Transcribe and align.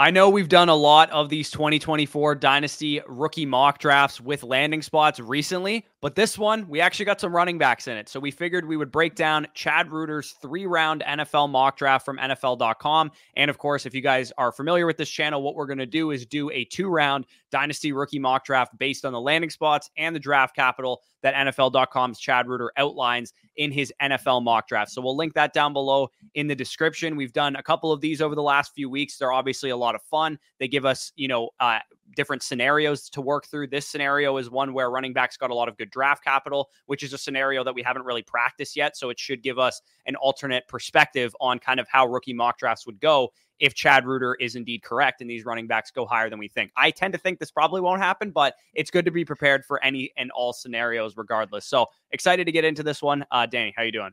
I 0.00 0.10
know 0.10 0.30
we've 0.30 0.48
done 0.48 0.70
a 0.70 0.74
lot 0.74 1.10
of 1.10 1.28
these 1.28 1.50
2024 1.50 2.36
Dynasty 2.36 3.02
rookie 3.06 3.44
mock 3.44 3.78
drafts 3.78 4.18
with 4.18 4.42
landing 4.42 4.80
spots 4.80 5.20
recently, 5.20 5.84
but 6.00 6.14
this 6.14 6.38
one, 6.38 6.66
we 6.66 6.80
actually 6.80 7.04
got 7.04 7.20
some 7.20 7.34
running 7.34 7.58
backs 7.58 7.86
in 7.86 7.96
it. 7.96 8.08
So 8.08 8.18
we 8.18 8.30
figured 8.30 8.66
we 8.66 8.78
would 8.78 8.90
break 8.90 9.14
down 9.14 9.46
Chad 9.52 9.92
Reuter's 9.92 10.32
three 10.40 10.64
round 10.64 11.02
NFL 11.06 11.50
mock 11.50 11.76
draft 11.76 12.06
from 12.06 12.16
NFL.com. 12.16 13.10
And 13.36 13.50
of 13.50 13.58
course, 13.58 13.84
if 13.84 13.94
you 13.94 14.00
guys 14.00 14.32
are 14.38 14.50
familiar 14.50 14.86
with 14.86 14.96
this 14.96 15.10
channel, 15.10 15.42
what 15.42 15.54
we're 15.54 15.66
going 15.66 15.78
to 15.78 15.86
do 15.86 16.10
is 16.10 16.24
do 16.24 16.50
a 16.50 16.64
two 16.64 16.88
round 16.88 17.26
Dynasty 17.50 17.92
rookie 17.92 18.18
mock 18.18 18.44
draft 18.44 18.76
based 18.78 19.04
on 19.04 19.12
the 19.12 19.20
landing 19.20 19.50
spots 19.50 19.90
and 19.98 20.16
the 20.16 20.20
draft 20.20 20.56
capital 20.56 21.02
that 21.22 21.34
NFL.com's 21.34 22.18
Chad 22.18 22.48
Reuter 22.48 22.72
outlines 22.78 23.34
in 23.56 23.70
his 23.70 23.92
NFL 24.00 24.42
mock 24.42 24.68
draft. 24.68 24.90
So 24.92 25.02
we'll 25.02 25.16
link 25.16 25.34
that 25.34 25.52
down 25.52 25.74
below 25.74 26.08
in 26.34 26.46
the 26.46 26.54
description. 26.54 27.14
We've 27.14 27.32
done 27.32 27.56
a 27.56 27.62
couple 27.62 27.92
of 27.92 28.00
these 28.00 28.22
over 28.22 28.34
the 28.34 28.42
last 28.42 28.72
few 28.74 28.88
weeks. 28.88 29.18
They're 29.18 29.32
obviously 29.32 29.68
a 29.68 29.76
lot 29.76 29.94
of 29.94 30.02
fun. 30.02 30.38
They 30.58 30.68
give 30.68 30.86
us, 30.86 31.12
you 31.16 31.28
know, 31.28 31.50
uh, 31.60 31.80
different 32.16 32.42
scenarios 32.42 33.08
to 33.10 33.20
work 33.20 33.46
through. 33.46 33.68
This 33.68 33.86
scenario 33.86 34.36
is 34.36 34.50
one 34.50 34.72
where 34.72 34.90
running 34.90 35.12
backs 35.12 35.36
got 35.36 35.50
a 35.50 35.54
lot 35.54 35.68
of 35.68 35.76
good 35.76 35.90
draft 35.90 36.24
capital, 36.24 36.70
which 36.86 37.02
is 37.02 37.12
a 37.12 37.18
scenario 37.18 37.64
that 37.64 37.74
we 37.74 37.82
haven't 37.82 38.04
really 38.04 38.22
practiced 38.22 38.76
yet. 38.76 38.96
So 38.96 39.10
it 39.10 39.18
should 39.18 39.42
give 39.42 39.58
us 39.58 39.80
an 40.06 40.16
alternate 40.16 40.66
perspective 40.68 41.34
on 41.40 41.58
kind 41.58 41.80
of 41.80 41.86
how 41.88 42.06
rookie 42.06 42.34
mock 42.34 42.58
drafts 42.58 42.86
would 42.86 43.00
go 43.00 43.30
if 43.60 43.74
Chad 43.74 44.06
Reuter 44.06 44.34
is 44.36 44.56
indeed 44.56 44.82
correct 44.82 45.20
and 45.20 45.30
these 45.30 45.44
running 45.44 45.66
backs 45.66 45.90
go 45.90 46.06
higher 46.06 46.30
than 46.30 46.38
we 46.38 46.48
think. 46.48 46.72
I 46.76 46.90
tend 46.90 47.12
to 47.12 47.18
think 47.18 47.38
this 47.38 47.50
probably 47.50 47.80
won't 47.80 48.00
happen, 48.00 48.30
but 48.30 48.54
it's 48.74 48.90
good 48.90 49.04
to 49.04 49.10
be 49.10 49.24
prepared 49.24 49.64
for 49.64 49.82
any 49.84 50.10
and 50.16 50.30
all 50.30 50.52
scenarios 50.52 51.16
regardless. 51.16 51.66
So 51.66 51.86
excited 52.10 52.46
to 52.46 52.52
get 52.52 52.64
into 52.64 52.82
this 52.82 53.02
one. 53.02 53.24
Uh, 53.30 53.46
Danny, 53.46 53.74
how 53.76 53.82
you 53.82 53.92
doing? 53.92 54.12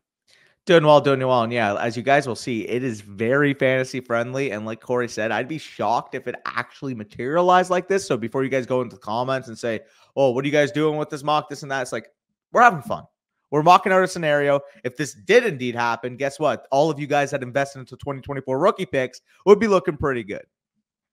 Doing 0.67 0.85
well, 0.85 0.99
doing 0.99 1.25
well. 1.25 1.43
And 1.43 1.53
yeah, 1.53 1.75
as 1.75 1.95
you 1.95 2.03
guys 2.03 2.27
will 2.27 2.35
see, 2.35 2.67
it 2.67 2.83
is 2.83 2.99
very 2.99 3.53
fantasy 3.53 4.01
friendly. 4.01 4.51
And 4.51 4.65
like 4.65 4.81
Corey 4.81 5.07
said, 5.07 5.31
I'd 5.31 5.47
be 5.47 5.57
shocked 5.57 6.13
if 6.13 6.27
it 6.27 6.35
actually 6.45 6.93
materialized 6.93 7.69
like 7.69 7.87
this. 7.87 8.05
So 8.05 8.17
before 8.17 8.43
you 8.43 8.49
guys 8.49 8.65
go 8.65 8.81
into 8.81 8.97
the 8.97 9.01
comments 9.01 9.47
and 9.47 9.57
say, 9.57 9.79
oh, 10.17 10.31
what 10.31 10.43
are 10.43 10.47
you 10.47 10.51
guys 10.51 10.73
doing 10.73 10.97
with 10.97 11.09
this 11.09 11.23
mock, 11.23 11.47
this 11.49 11.63
and 11.63 11.71
that? 11.71 11.83
It's 11.83 11.93
like, 11.93 12.09
we're 12.51 12.63
having 12.63 12.81
fun. 12.81 13.05
We're 13.49 13.63
mocking 13.63 13.93
out 13.93 14.03
a 14.03 14.07
scenario. 14.09 14.59
If 14.83 14.97
this 14.97 15.13
did 15.13 15.45
indeed 15.45 15.73
happen, 15.73 16.17
guess 16.17 16.37
what? 16.37 16.67
All 16.69 16.91
of 16.91 16.99
you 16.99 17.07
guys 17.07 17.31
that 17.31 17.43
invested 17.43 17.79
into 17.79 17.95
2024 17.95 18.59
rookie 18.59 18.85
picks 18.85 19.21
would 19.45 19.59
be 19.59 19.67
looking 19.67 19.95
pretty 19.95 20.25
good. 20.25 20.43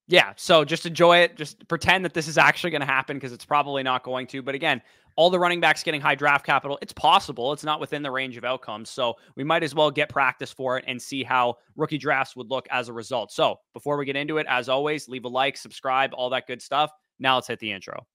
Yeah. 0.08 0.32
So 0.36 0.64
just 0.64 0.84
enjoy 0.84 1.18
it. 1.18 1.36
Just 1.36 1.66
pretend 1.68 2.04
that 2.04 2.12
this 2.12 2.26
is 2.26 2.36
actually 2.36 2.70
going 2.70 2.80
to 2.80 2.86
happen 2.86 3.16
because 3.16 3.32
it's 3.32 3.44
probably 3.44 3.84
not 3.84 4.02
going 4.02 4.26
to. 4.28 4.42
But 4.42 4.56
again, 4.56 4.82
all 5.16 5.30
the 5.30 5.38
running 5.38 5.60
backs 5.60 5.82
getting 5.82 6.00
high 6.00 6.14
draft 6.14 6.44
capital, 6.44 6.78
it's 6.82 6.92
possible. 6.92 7.52
It's 7.52 7.64
not 7.64 7.80
within 7.80 8.02
the 8.02 8.10
range 8.10 8.36
of 8.36 8.44
outcomes. 8.44 8.90
So 8.90 9.14
we 9.36 9.44
might 9.44 9.62
as 9.62 9.74
well 9.74 9.90
get 9.90 10.08
practice 10.08 10.52
for 10.52 10.78
it 10.78 10.84
and 10.86 11.00
see 11.00 11.22
how 11.22 11.56
rookie 11.76 11.98
drafts 11.98 12.36
would 12.36 12.50
look 12.50 12.66
as 12.70 12.88
a 12.88 12.92
result. 12.92 13.32
So 13.32 13.56
before 13.72 13.96
we 13.96 14.04
get 14.04 14.16
into 14.16 14.38
it, 14.38 14.46
as 14.48 14.68
always, 14.68 15.08
leave 15.08 15.24
a 15.24 15.28
like, 15.28 15.56
subscribe, 15.56 16.10
all 16.14 16.30
that 16.30 16.46
good 16.46 16.60
stuff. 16.60 16.90
Now 17.18 17.36
let's 17.36 17.46
hit 17.46 17.60
the 17.60 17.72
intro. 17.72 18.06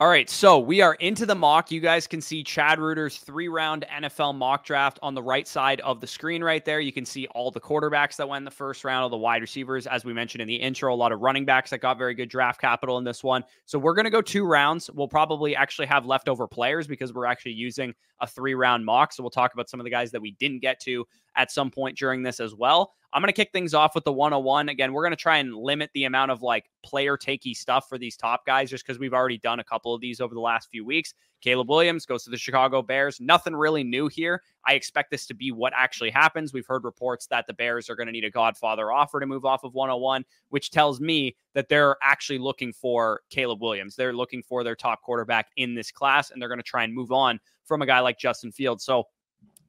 All 0.00 0.08
right, 0.08 0.30
so 0.30 0.58
we 0.58 0.80
are 0.80 0.94
into 0.94 1.26
the 1.26 1.34
mock. 1.34 1.70
You 1.70 1.78
guys 1.78 2.06
can 2.06 2.22
see 2.22 2.42
Chad 2.42 2.78
Reuter's 2.78 3.18
three 3.18 3.48
round 3.48 3.84
NFL 3.92 4.34
mock 4.34 4.64
draft 4.64 4.98
on 5.02 5.12
the 5.14 5.22
right 5.22 5.46
side 5.46 5.78
of 5.82 6.00
the 6.00 6.06
screen 6.06 6.42
right 6.42 6.64
there. 6.64 6.80
You 6.80 6.90
can 6.90 7.04
see 7.04 7.26
all 7.34 7.50
the 7.50 7.60
quarterbacks 7.60 8.16
that 8.16 8.26
went 8.26 8.40
in 8.40 8.44
the 8.46 8.50
first 8.50 8.82
round, 8.82 9.02
all 9.02 9.10
the 9.10 9.18
wide 9.18 9.42
receivers, 9.42 9.86
as 9.86 10.02
we 10.02 10.14
mentioned 10.14 10.40
in 10.40 10.48
the 10.48 10.56
intro, 10.56 10.94
a 10.94 10.96
lot 10.96 11.12
of 11.12 11.20
running 11.20 11.44
backs 11.44 11.68
that 11.68 11.82
got 11.82 11.98
very 11.98 12.14
good 12.14 12.30
draft 12.30 12.62
capital 12.62 12.96
in 12.96 13.04
this 13.04 13.22
one. 13.22 13.44
So 13.66 13.78
we're 13.78 13.92
going 13.92 14.06
to 14.06 14.10
go 14.10 14.22
two 14.22 14.46
rounds. 14.46 14.90
We'll 14.90 15.06
probably 15.06 15.54
actually 15.54 15.88
have 15.88 16.06
leftover 16.06 16.48
players 16.48 16.86
because 16.86 17.12
we're 17.12 17.26
actually 17.26 17.52
using 17.52 17.92
a 18.20 18.26
three 18.26 18.54
round 18.54 18.86
mock. 18.86 19.12
So 19.12 19.22
we'll 19.22 19.28
talk 19.28 19.52
about 19.52 19.68
some 19.68 19.80
of 19.80 19.84
the 19.84 19.90
guys 19.90 20.10
that 20.12 20.22
we 20.22 20.30
didn't 20.30 20.60
get 20.60 20.80
to 20.80 21.06
at 21.36 21.50
some 21.50 21.70
point 21.70 21.96
during 21.96 22.22
this 22.22 22.40
as 22.40 22.54
well. 22.54 22.92
I'm 23.12 23.22
going 23.22 23.28
to 23.28 23.32
kick 23.32 23.50
things 23.52 23.74
off 23.74 23.94
with 23.94 24.04
the 24.04 24.12
101. 24.12 24.68
Again, 24.68 24.92
we're 24.92 25.02
going 25.02 25.10
to 25.10 25.16
try 25.16 25.38
and 25.38 25.54
limit 25.54 25.90
the 25.94 26.04
amount 26.04 26.30
of 26.30 26.42
like 26.42 26.70
player 26.84 27.16
takey 27.16 27.56
stuff 27.56 27.88
for 27.88 27.98
these 27.98 28.16
top 28.16 28.46
guys 28.46 28.70
just 28.70 28.86
because 28.86 29.00
we've 29.00 29.14
already 29.14 29.38
done 29.38 29.58
a 29.58 29.64
couple 29.64 29.92
of 29.92 30.00
these 30.00 30.20
over 30.20 30.32
the 30.32 30.40
last 30.40 30.70
few 30.70 30.84
weeks. 30.84 31.12
Caleb 31.40 31.70
Williams 31.70 32.06
goes 32.06 32.22
to 32.24 32.30
the 32.30 32.36
Chicago 32.36 32.82
Bears. 32.82 33.20
Nothing 33.20 33.56
really 33.56 33.82
new 33.82 34.08
here. 34.08 34.42
I 34.64 34.74
expect 34.74 35.10
this 35.10 35.26
to 35.26 35.34
be 35.34 35.50
what 35.50 35.72
actually 35.74 36.10
happens. 36.10 36.52
We've 36.52 36.66
heard 36.66 36.84
reports 36.84 37.26
that 37.28 37.46
the 37.46 37.54
Bears 37.54 37.88
are 37.88 37.96
going 37.96 38.06
to 38.06 38.12
need 38.12 38.24
a 38.24 38.30
Godfather 38.30 38.92
offer 38.92 39.18
to 39.18 39.26
move 39.26 39.44
off 39.44 39.64
of 39.64 39.74
101, 39.74 40.24
which 40.50 40.70
tells 40.70 41.00
me 41.00 41.34
that 41.54 41.68
they're 41.68 41.96
actually 42.02 42.38
looking 42.38 42.72
for 42.72 43.22
Caleb 43.30 43.62
Williams. 43.62 43.96
They're 43.96 44.12
looking 44.12 44.42
for 44.42 44.62
their 44.62 44.76
top 44.76 45.02
quarterback 45.02 45.48
in 45.56 45.74
this 45.74 45.90
class, 45.90 46.30
and 46.30 46.40
they're 46.40 46.48
going 46.48 46.58
to 46.58 46.62
try 46.62 46.84
and 46.84 46.94
move 46.94 47.10
on 47.10 47.40
from 47.64 47.82
a 47.82 47.86
guy 47.86 48.00
like 48.00 48.18
Justin 48.18 48.52
Fields. 48.52 48.84
So 48.84 49.04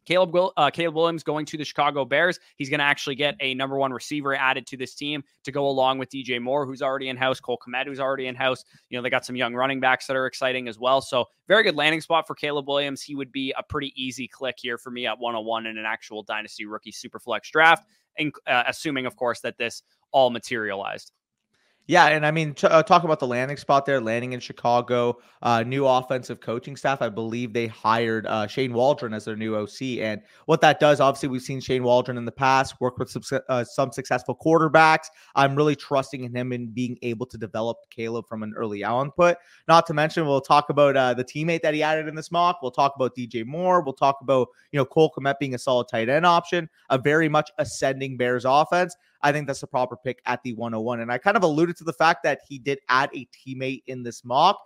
Caleb, 0.05 0.35
uh, 0.57 0.69
Caleb 0.71 0.95
Williams 0.95 1.23
going 1.23 1.45
to 1.45 1.57
the 1.57 1.63
Chicago 1.63 2.05
Bears. 2.05 2.39
He's 2.57 2.69
going 2.69 2.79
to 2.79 2.85
actually 2.85 3.15
get 3.15 3.35
a 3.39 3.53
number 3.53 3.77
one 3.77 3.93
receiver 3.93 4.35
added 4.35 4.65
to 4.67 4.77
this 4.77 4.95
team 4.95 5.23
to 5.43 5.51
go 5.51 5.67
along 5.67 5.99
with 5.99 6.09
DJ 6.09 6.41
Moore, 6.41 6.65
who's 6.65 6.81
already 6.81 7.09
in 7.09 7.17
house, 7.17 7.39
Cole 7.39 7.59
Kmet, 7.65 7.85
who's 7.85 7.99
already 7.99 8.27
in 8.27 8.35
house. 8.35 8.63
You 8.89 8.97
know, 8.97 9.03
they 9.03 9.09
got 9.09 9.25
some 9.25 9.35
young 9.35 9.53
running 9.53 9.79
backs 9.79 10.07
that 10.07 10.15
are 10.15 10.25
exciting 10.25 10.67
as 10.67 10.79
well. 10.79 11.01
So, 11.01 11.25
very 11.47 11.63
good 11.63 11.75
landing 11.75 12.01
spot 12.01 12.25
for 12.27 12.35
Caleb 12.35 12.67
Williams. 12.67 13.01
He 13.01 13.15
would 13.15 13.31
be 13.31 13.53
a 13.57 13.63
pretty 13.63 13.93
easy 13.95 14.27
click 14.27 14.55
here 14.59 14.77
for 14.77 14.91
me 14.91 15.05
at 15.05 15.19
101 15.19 15.65
in 15.65 15.77
an 15.77 15.85
actual 15.85 16.23
Dynasty 16.23 16.65
rookie 16.65 16.91
superflex 16.91 17.51
draft, 17.51 17.85
and, 18.17 18.33
uh, 18.47 18.63
assuming, 18.67 19.05
of 19.05 19.15
course, 19.15 19.41
that 19.41 19.57
this 19.57 19.83
all 20.11 20.29
materialized. 20.29 21.11
Yeah, 21.91 22.05
and 22.05 22.25
I 22.25 22.31
mean, 22.31 22.55
uh, 22.63 22.83
talk 22.83 23.03
about 23.03 23.19
the 23.19 23.27
landing 23.27 23.57
spot 23.57 23.85
there, 23.85 23.99
landing 23.99 24.31
in 24.31 24.39
Chicago, 24.39 25.19
uh, 25.41 25.61
new 25.63 25.85
offensive 25.85 26.39
coaching 26.39 26.77
staff. 26.77 27.01
I 27.01 27.09
believe 27.09 27.51
they 27.51 27.67
hired 27.67 28.25
uh, 28.27 28.47
Shane 28.47 28.71
Waldron 28.71 29.13
as 29.13 29.25
their 29.25 29.35
new 29.35 29.57
OC, 29.57 29.99
and 29.99 30.21
what 30.45 30.61
that 30.61 30.79
does, 30.79 31.01
obviously, 31.01 31.27
we've 31.27 31.41
seen 31.41 31.59
Shane 31.59 31.83
Waldron 31.83 32.17
in 32.17 32.23
the 32.23 32.31
past 32.31 32.79
work 32.79 32.97
with 32.97 33.09
some, 33.09 33.41
uh, 33.49 33.65
some 33.65 33.91
successful 33.91 34.37
quarterbacks. 34.41 35.07
I'm 35.35 35.53
really 35.53 35.75
trusting 35.75 36.23
in 36.23 36.33
him 36.33 36.53
in 36.53 36.67
being 36.67 36.97
able 37.01 37.25
to 37.25 37.37
develop 37.37 37.79
Caleb 37.89 38.25
from 38.25 38.41
an 38.43 38.53
early 38.55 38.85
output. 38.85 39.35
Not 39.67 39.85
to 39.87 39.93
mention, 39.93 40.25
we'll 40.25 40.39
talk 40.39 40.69
about 40.69 40.95
uh, 40.95 41.13
the 41.13 41.25
teammate 41.25 41.61
that 41.63 41.73
he 41.73 41.83
added 41.83 42.07
in 42.07 42.15
this 42.15 42.31
mock. 42.31 42.61
We'll 42.61 42.71
talk 42.71 42.93
about 42.95 43.17
DJ 43.17 43.45
Moore. 43.45 43.81
We'll 43.81 43.91
talk 43.91 44.19
about 44.21 44.47
you 44.71 44.77
know 44.77 44.85
Cole 44.85 45.11
Kmet 45.13 45.39
being 45.39 45.55
a 45.55 45.59
solid 45.59 45.89
tight 45.89 46.07
end 46.07 46.25
option, 46.25 46.69
a 46.89 46.97
very 46.97 47.27
much 47.27 47.51
ascending 47.57 48.15
Bears 48.15 48.45
offense. 48.45 48.95
I 49.23 49.31
think 49.31 49.47
that's 49.47 49.61
the 49.61 49.67
proper 49.67 49.95
pick 49.95 50.21
at 50.25 50.41
the 50.43 50.53
101. 50.53 51.01
And 51.01 51.11
I 51.11 51.17
kind 51.17 51.37
of 51.37 51.43
alluded 51.43 51.77
to 51.77 51.80
the 51.83 51.93
fact 51.93 52.23
that 52.23 52.39
he 52.47 52.59
did 52.59 52.79
add 52.89 53.09
a 53.15 53.27
teammate 53.27 53.83
in 53.87 54.03
this 54.03 54.23
mock. 54.23 54.59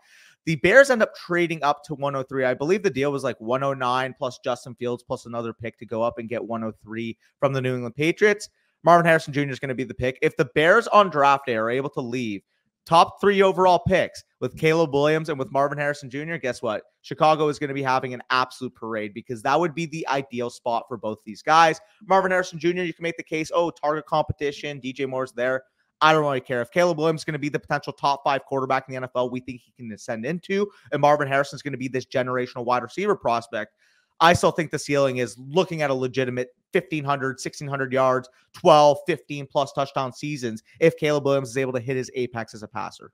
The 0.45 0.57
Bears 0.57 0.91
end 0.91 1.01
up 1.01 1.15
trading 1.15 1.63
up 1.63 1.83
to 1.85 1.95
103. 1.95 2.45
I 2.45 2.53
believe 2.53 2.83
the 2.83 2.89
deal 2.89 3.11
was 3.11 3.23
like 3.23 3.39
109 3.41 4.13
plus 4.17 4.39
Justin 4.43 4.75
Fields 4.75 5.03
plus 5.03 5.25
another 5.25 5.53
pick 5.53 5.77
to 5.79 5.85
go 5.85 6.03
up 6.03 6.19
and 6.19 6.29
get 6.29 6.45
103 6.45 7.17
from 7.39 7.53
the 7.53 7.61
New 7.61 7.73
England 7.73 7.95
Patriots. 7.95 8.49
Marvin 8.83 9.07
Harrison 9.07 9.33
Jr. 9.33 9.49
is 9.49 9.59
going 9.59 9.69
to 9.69 9.75
be 9.75 9.83
the 9.83 9.95
pick. 9.95 10.19
If 10.21 10.37
the 10.37 10.45
Bears 10.53 10.87
on 10.87 11.09
draft 11.09 11.47
day 11.47 11.55
are 11.55 11.71
able 11.71 11.89
to 11.89 12.01
leave 12.01 12.43
top 12.85 13.19
three 13.19 13.41
overall 13.41 13.79
picks 13.79 14.23
with 14.39 14.55
Caleb 14.55 14.93
Williams 14.93 15.29
and 15.29 15.39
with 15.39 15.51
Marvin 15.51 15.79
Harrison 15.79 16.09
Jr., 16.09 16.35
guess 16.35 16.61
what? 16.61 16.83
Chicago 17.01 17.47
is 17.47 17.57
going 17.57 17.69
to 17.69 17.73
be 17.73 17.81
having 17.81 18.13
an 18.13 18.21
absolute 18.29 18.75
parade 18.75 19.15
because 19.15 19.41
that 19.41 19.59
would 19.59 19.73
be 19.73 19.87
the 19.87 20.07
ideal 20.07 20.51
spot 20.51 20.85
for 20.87 20.97
both 20.97 21.17
these 21.25 21.41
guys. 21.41 21.79
Marvin 22.07 22.29
Harrison 22.29 22.59
Jr., 22.59 22.81
you 22.81 22.93
can 22.93 23.03
make 23.03 23.17
the 23.17 23.23
case, 23.23 23.51
oh, 23.53 23.71
target 23.71 24.05
competition, 24.05 24.79
DJ 24.79 25.09
Moore's 25.09 25.33
there. 25.33 25.63
I 26.01 26.11
don't 26.13 26.21
really 26.21 26.41
care. 26.41 26.61
If 26.61 26.71
Caleb 26.71 26.97
Williams 26.97 27.21
is 27.21 27.25
going 27.25 27.33
to 27.33 27.39
be 27.39 27.49
the 27.49 27.59
potential 27.59 27.93
top 27.93 28.21
five 28.23 28.43
quarterback 28.45 28.87
in 28.89 28.95
the 28.95 29.07
NFL, 29.07 29.31
we 29.31 29.39
think 29.39 29.61
he 29.61 29.71
can 29.71 29.91
ascend 29.91 30.25
into, 30.25 30.69
and 30.91 31.01
Marvin 31.01 31.27
Harrison 31.27 31.55
is 31.55 31.61
going 31.61 31.71
to 31.71 31.77
be 31.77 31.87
this 31.87 32.05
generational 32.05 32.65
wide 32.65 32.83
receiver 32.83 33.15
prospect. 33.15 33.73
I 34.19 34.33
still 34.33 34.51
think 34.51 34.71
the 34.71 34.79
ceiling 34.79 35.17
is 35.17 35.37
looking 35.37 35.81
at 35.81 35.89
a 35.89 35.93
legitimate 35.93 36.49
1,500, 36.71 37.31
1,600 37.31 37.93
yards, 37.93 38.29
12, 38.53 38.97
15 39.07 39.47
plus 39.47 39.73
touchdown 39.73 40.13
seasons 40.13 40.63
if 40.79 40.97
Caleb 40.97 41.25
Williams 41.25 41.49
is 41.49 41.57
able 41.57 41.73
to 41.73 41.79
hit 41.79 41.97
his 41.97 42.11
apex 42.15 42.53
as 42.53 42.63
a 42.63 42.67
passer. 42.67 43.11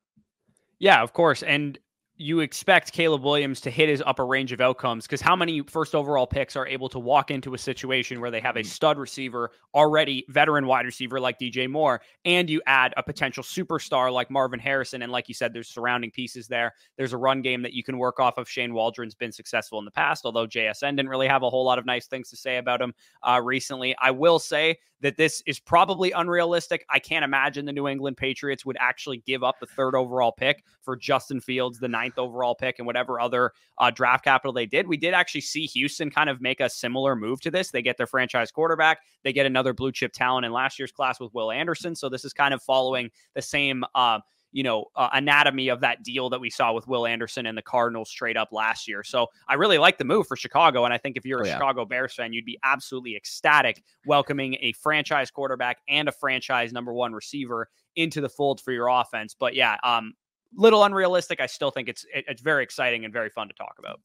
Yeah, 0.80 1.02
of 1.02 1.14
course. 1.14 1.44
And 1.44 1.80
you 2.22 2.40
expect 2.40 2.94
Caleb 2.94 3.24
Williams 3.24 3.60
to 3.62 3.72
hit 3.72 3.90
his 3.90 4.04
upper 4.06 4.28
range 4.28 4.52
of 4.52 4.62
outcomes 4.62 5.06
because 5.08 5.22
how 5.22 5.36
many 5.36 5.62
first 5.62 5.96
overall 5.96 6.28
picks 6.28 6.56
are 6.56 6.68
able 6.68 6.88
to 6.90 7.00
walk 7.00 7.32
into 7.32 7.56
a 7.56 7.58
situation 7.58 8.22
where 8.22 8.30
they 8.30 8.40
have 8.40 8.58
a 8.58 8.62
mm. 8.62 8.66
stud 8.66 9.00
receiver, 9.00 9.52
already 9.74 10.24
veteran 10.30 10.68
wide 10.68 10.86
receiver 10.86 11.20
like 11.20 11.40
DJ 11.40 11.68
Moore, 11.68 12.00
and 12.24 12.50
you 12.50 12.62
add 12.68 12.94
a 12.96 13.02
potential 13.02 13.44
superstar 13.44 14.14
like 14.14 14.30
Marvin 14.30 14.60
Harrison? 14.60 15.02
And 15.02 15.12
like 15.12 15.28
you 15.28 15.34
said, 15.34 15.52
there's 15.52 15.68
surrounding 15.68 16.12
pieces 16.12 16.48
there. 16.48 16.74
There's 16.96 17.14
a 17.14 17.18
run 17.18 17.42
game 17.42 17.64
that 17.64 17.74
you 17.74 17.84
can 17.84 17.98
work 17.98 18.20
off 18.20 18.38
of. 18.38 18.48
Shane 18.48 18.74
Waldron's 18.74 19.16
been 19.16 19.32
successful 19.32 19.80
in 19.80 19.86
the 19.86 19.92
past, 19.92 20.24
although 20.24 20.46
JSN 20.46 20.96
didn't 20.96 21.10
really 21.10 21.28
have 21.28 21.42
a 21.42 21.50
whole 21.50 21.66
lot 21.66 21.80
of 21.80 21.86
nice 21.86 22.06
things 22.06 22.30
to 22.30 22.38
say 22.38 22.58
about 22.58 22.82
him 22.82 22.94
uh, 23.28 23.42
recently. 23.44 23.96
I 24.00 24.12
will 24.12 24.38
say 24.38 24.78
that 25.02 25.18
this 25.18 25.42
is 25.46 25.60
probably 25.60 26.12
unrealistic. 26.12 26.86
I 26.90 27.00
can't 27.00 27.26
imagine 27.26 27.66
the 27.66 27.74
New 27.74 27.88
England 27.88 28.18
Patriots 28.18 28.66
would 28.66 28.78
actually 28.80 29.18
give 29.26 29.44
up 29.44 29.60
the 29.60 29.66
third 29.66 29.96
overall 29.96 30.32
pick 30.32 30.64
for 30.82 30.96
Justin 30.96 31.42
Fields, 31.42 31.80
the 31.80 31.88
ninth 31.88 32.11
overall 32.18 32.56
pick, 32.56 32.80
and 32.80 32.86
whatever 32.86 33.20
other 33.20 33.54
uh, 33.78 33.92
draft 33.92 34.24
capital 34.24 34.54
they 34.54 34.66
did. 34.66 34.88
We 34.88 34.98
did 34.98 35.14
actually 35.14 35.42
see 35.42 35.66
Houston 35.68 36.10
kind 36.10 36.30
of 36.30 36.42
make 36.42 36.60
a 36.60 36.70
similar 36.70 37.16
move 37.16 37.42
to 37.42 37.52
this. 37.52 37.72
They 37.72 37.82
get 37.82 37.98
their 37.98 38.08
franchise 38.08 38.52
quarterback, 38.52 39.00
they 39.24 39.34
get 39.34 39.46
another 39.46 39.74
blue 39.74 39.92
chip 39.92 40.14
talent 40.14 40.46
in 40.46 40.52
last 40.52 40.80
year's 40.80 40.92
class 40.92 41.20
with 41.20 41.34
Will 41.34 41.52
Anderson. 41.52 41.96
So 41.96 42.10
this 42.10 42.26
is 42.26 42.34
kind 42.34 42.54
of 42.54 42.62
following 42.62 43.10
the 43.36 43.42
same. 43.42 43.84
Uh, 43.96 44.20
you 44.52 44.64
know, 44.64 44.86
uh, 44.96 45.10
anatomy 45.14 45.70
of 45.70 45.80
that 45.82 46.04
deal 46.04 46.30
that 46.30 46.40
we 46.40 46.50
saw 46.50 46.74
with 46.74 46.88
Will 46.88 47.06
Anderson 47.06 47.46
and 47.46 47.58
the 47.58 47.62
Cardinals 47.62 48.10
straight 48.10 48.38
up 48.38 48.50
last 48.52 48.88
year. 48.88 49.04
So 49.04 49.28
I 49.48 49.54
really 49.54 49.78
like 49.78 49.98
the 49.98 50.04
move 50.04 50.28
for 50.28 50.36
Chicago. 50.36 50.84
And 50.86 50.94
I 50.94 50.98
think 50.98 51.16
if 51.16 51.26
you're 51.26 51.40
a 51.40 51.44
oh, 51.44 51.48
yeah. 51.48 51.54
Chicago 51.54 51.86
Bears 51.86 52.14
fan, 52.14 52.34
you'd 52.34 52.46
be 52.46 52.60
absolutely 52.64 53.16
ecstatic 53.16 53.82
welcoming 54.06 54.58
a 54.60 54.74
franchise 54.74 55.32
quarterback 55.32 55.78
and 55.88 56.10
a 56.10 56.12
franchise 56.12 56.74
number 56.74 56.94
one 56.94 57.14
receiver 57.14 57.70
into 57.96 58.22
the 58.22 58.30
fold 58.30 58.62
for 58.62 58.72
your 58.72 58.88
offense. 58.88 59.36
But 59.38 59.56
yeah, 59.56 59.78
um, 59.84 60.14
little 60.56 60.84
unrealistic. 60.84 61.40
I 61.40 61.46
still 61.46 61.72
think 61.72 61.90
it's 61.90 62.06
it's 62.14 62.42
very 62.42 62.64
exciting 62.64 63.06
and 63.06 63.14
very 63.14 63.30
fun 63.30 63.48
to 63.48 63.54
talk 63.54 63.76
about. 63.80 64.00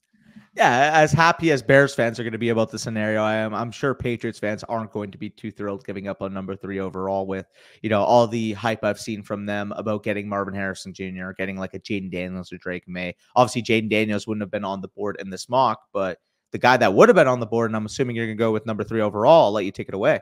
Yeah, 0.55 0.91
as 0.95 1.13
happy 1.13 1.51
as 1.51 1.63
Bears 1.63 1.95
fans 1.95 2.19
are 2.19 2.23
going 2.23 2.33
to 2.33 2.39
be 2.39 2.49
about 2.49 2.71
the 2.71 2.79
scenario, 2.79 3.23
I 3.23 3.35
am. 3.35 3.55
I'm 3.55 3.71
sure 3.71 3.95
Patriots 3.95 4.39
fans 4.39 4.65
aren't 4.65 4.91
going 4.91 5.11
to 5.11 5.19
be 5.19 5.29
too 5.29 5.51
thrilled 5.51 5.85
giving 5.85 6.09
up 6.09 6.23
on 6.23 6.33
number 6.33 6.57
three 6.57 6.79
overall 6.79 7.27
with 7.27 7.47
you 7.83 7.91
know 7.91 8.03
all 8.03 8.27
the 8.27 8.55
hype 8.55 8.83
I've 8.83 8.99
seen 8.99 9.23
from 9.23 9.45
them 9.45 9.73
about 9.77 10.03
getting 10.03 10.29
Marvin 10.29 10.55
Harrison 10.55 10.95
Jr., 10.95 11.33
getting 11.37 11.59
like 11.59 11.75
a 11.75 11.79
Jayden 11.79 12.11
Daniels 12.11 12.53
or 12.53 12.59
Drake 12.59 12.89
Maye. 12.89 13.15
Obviously, 13.35 13.63
Jayden 13.63 13.91
Daniels 13.91 14.27
wouldn't 14.27 14.43
have 14.43 14.51
been 14.51 14.65
on 14.65 14.81
the 14.81 14.89
board 14.89 15.17
in 15.21 15.29
this 15.29 15.49
mock, 15.49 15.81
but 15.93 16.19
the 16.53 16.59
guy 16.59 16.77
that 16.79 16.95
would 16.95 17.09
have 17.11 17.17
been 17.17 17.29
on 17.29 17.41
the 17.41 17.47
board, 17.47 17.71
and 17.71 17.77
I'm 17.77 17.87
assuming 17.87 18.17
you're 18.17 18.27
going 18.27 18.39
to 18.39 18.43
go 18.43 18.53
with 18.53 18.67
number 18.67 18.85
three 18.85 19.03
overall. 19.03 19.47
I'll 19.47 19.53
let 19.53 19.67
you 19.67 19.73
take 19.73 19.89
it 19.89 19.95
away. 19.95 20.21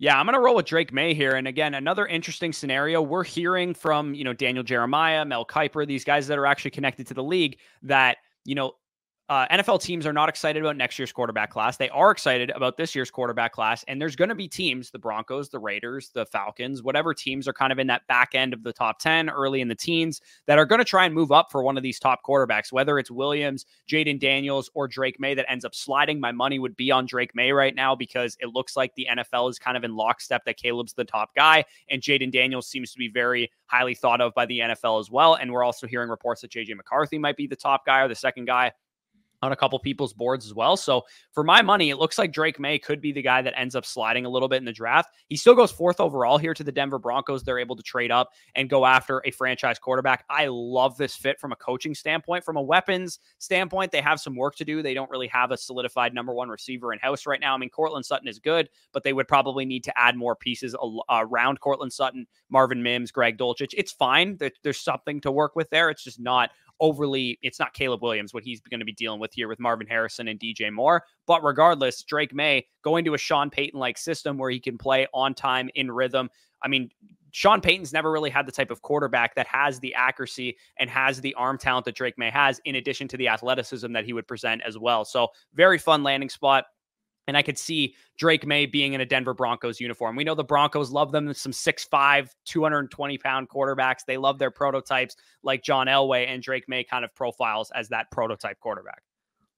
Yeah, 0.00 0.18
I'm 0.18 0.24
going 0.24 0.32
to 0.32 0.40
roll 0.40 0.56
with 0.56 0.64
Drake 0.64 0.94
Maye 0.94 1.12
here. 1.12 1.32
And 1.32 1.46
again, 1.46 1.74
another 1.74 2.06
interesting 2.06 2.54
scenario. 2.54 3.02
We're 3.02 3.22
hearing 3.22 3.74
from, 3.74 4.14
you 4.14 4.24
know, 4.24 4.32
Daniel 4.32 4.64
Jeremiah, 4.64 5.26
Mel 5.26 5.44
Kiper, 5.44 5.86
these 5.86 6.04
guys 6.04 6.26
that 6.28 6.38
are 6.38 6.46
actually 6.46 6.70
connected 6.70 7.06
to 7.08 7.14
the 7.14 7.22
league 7.22 7.58
that, 7.82 8.16
you 8.46 8.54
know, 8.54 8.72
uh, 9.30 9.46
NFL 9.46 9.80
teams 9.80 10.06
are 10.06 10.12
not 10.12 10.28
excited 10.28 10.60
about 10.60 10.76
next 10.76 10.98
year's 10.98 11.12
quarterback 11.12 11.50
class. 11.50 11.76
They 11.76 11.88
are 11.90 12.10
excited 12.10 12.50
about 12.50 12.76
this 12.76 12.96
year's 12.96 13.12
quarterback 13.12 13.52
class. 13.52 13.84
And 13.86 14.02
there's 14.02 14.16
going 14.16 14.28
to 14.28 14.34
be 14.34 14.48
teams, 14.48 14.90
the 14.90 14.98
Broncos, 14.98 15.48
the 15.48 15.60
Raiders, 15.60 16.10
the 16.12 16.26
Falcons, 16.26 16.82
whatever 16.82 17.14
teams 17.14 17.46
are 17.46 17.52
kind 17.52 17.72
of 17.72 17.78
in 17.78 17.86
that 17.86 18.04
back 18.08 18.34
end 18.34 18.52
of 18.52 18.64
the 18.64 18.72
top 18.72 18.98
10, 18.98 19.30
early 19.30 19.60
in 19.60 19.68
the 19.68 19.74
teens, 19.76 20.20
that 20.48 20.58
are 20.58 20.66
going 20.66 20.80
to 20.80 20.84
try 20.84 21.04
and 21.04 21.14
move 21.14 21.30
up 21.30 21.52
for 21.52 21.62
one 21.62 21.76
of 21.76 21.84
these 21.84 22.00
top 22.00 22.24
quarterbacks, 22.26 22.72
whether 22.72 22.98
it's 22.98 23.08
Williams, 23.08 23.66
Jayden 23.88 24.18
Daniels, 24.18 24.68
or 24.74 24.88
Drake 24.88 25.20
Maye 25.20 25.34
that 25.34 25.48
ends 25.48 25.64
up 25.64 25.76
sliding. 25.76 26.18
My 26.18 26.32
money 26.32 26.58
would 26.58 26.76
be 26.76 26.90
on 26.90 27.06
Drake 27.06 27.32
Maye 27.32 27.52
right 27.52 27.76
now 27.76 27.94
because 27.94 28.36
it 28.40 28.48
looks 28.48 28.76
like 28.76 28.92
the 28.96 29.06
NFL 29.12 29.48
is 29.48 29.60
kind 29.60 29.76
of 29.76 29.84
in 29.84 29.94
lockstep 29.94 30.44
that 30.44 30.56
Caleb's 30.56 30.94
the 30.94 31.04
top 31.04 31.36
guy. 31.36 31.64
And 31.88 32.02
Jayden 32.02 32.32
Daniels 32.32 32.66
seems 32.66 32.90
to 32.90 32.98
be 32.98 33.06
very 33.06 33.52
highly 33.66 33.94
thought 33.94 34.20
of 34.20 34.34
by 34.34 34.46
the 34.46 34.58
NFL 34.58 34.98
as 34.98 35.08
well. 35.08 35.34
And 35.34 35.52
we're 35.52 35.62
also 35.62 35.86
hearing 35.86 36.10
reports 36.10 36.40
that 36.40 36.50
JJ 36.50 36.74
McCarthy 36.74 37.16
might 37.16 37.36
be 37.36 37.46
the 37.46 37.54
top 37.54 37.86
guy 37.86 38.00
or 38.00 38.08
the 38.08 38.16
second 38.16 38.46
guy 38.46 38.72
on 39.42 39.52
a 39.52 39.56
couple 39.56 39.78
people's 39.78 40.12
boards 40.12 40.44
as 40.44 40.54
well. 40.54 40.76
So 40.76 41.04
for 41.32 41.42
my 41.42 41.62
money, 41.62 41.90
it 41.90 41.96
looks 41.96 42.18
like 42.18 42.32
Drake 42.32 42.60
Maye 42.60 42.78
could 42.78 43.00
be 43.00 43.12
the 43.12 43.22
guy 43.22 43.40
that 43.42 43.58
ends 43.58 43.74
up 43.74 43.86
sliding 43.86 44.26
a 44.26 44.28
little 44.28 44.48
bit 44.48 44.58
in 44.58 44.64
the 44.64 44.72
draft. 44.72 45.14
He 45.28 45.36
still 45.36 45.54
goes 45.54 45.70
fourth 45.70 46.00
overall 46.00 46.38
here 46.38 46.54
to 46.54 46.62
the 46.62 46.72
Denver 46.72 46.98
Broncos. 46.98 47.42
They're 47.42 47.58
able 47.58 47.76
to 47.76 47.82
trade 47.82 48.10
up 48.10 48.30
and 48.54 48.68
go 48.68 48.84
after 48.84 49.22
a 49.24 49.30
franchise 49.30 49.78
quarterback. 49.78 50.24
I 50.28 50.48
love 50.50 50.96
this 50.96 51.16
fit 51.16 51.40
from 51.40 51.52
a 51.52 51.56
coaching 51.56 51.94
standpoint. 51.94 52.44
From 52.44 52.56
a 52.56 52.62
weapons 52.62 53.18
standpoint, 53.38 53.92
they 53.92 54.00
have 54.00 54.20
some 54.20 54.36
work 54.36 54.56
to 54.56 54.64
do. 54.64 54.82
They 54.82 54.94
don't 54.94 55.10
really 55.10 55.28
have 55.28 55.50
a 55.50 55.56
solidified 55.56 56.12
number 56.12 56.34
one 56.34 56.48
receiver 56.48 56.92
in 56.92 56.98
house 56.98 57.26
right 57.26 57.40
now. 57.40 57.54
I 57.54 57.58
mean, 57.58 57.70
Courtland 57.70 58.04
Sutton 58.04 58.28
is 58.28 58.38
good, 58.38 58.68
but 58.92 59.04
they 59.04 59.12
would 59.12 59.28
probably 59.28 59.64
need 59.64 59.84
to 59.84 59.98
add 59.98 60.16
more 60.16 60.36
pieces 60.36 60.76
around 61.08 61.60
Courtland 61.60 61.92
Sutton, 61.92 62.26
Marvin 62.50 62.82
Mims, 62.82 63.10
Greg 63.10 63.38
Dulcich. 63.38 63.74
It's 63.76 63.92
fine. 63.92 64.38
There's 64.62 64.80
something 64.80 65.20
to 65.22 65.32
work 65.32 65.56
with 65.56 65.70
there. 65.70 65.88
It's 65.90 66.04
just 66.04 66.20
not 66.20 66.50
overly, 66.80 67.38
it's 67.42 67.58
not 67.58 67.74
Caleb 67.74 68.02
Williams, 68.02 68.34
what 68.34 68.42
he's 68.42 68.60
going 68.60 68.80
to 68.80 68.86
be 68.86 68.92
dealing 68.92 69.20
with 69.20 69.32
here 69.32 69.48
with 69.48 69.60
Marvin 69.60 69.86
Harrison 69.86 70.28
and 70.28 70.40
DJ 70.40 70.72
Moore. 70.72 71.04
But 71.26 71.44
regardless, 71.44 72.02
Drake 72.02 72.34
Maye 72.34 72.66
going 72.82 73.04
to 73.04 73.14
a 73.14 73.18
Sean 73.18 73.50
Payton 73.50 73.78
like 73.78 73.98
system 73.98 74.38
where 74.38 74.50
he 74.50 74.60
can 74.60 74.78
play 74.78 75.06
on 75.12 75.34
time 75.34 75.70
in 75.74 75.90
rhythm. 75.90 76.30
I 76.62 76.68
mean, 76.68 76.90
Sean 77.32 77.60
Payton's 77.60 77.92
never 77.92 78.10
really 78.10 78.30
had 78.30 78.46
the 78.46 78.52
type 78.52 78.70
of 78.70 78.82
quarterback 78.82 79.34
that 79.34 79.46
has 79.46 79.78
the 79.80 79.94
accuracy 79.94 80.56
and 80.78 80.90
has 80.90 81.20
the 81.20 81.34
arm 81.34 81.58
talent 81.58 81.84
that 81.84 81.94
Drake 81.94 82.18
Maye 82.18 82.30
has, 82.30 82.60
in 82.64 82.74
addition 82.74 83.08
to 83.08 83.16
the 83.16 83.28
athleticism 83.28 83.92
that 83.92 84.04
he 84.04 84.12
would 84.12 84.26
present 84.26 84.62
as 84.66 84.76
well. 84.76 85.04
So, 85.04 85.28
very 85.54 85.78
fun 85.78 86.02
landing 86.02 86.28
spot. 86.28 86.64
And 87.26 87.36
I 87.36 87.42
could 87.42 87.58
see 87.58 87.94
Drake 88.18 88.46
Maye 88.46 88.66
being 88.66 88.92
in 88.92 89.00
a 89.00 89.06
Denver 89.06 89.34
Broncos 89.34 89.80
uniform. 89.80 90.16
We 90.16 90.24
know 90.24 90.34
the 90.34 90.42
Broncos 90.44 90.90
love 90.90 91.12
them 91.12 91.32
some 91.32 91.52
6'5, 91.52 92.28
220 92.44 93.18
pound 93.18 93.48
quarterbacks. 93.48 94.00
They 94.06 94.16
love 94.16 94.38
their 94.38 94.50
prototypes 94.50 95.16
like 95.42 95.62
John 95.62 95.86
Elway, 95.86 96.26
and 96.28 96.42
Drake 96.42 96.68
Maye 96.68 96.84
kind 96.84 97.04
of 97.04 97.14
profiles 97.14 97.70
as 97.72 97.88
that 97.90 98.10
prototype 98.10 98.58
quarterback. 98.60 99.02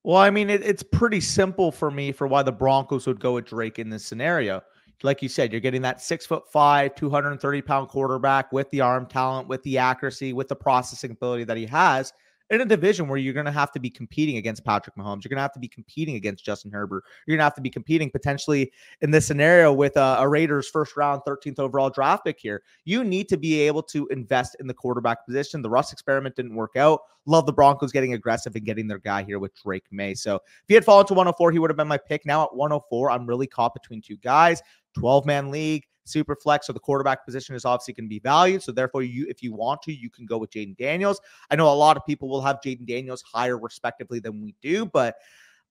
Well, 0.04 0.18
I 0.18 0.30
mean, 0.30 0.50
it, 0.50 0.62
it's 0.62 0.82
pretty 0.82 1.20
simple 1.20 1.70
for 1.70 1.90
me 1.90 2.12
for 2.12 2.26
why 2.26 2.42
the 2.42 2.52
Broncos 2.52 3.06
would 3.06 3.20
go 3.20 3.34
with 3.34 3.46
Drake 3.46 3.78
in 3.78 3.88
this 3.88 4.04
scenario. 4.04 4.62
Like 5.04 5.22
you 5.22 5.28
said, 5.28 5.50
you're 5.52 5.60
getting 5.60 5.82
that 5.82 6.00
six 6.00 6.26
foot 6.26 6.44
five, 6.52 6.94
230 6.94 7.62
pound 7.62 7.88
quarterback 7.88 8.52
with 8.52 8.70
the 8.70 8.80
arm 8.80 9.06
talent, 9.06 9.48
with 9.48 9.62
the 9.62 9.78
accuracy, 9.78 10.32
with 10.32 10.48
the 10.48 10.56
processing 10.56 11.12
ability 11.12 11.44
that 11.44 11.56
he 11.56 11.66
has 11.66 12.12
in 12.50 12.60
a 12.60 12.64
division 12.64 13.08
where 13.08 13.18
you're 13.18 13.32
going 13.32 13.46
to 13.46 13.52
have 13.52 13.72
to 13.72 13.80
be 13.80 13.90
competing 13.90 14.36
against 14.36 14.64
Patrick 14.64 14.96
Mahomes, 14.96 15.24
you're 15.24 15.30
going 15.30 15.36
to 15.36 15.42
have 15.42 15.52
to 15.52 15.60
be 15.60 15.68
competing 15.68 16.16
against 16.16 16.44
Justin 16.44 16.70
Herbert, 16.70 17.04
you're 17.26 17.36
going 17.36 17.40
to 17.40 17.44
have 17.44 17.54
to 17.54 17.60
be 17.60 17.70
competing 17.70 18.10
potentially 18.10 18.72
in 19.00 19.10
this 19.10 19.26
scenario 19.26 19.72
with 19.72 19.96
a, 19.96 20.16
a, 20.18 20.28
Raiders 20.28 20.68
first 20.68 20.96
round, 20.96 21.22
13th 21.26 21.58
overall 21.58 21.90
draft 21.90 22.24
pick 22.24 22.38
here. 22.38 22.62
You 22.84 23.04
need 23.04 23.28
to 23.28 23.36
be 23.36 23.60
able 23.60 23.82
to 23.84 24.06
invest 24.08 24.56
in 24.60 24.66
the 24.66 24.74
quarterback 24.74 25.26
position. 25.26 25.62
The 25.62 25.70
Russ 25.70 25.92
experiment 25.92 26.36
didn't 26.36 26.54
work 26.54 26.76
out. 26.76 27.00
Love 27.26 27.46
the 27.46 27.52
Broncos 27.52 27.92
getting 27.92 28.14
aggressive 28.14 28.54
and 28.56 28.64
getting 28.64 28.88
their 28.88 28.98
guy 28.98 29.22
here 29.22 29.38
with 29.38 29.54
Drake 29.62 29.84
Maye. 29.90 30.14
So 30.14 30.36
if 30.36 30.42
he 30.68 30.74
had 30.74 30.84
fallen 30.84 31.06
to 31.06 31.14
104, 31.14 31.52
he 31.52 31.58
would 31.58 31.70
have 31.70 31.76
been 31.76 31.88
my 31.88 31.98
pick. 31.98 32.26
Now 32.26 32.44
at 32.44 32.54
104, 32.54 33.10
I'm 33.10 33.26
really 33.26 33.46
caught 33.46 33.74
between 33.74 34.00
two 34.00 34.16
guys, 34.16 34.62
12 34.94 35.26
man 35.26 35.50
league 35.50 35.84
super 36.04 36.36
flex. 36.36 36.66
So 36.66 36.72
the 36.72 36.80
quarterback 36.80 37.24
position 37.24 37.54
is 37.54 37.64
obviously 37.64 37.94
going 37.94 38.06
to 38.06 38.08
be 38.08 38.18
valued. 38.18 38.62
So 38.62 38.72
therefore, 38.72 39.02
you 39.02 39.26
if 39.28 39.42
you 39.42 39.52
want 39.52 39.82
to, 39.82 39.92
you 39.92 40.10
can 40.10 40.26
go 40.26 40.38
with 40.38 40.50
Jayden 40.50 40.76
Daniels. 40.76 41.20
I 41.50 41.56
know 41.56 41.72
a 41.72 41.74
lot 41.74 41.96
of 41.96 42.04
people 42.06 42.28
will 42.28 42.42
have 42.42 42.60
Jayden 42.64 42.86
Daniels 42.86 43.22
higher 43.22 43.58
respectively 43.58 44.20
than 44.20 44.40
we 44.40 44.54
do, 44.62 44.86
but 44.86 45.16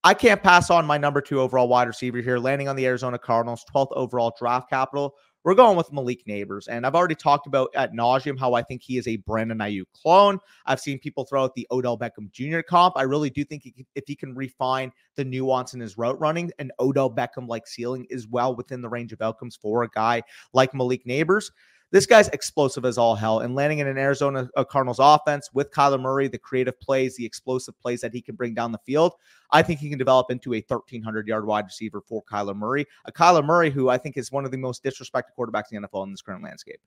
I 0.03 0.13
can't 0.15 0.41
pass 0.41 0.71
on 0.71 0.85
my 0.85 0.97
number 0.97 1.21
two 1.21 1.39
overall 1.39 1.67
wide 1.67 1.87
receiver 1.87 2.21
here, 2.21 2.39
landing 2.39 2.67
on 2.67 2.75
the 2.75 2.87
Arizona 2.87 3.19
Cardinals, 3.19 3.63
12th 3.73 3.91
overall 3.91 4.33
draft 4.37 4.69
capital. 4.69 5.15
We're 5.43 5.55
going 5.55 5.75
with 5.75 5.91
Malik 5.91 6.25
Nabers. 6.25 6.67
And 6.69 6.85
I've 6.85 6.93
already 6.93 7.15
talked 7.15 7.47
about 7.47 7.69
at 7.75 7.93
nauseum 7.93 8.39
how 8.39 8.53
I 8.53 8.61
think 8.61 8.83
he 8.83 8.97
is 8.97 9.07
a 9.07 9.15
Brandon 9.17 9.57
Aiyuk 9.57 9.85
clone. 9.93 10.39
I've 10.67 10.79
seen 10.79 10.99
people 10.99 11.25
throw 11.25 11.43
out 11.43 11.55
the 11.55 11.67
Odell 11.71 11.97
Beckham 11.97 12.31
Jr. 12.31 12.59
comp. 12.59 12.95
I 12.95 13.03
really 13.03 13.31
do 13.31 13.43
think 13.43 13.63
he 13.63 13.71
can, 13.71 13.85
if 13.95 14.03
he 14.05 14.15
can 14.15 14.35
refine 14.35 14.91
the 15.15 15.25
nuance 15.25 15.73
in 15.73 15.79
his 15.79 15.97
route 15.97 16.19
running, 16.19 16.51
and 16.59 16.71
Odell 16.79 17.09
Beckham 17.09 17.47
like 17.47 17.65
ceiling 17.65 18.05
is 18.09 18.27
well 18.27 18.55
within 18.55 18.81
the 18.81 18.89
range 18.89 19.13
of 19.13 19.21
outcomes 19.21 19.55
for 19.55 19.83
a 19.83 19.89
guy 19.89 20.21
like 20.53 20.75
Malik 20.75 21.05
Nabers. 21.05 21.49
This 21.91 22.05
guy's 22.05 22.29
explosive 22.29 22.85
as 22.85 22.97
all 22.97 23.15
hell, 23.15 23.41
and 23.41 23.53
landing 23.53 23.79
in 23.79 23.87
an 23.87 23.97
Arizona 23.97 24.49
uh, 24.55 24.63
Cardinals 24.63 24.99
offense 24.99 25.49
with 25.53 25.71
Kyler 25.71 26.01
Murray, 26.01 26.29
the 26.29 26.37
creative 26.37 26.79
plays, 26.79 27.17
the 27.17 27.25
explosive 27.25 27.77
plays 27.81 27.99
that 27.99 28.13
he 28.13 28.21
can 28.21 28.35
bring 28.35 28.53
down 28.53 28.71
the 28.71 28.77
field, 28.85 29.13
I 29.51 29.61
think 29.61 29.81
he 29.81 29.89
can 29.89 29.97
develop 29.97 30.31
into 30.31 30.53
a 30.53 30.63
1,300 30.65 31.27
yard 31.27 31.45
wide 31.45 31.65
receiver 31.65 32.01
for 32.01 32.23
Kyler 32.23 32.55
Murray. 32.55 32.85
A 33.05 33.11
Kyler 33.11 33.43
Murray 33.43 33.69
who 33.69 33.89
I 33.89 33.97
think 33.97 34.15
is 34.15 34.31
one 34.31 34.45
of 34.45 34.51
the 34.51 34.57
most 34.57 34.85
disrespected 34.85 35.33
quarterbacks 35.37 35.71
in 35.71 35.81
the 35.81 35.87
NFL 35.87 36.05
in 36.05 36.11
this 36.11 36.21
current 36.21 36.43
landscape. 36.43 36.79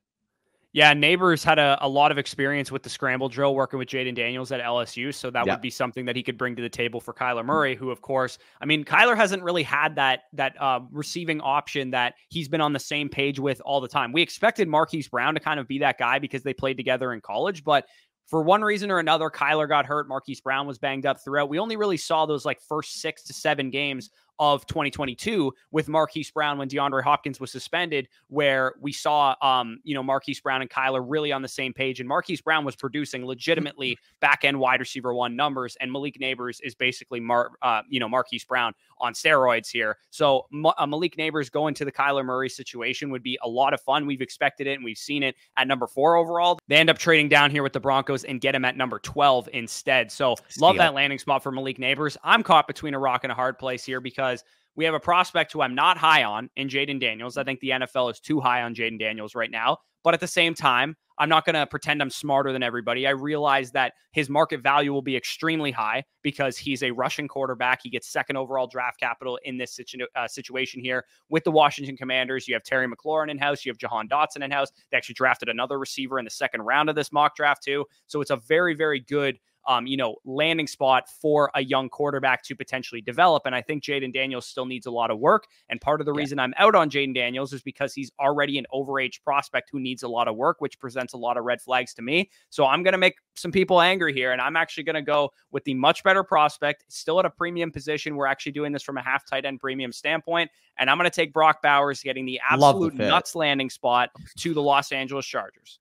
Yeah, 0.75 0.93
Nabers 0.93 1.45
had 1.45 1.61
a, 1.61 1.79
a 1.81 1.89
lot 1.89 2.11
of 2.11 2.19
experience 2.19 2.73
with 2.73 2.83
the 2.83 2.91
scramble 2.91 3.29
drill 3.29 3.55
working 3.55 3.79
with 3.79 3.87
Jayden 3.87 4.17
Daniels 4.17 4.51
at 4.51 4.61
LSU. 4.61 5.15
So 5.15 5.31
that 5.31 5.47
yeah. 5.47 5.53
would 5.53 5.63
be 5.63 5.71
something 5.71 6.05
that 6.07 6.17
he 6.17 6.23
could 6.25 6.37
bring 6.37 6.57
to 6.57 6.63
the 6.63 6.69
table 6.69 7.01
for 7.01 7.15
Kyler 7.15 7.45
Murray, 7.45 7.77
who, 7.77 7.93
of 7.93 8.03
course, 8.03 8.39
I 8.61 8.67
mean, 8.67 8.85
Kyler 8.85 9.17
hasn't 9.17 9.45
really 9.45 9.63
had 9.63 9.95
that 9.95 10.25
that 10.33 10.61
uh, 10.61 10.81
receiving 10.91 11.41
option 11.41 11.93
that 11.93 12.15
he's 12.29 12.49
been 12.49 12.61
on 12.61 12.73
the 12.73 12.81
same 12.81 13.09
page 13.09 13.39
with 13.39 13.63
all 13.65 13.81
the 13.81 13.87
time. 13.87 14.11
We 14.11 14.21
expected 14.21 14.67
Marquise 14.67 15.07
Brown 15.07 15.35
to 15.35 15.41
kind 15.41 15.61
of 15.61 15.69
be 15.69 15.79
that 15.79 15.97
guy 15.97 16.19
because 16.19 16.43
they 16.43 16.53
played 16.53 16.77
together 16.77 17.13
in 17.13 17.21
college, 17.21 17.63
but 17.63 17.87
for 18.27 18.43
one 18.43 18.63
reason 18.63 18.91
or 18.91 18.99
another, 18.99 19.31
Kyler 19.31 19.69
got 19.69 19.87
hurt. 19.87 20.09
Marquise 20.09 20.41
Brown 20.41 20.67
was 20.67 20.79
banged 20.79 21.07
up 21.07 21.23
throughout. 21.23 21.49
We 21.49 21.61
only 21.61 21.77
really 21.77 21.99
saw 21.99 22.27
those 22.27 22.45
like 22.45 22.61
first 22.61 23.01
six 23.01 23.23
to 23.25 23.33
seven 23.33 23.71
games 23.71 24.11
of 24.39 24.67
2022 24.67 25.53
with 25.71 25.89
Marquise 25.89 26.31
Brown 26.31 26.59
when 26.59 26.69
DeAndre 26.69 27.03
Hopkins 27.03 27.41
was 27.41 27.51
suspended, 27.51 28.09
where 28.29 28.75
we 28.81 28.93
saw, 28.93 29.35
um, 29.43 29.79
you 29.85 29.95
know, 29.95 30.03
Marquise 30.03 30.41
Brown 30.41 30.61
and 30.61 30.71
Kyler 30.71 31.05
really 31.07 31.33
on 31.33 31.43
the 31.43 31.49
same 31.49 31.73
page. 31.73 32.01
And 32.01 32.09
Marquise 32.09 32.41
Brown 32.41 32.65
was 32.65 32.77
producing 32.77 33.25
legitimately 33.25 33.99
back 34.21 34.45
end 34.45 34.59
wide 34.59 34.81
receiver 34.81 35.15
one 35.15 35.37
numbers, 35.37 35.77
and 35.81 35.91
Malik 35.91 36.19
Nabers 36.21 36.59
is 36.63 36.75
basically, 36.75 37.21
Mar- 37.21 37.53
uh, 37.63 37.83
you 37.89 38.01
know, 38.01 38.09
Marquise 38.09 38.45
Brown 38.45 38.73
on 39.01 39.13
steroids 39.13 39.71
here. 39.71 39.99
So 40.11 40.47
uh, 40.79 40.87
Malik 40.87 41.17
Nabers 41.17 41.51
going 41.51 41.75
to 41.75 41.85
the 41.85 41.93
Kyler 41.93 42.25
Murray 42.25 42.49
situation 42.49 43.11
would 43.11 43.23
be 43.23 43.39
a 43.43 43.49
lot 43.49 43.75
of 43.75 43.81
fun. 43.81 44.07
We've 44.07 44.23
expected 44.23 44.67
it 44.67 44.75
and 44.75 44.85
we've 44.85 44.99
seen 44.99 45.23
it 45.23 45.35
at 45.57 45.67
number 45.67 45.87
four 45.87 46.17
overall. 46.17 46.59
They 46.69 46.77
end 46.77 46.91
up 46.91 46.99
trading 46.99 47.29
down 47.29 47.51
here 47.51 47.63
with 47.63 47.73
the 47.73 47.81
Broncos 47.81 48.25
and 48.25 48.41
get 48.41 48.55
him 48.55 48.65
at 48.65 48.77
number 48.77 48.99
12 48.99 49.49
instead. 49.53 50.11
So 50.11 50.37
Steal. 50.49 50.69
love 50.69 50.77
that 50.77 50.95
landing 50.95 51.19
spot 51.19 51.43
for 51.43 51.53
Malik 51.53 51.79
Nabers. 51.79 52.17
I'm 52.25 52.43
caught 52.43 52.67
between 52.67 52.95
a 52.95 52.99
rock 52.99 53.25
and 53.25 53.31
a 53.33 53.35
hard 53.35 53.59
place 53.59 53.85
here 53.85 54.01
because 54.01 54.24
because 54.25 54.45
we 54.77 54.85
have 54.85 54.95
a 54.95 55.01
prospect 55.01 55.53
who 55.53 55.63
I'm 55.63 55.75
not 55.75 55.97
high 55.97 56.25
on 56.25 56.51
in 56.57 56.69
Jayden 56.69 57.01
Daniels. 57.01 57.37
I 57.37 57.45
think 57.45 57.61
the 57.61 57.71
NFL 57.71 58.11
is 58.11 58.21
too 58.21 58.41
high 58.41 58.63
on 58.63 58.75
Jayden 58.75 58.99
Daniels 58.99 59.35
right 59.35 59.51
now. 59.51 59.79
But 60.03 60.15
at 60.15 60.21
the 60.21 60.27
same 60.27 60.55
time, 60.55 60.97
I'm 61.17 61.29
not 61.29 61.47
going 61.47 61.55
to 61.55 61.67
pretend 61.67 62.03
I'm 62.03 62.11
smarter 62.11 62.53
than 62.53 62.65
everybody. 62.65 63.07
I 63.07 63.11
realize 63.11 63.71
that 63.71 63.95
his 64.11 64.29
market 64.29 64.63
value 64.63 64.93
will 64.93 65.01
be 65.01 65.17
extremely 65.17 65.71
high 65.71 66.03
because 66.23 66.59
he's 66.59 66.83
a 66.83 66.91
Russian 66.91 67.29
quarterback. 67.29 67.81
He 67.83 67.89
gets 67.89 68.09
second 68.09 68.37
overall 68.37 68.67
draft 68.67 68.99
capital 68.99 69.39
in 69.45 69.57
this 69.57 69.73
situ- 69.73 70.09
uh, 70.17 70.27
situation 70.27 70.81
here 70.81 71.05
with 71.31 71.45
the 71.45 71.53
Washington 71.53 71.97
Commanders. 71.97 72.49
You 72.49 72.55
have 72.55 72.65
Terry 72.65 72.89
McLaurin 72.89 73.31
in 73.31 73.39
house. 73.39 73.65
You 73.65 73.71
have 73.71 73.79
Jahan 73.79 74.09
Dotson 74.09 74.43
in 74.43 74.51
house. 74.51 74.73
They 74.91 74.97
actually 74.97 75.15
drafted 75.15 75.49
another 75.49 75.79
receiver 75.79 76.19
in 76.19 76.25
the 76.25 76.33
second 76.33 76.63
round 76.63 76.91
of 76.91 76.97
this 76.97 77.13
mock 77.13 77.37
draft, 77.37 77.63
too. 77.63 77.85
So 78.09 78.21
it's 78.21 78.33
a 78.33 78.37
very, 78.37 78.75
very 78.75 79.01
good 79.01 79.39
um, 79.67 79.87
you 79.87 79.97
know, 79.97 80.17
landing 80.25 80.67
spot 80.67 81.09
for 81.09 81.51
a 81.55 81.63
young 81.63 81.89
quarterback 81.89 82.43
to 82.45 82.55
potentially 82.55 83.01
develop. 83.01 83.45
And 83.47 83.55
I 83.55 83.63
think 83.63 83.83
Jayden 83.83 84.13
Daniels 84.13 84.47
still 84.47 84.67
needs 84.67 84.87
a 84.87 84.91
lot 84.91 85.11
of 85.11 85.19
work. 85.19 85.47
And 85.69 85.81
part 85.81 86.01
of 86.01 86.07
the 86.07 86.13
yeah. 86.13 86.21
reason 86.21 86.39
I'm 86.39 86.55
out 86.59 86.75
on 86.75 86.91
Jayden 86.91 87.15
Daniels 87.15 87.53
is 87.53 87.63
because 87.63 87.95
he's 87.95 88.11
already 88.21 88.59
an 88.59 88.67
overage 88.73 89.23
prospect 89.23 89.71
who 89.73 89.81
needs 89.81 90.03
a 90.03 90.09
lot 90.09 90.29
of 90.29 90.37
work, 90.37 90.61
which 90.61 90.79
presents 90.79 91.13
a 91.15 91.17
lot 91.17 91.37
of 91.37 91.45
red 91.45 91.61
flags 91.61 91.95
to 91.95 92.03
me. 92.03 92.31
So 92.51 92.67
I'm 92.67 92.83
going 92.83 92.93
to 92.93 92.99
make 92.99 93.17
some 93.35 93.53
people 93.53 93.81
angry 93.81 94.13
here. 94.13 94.33
And 94.33 94.41
I'm 94.41 94.57
actually 94.57 94.85
going 94.85 94.95
to 94.95 95.03
go 95.03 95.31
with 95.51 95.65
the 95.65 95.75
much 95.75 96.03
better 96.05 96.23
prospect, 96.23 96.85
still 96.89 97.19
at 97.21 97.27
a 97.27 97.31
premium 97.31 97.71
position. 97.71 98.17
We're 98.17 98.27
actually 98.27 98.53
doing 98.53 98.73
this 98.73 98.83
from 98.83 98.99
a 98.99 99.03
half 99.03 99.27
tight 99.27 99.45
end 99.45 99.61
premium 99.61 99.93
standpoint. 99.93 100.51
And 100.79 100.91
I'm 100.91 100.99
going 100.99 101.11
to 101.11 101.15
take 101.15 101.33
Brock 101.33 101.63
Bowers 101.63 102.03
getting 102.03 102.27
the 102.27 102.41
absolute 102.49 102.97
the 102.97 103.07
nuts 103.07 103.35
landing 103.35 103.71
spot 103.71 104.11
to 104.39 104.55
the 104.55 104.63
Los 104.63 104.93
Angeles 104.93 105.27
Chargers. 105.27 105.79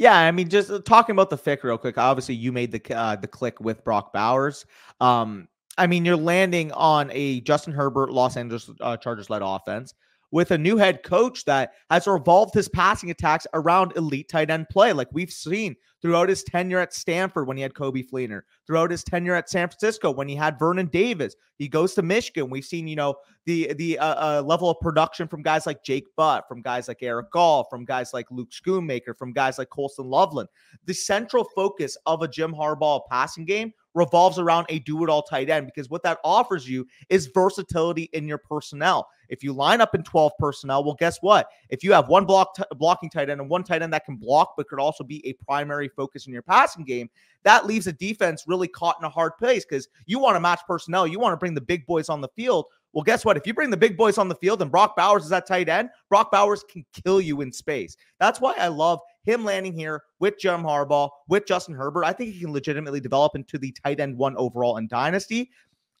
Yeah, 0.00 0.18
I 0.18 0.30
mean, 0.30 0.48
just 0.48 0.70
uh, 0.70 0.80
talking 0.80 1.12
about 1.12 1.28
the 1.28 1.36
pick 1.36 1.62
real 1.62 1.76
quick. 1.76 1.98
Obviously, 1.98 2.34
you 2.34 2.52
made 2.52 2.72
the 2.72 2.96
uh, 2.96 3.16
the 3.16 3.28
click 3.28 3.60
with 3.60 3.84
Brock 3.84 4.14
Bowers. 4.14 4.64
Um, 4.98 5.46
I 5.76 5.86
mean, 5.86 6.06
you're 6.06 6.16
landing 6.16 6.72
on 6.72 7.10
a 7.12 7.42
Justin 7.42 7.74
Herbert 7.74 8.10
Los 8.10 8.38
Angeles 8.38 8.70
uh, 8.80 8.96
Chargers 8.96 9.28
led 9.28 9.42
offense 9.44 9.92
with 10.30 10.52
a 10.52 10.58
new 10.58 10.78
head 10.78 11.02
coach 11.02 11.44
that 11.44 11.74
has 11.90 12.06
revolved 12.06 12.54
his 12.54 12.66
passing 12.66 13.10
attacks 13.10 13.46
around 13.52 13.92
elite 13.94 14.30
tight 14.30 14.48
end 14.48 14.70
play, 14.70 14.94
like 14.94 15.08
we've 15.12 15.30
seen 15.30 15.76
throughout 16.02 16.28
his 16.28 16.42
tenure 16.42 16.78
at 16.78 16.94
Stanford 16.94 17.46
when 17.46 17.56
he 17.56 17.62
had 17.62 17.74
Coby 17.74 18.08
Fleener, 18.08 18.42
throughout 18.66 18.90
his 18.90 19.04
tenure 19.04 19.34
at 19.34 19.50
San 19.50 19.68
Francisco 19.68 20.10
when 20.10 20.28
he 20.28 20.34
had 20.34 20.58
Vernon 20.58 20.86
Davis. 20.86 21.34
He 21.58 21.68
goes 21.68 21.94
to 21.94 22.02
Michigan. 22.02 22.50
We've 22.50 22.64
seen, 22.64 22.88
you 22.88 22.96
know, 22.96 23.16
the 23.46 23.72
the 23.74 23.98
uh, 23.98 24.38
uh, 24.38 24.42
level 24.42 24.70
of 24.70 24.80
production 24.80 25.28
from 25.28 25.42
guys 25.42 25.66
like 25.66 25.84
Jake 25.84 26.06
Butt, 26.16 26.46
from 26.48 26.62
guys 26.62 26.88
like 26.88 27.02
Erick 27.02 27.34
All, 27.34 27.64
from 27.64 27.84
guys 27.84 28.12
like 28.14 28.30
Luke 28.30 28.50
Schoonmaker, 28.50 29.16
from 29.16 29.32
guys 29.32 29.58
like 29.58 29.70
Colston 29.70 30.06
Loveland. 30.06 30.48
The 30.86 30.94
central 30.94 31.44
focus 31.44 31.96
of 32.06 32.22
a 32.22 32.28
Jim 32.28 32.52
Harbaugh 32.52 33.02
passing 33.10 33.44
game 33.44 33.72
revolves 33.94 34.38
around 34.38 34.66
a 34.68 34.78
do 34.80 35.02
it 35.04 35.10
all 35.10 35.22
tight 35.22 35.50
end 35.50 35.66
because 35.66 35.90
what 35.90 36.02
that 36.02 36.18
offers 36.24 36.68
you 36.68 36.86
is 37.08 37.26
versatility 37.26 38.08
in 38.12 38.26
your 38.26 38.38
personnel. 38.38 39.08
If 39.28 39.44
you 39.44 39.52
line 39.52 39.80
up 39.80 39.94
in 39.94 40.02
12 40.02 40.32
personnel, 40.38 40.84
well, 40.84 40.96
guess 40.98 41.18
what? 41.20 41.48
If 41.68 41.84
you 41.84 41.92
have 41.92 42.08
one 42.08 42.24
block 42.24 42.54
t- 42.56 42.64
blocking 42.76 43.10
tight 43.10 43.30
end 43.30 43.40
and 43.40 43.48
one 43.48 43.62
tight 43.62 43.80
end 43.80 43.92
that 43.92 44.04
can 44.04 44.16
block 44.16 44.54
but 44.56 44.68
could 44.68 44.80
also 44.80 45.04
be 45.04 45.24
a 45.26 45.32
primary 45.44 45.88
focus 45.88 46.26
in 46.26 46.32
your 46.32 46.42
passing 46.42 46.84
game, 46.84 47.08
that 47.44 47.66
leaves 47.66 47.86
a 47.86 47.92
defense 47.92 48.44
really 48.46 48.68
caught 48.68 48.96
in 49.00 49.04
a 49.04 49.10
hard 49.10 49.36
place 49.38 49.64
because 49.64 49.88
you 50.06 50.18
want 50.18 50.36
to 50.36 50.40
match 50.40 50.60
personnel. 50.66 51.06
You 51.06 51.20
want 51.20 51.32
to 51.32 51.36
bring 51.36 51.54
the 51.54 51.60
big 51.60 51.86
boys 51.86 52.08
on 52.08 52.20
the 52.20 52.28
field. 52.36 52.66
Well, 52.92 53.04
guess 53.04 53.24
what? 53.24 53.36
If 53.36 53.46
you 53.46 53.54
bring 53.54 53.70
the 53.70 53.76
big 53.76 53.96
boys 53.96 54.18
on 54.18 54.28
the 54.28 54.34
field 54.34 54.62
and 54.62 54.70
Brock 54.70 54.96
Bowers 54.96 55.24
is 55.24 55.28
that 55.30 55.46
tight 55.46 55.68
end, 55.68 55.90
Brock 56.08 56.32
Bowers 56.32 56.64
can 56.68 56.84
kill 56.92 57.20
you 57.20 57.40
in 57.40 57.52
space. 57.52 57.96
That's 58.18 58.40
why 58.40 58.54
I 58.58 58.68
love 58.68 58.98
him 59.22 59.44
landing 59.44 59.72
here 59.72 60.02
with 60.18 60.38
Jim 60.38 60.62
Harbaugh, 60.62 61.08
with 61.28 61.46
Justin 61.46 61.74
Herbert. 61.74 62.04
I 62.04 62.12
think 62.12 62.32
he 62.32 62.40
can 62.40 62.52
legitimately 62.52 63.00
develop 63.00 63.36
into 63.36 63.58
the 63.58 63.72
tight 63.84 64.00
end 64.00 64.16
one 64.16 64.36
overall 64.36 64.78
in 64.78 64.88
Dynasty. 64.88 65.50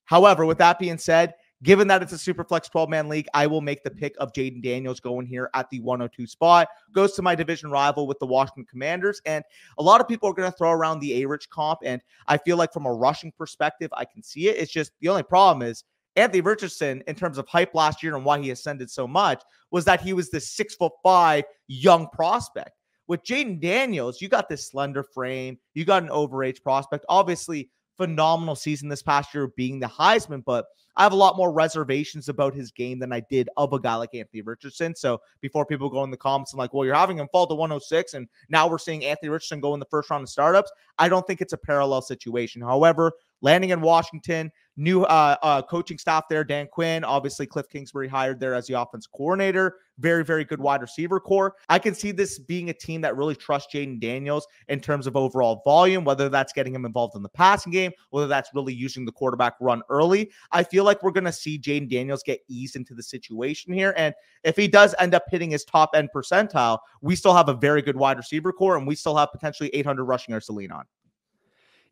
However, 0.04 0.44
with 0.44 0.58
that 0.58 0.80
being 0.80 0.98
said, 0.98 1.34
given 1.62 1.86
that 1.86 2.02
it's 2.02 2.12
a 2.12 2.18
super 2.18 2.42
flex 2.42 2.68
12 2.68 2.88
man 2.88 3.08
league, 3.08 3.28
I 3.34 3.46
will 3.46 3.60
make 3.60 3.84
the 3.84 3.90
pick 3.90 4.16
of 4.18 4.32
Jayden 4.32 4.62
Daniels 4.62 4.98
going 4.98 5.26
here 5.26 5.50
at 5.54 5.70
the 5.70 5.78
102 5.80 6.26
spot. 6.26 6.66
Goes 6.92 7.12
to 7.12 7.22
my 7.22 7.36
division 7.36 7.70
rival 7.70 8.08
with 8.08 8.18
the 8.18 8.26
Washington 8.26 8.66
Commanders. 8.68 9.20
And 9.26 9.44
a 9.78 9.82
lot 9.82 10.00
of 10.00 10.08
people 10.08 10.28
are 10.28 10.34
going 10.34 10.50
to 10.50 10.56
throw 10.56 10.72
around 10.72 10.98
the 10.98 11.22
A 11.22 11.28
Rich 11.28 11.48
comp. 11.50 11.80
And 11.84 12.02
I 12.26 12.38
feel 12.38 12.56
like 12.56 12.72
from 12.72 12.86
a 12.86 12.92
rushing 12.92 13.30
perspective, 13.30 13.90
I 13.92 14.04
can 14.04 14.22
see 14.22 14.48
it. 14.48 14.56
It's 14.56 14.72
just 14.72 14.90
the 15.00 15.08
only 15.08 15.22
problem 15.22 15.68
is 15.68 15.84
Anthony 16.16 16.40
Richardson, 16.40 17.02
in 17.06 17.14
terms 17.14 17.38
of 17.38 17.46
hype 17.48 17.74
last 17.74 18.02
year 18.02 18.16
and 18.16 18.24
why 18.24 18.40
he 18.40 18.50
ascended 18.50 18.90
so 18.90 19.06
much, 19.06 19.42
was 19.70 19.84
that 19.84 20.00
he 20.00 20.12
was 20.12 20.30
this 20.30 20.50
six 20.50 20.74
foot 20.74 20.92
five 21.02 21.44
young 21.68 22.08
prospect. 22.08 22.72
With 23.06 23.24
Jayden 23.24 23.60
Daniels, 23.60 24.20
you 24.20 24.28
got 24.28 24.48
this 24.48 24.68
slender 24.68 25.02
frame, 25.02 25.58
you 25.74 25.84
got 25.84 26.02
an 26.02 26.10
overage 26.10 26.62
prospect. 26.62 27.04
Obviously, 27.08 27.70
phenomenal 27.96 28.54
season 28.54 28.88
this 28.88 29.02
past 29.02 29.34
year 29.34 29.48
being 29.56 29.78
the 29.80 29.86
Heisman, 29.86 30.44
but 30.44 30.66
I 30.96 31.02
have 31.02 31.12
a 31.12 31.16
lot 31.16 31.36
more 31.36 31.52
reservations 31.52 32.28
about 32.28 32.54
his 32.54 32.70
game 32.70 32.98
than 32.98 33.12
I 33.12 33.20
did 33.20 33.48
of 33.56 33.72
a 33.72 33.80
guy 33.80 33.94
like 33.94 34.14
Anthony 34.14 34.42
Richardson. 34.42 34.94
So 34.94 35.20
before 35.40 35.64
people 35.64 35.88
go 35.88 36.04
in 36.04 36.10
the 36.10 36.16
comments 36.16 36.52
and 36.52 36.58
like, 36.58 36.74
well, 36.74 36.84
you're 36.84 36.94
having 36.94 37.18
him 37.18 37.28
fall 37.30 37.46
to 37.46 37.54
106, 37.54 38.14
and 38.14 38.28
now 38.48 38.68
we're 38.68 38.78
seeing 38.78 39.04
Anthony 39.04 39.28
Richardson 39.28 39.60
go 39.60 39.74
in 39.74 39.80
the 39.80 39.86
first 39.86 40.10
round 40.10 40.22
of 40.22 40.28
startups. 40.28 40.70
I 40.98 41.08
don't 41.08 41.26
think 41.26 41.40
it's 41.40 41.52
a 41.52 41.58
parallel 41.58 42.02
situation. 42.02 42.60
However, 42.62 43.12
landing 43.42 43.70
in 43.70 43.80
Washington, 43.80 44.50
new 44.76 45.02
uh, 45.04 45.36
uh, 45.42 45.62
coaching 45.62 45.98
staff 45.98 46.24
there. 46.28 46.44
Dan 46.44 46.66
Quinn, 46.70 47.04
obviously 47.04 47.46
Cliff 47.46 47.68
Kingsbury 47.68 48.08
hired 48.08 48.40
there 48.40 48.54
as 48.54 48.66
the 48.66 48.80
offense 48.80 49.06
coordinator. 49.06 49.76
Very, 49.98 50.24
very 50.24 50.44
good 50.44 50.60
wide 50.60 50.80
receiver 50.80 51.20
corps. 51.20 51.54
I 51.68 51.78
can 51.78 51.94
see 51.94 52.10
this 52.10 52.38
being 52.38 52.70
a 52.70 52.72
team 52.72 53.02
that 53.02 53.16
really 53.16 53.34
trusts 53.34 53.74
Jayden 53.74 54.00
Daniels 54.00 54.46
in 54.68 54.80
terms 54.80 55.06
of 55.06 55.16
overall 55.16 55.60
volume, 55.64 56.04
whether 56.04 56.30
that's 56.30 56.54
getting 56.54 56.74
him 56.74 56.86
involved 56.86 57.16
in 57.16 57.22
the 57.22 57.28
passing 57.28 57.70
game, 57.70 57.92
whether 58.08 58.26
that's 58.26 58.50
really 58.54 58.72
using 58.72 59.04
the 59.04 59.12
quarterback 59.12 59.54
run 59.60 59.82
early. 59.90 60.30
I 60.52 60.62
feel 60.62 60.84
like 60.84 61.02
we're 61.02 61.10
going 61.10 61.24
to 61.24 61.32
see 61.32 61.58
Jayden 61.58 61.90
Daniels 61.90 62.22
get 62.22 62.40
eased 62.48 62.76
into 62.76 62.94
the 62.94 63.02
situation 63.02 63.74
here. 63.74 63.92
And 63.98 64.14
if 64.42 64.56
he 64.56 64.68
does 64.68 64.94
end 64.98 65.14
up 65.14 65.24
hitting 65.28 65.50
his 65.50 65.64
top 65.64 65.90
end 65.94 66.08
percentile, 66.14 66.78
we 67.02 67.14
still 67.14 67.34
have 67.34 67.50
a 67.50 67.54
very 67.54 67.82
good 67.82 67.96
wide 67.96 68.16
receiver 68.16 68.52
corps 68.52 68.78
and 68.78 68.86
we 68.86 68.94
still 68.94 69.16
have 69.16 69.30
potentially 69.32 69.68
800 69.74 70.04
rushing 70.04 70.32
yards 70.32 70.46
to 70.46 70.52
lean 70.52 70.72
on. 70.72 70.84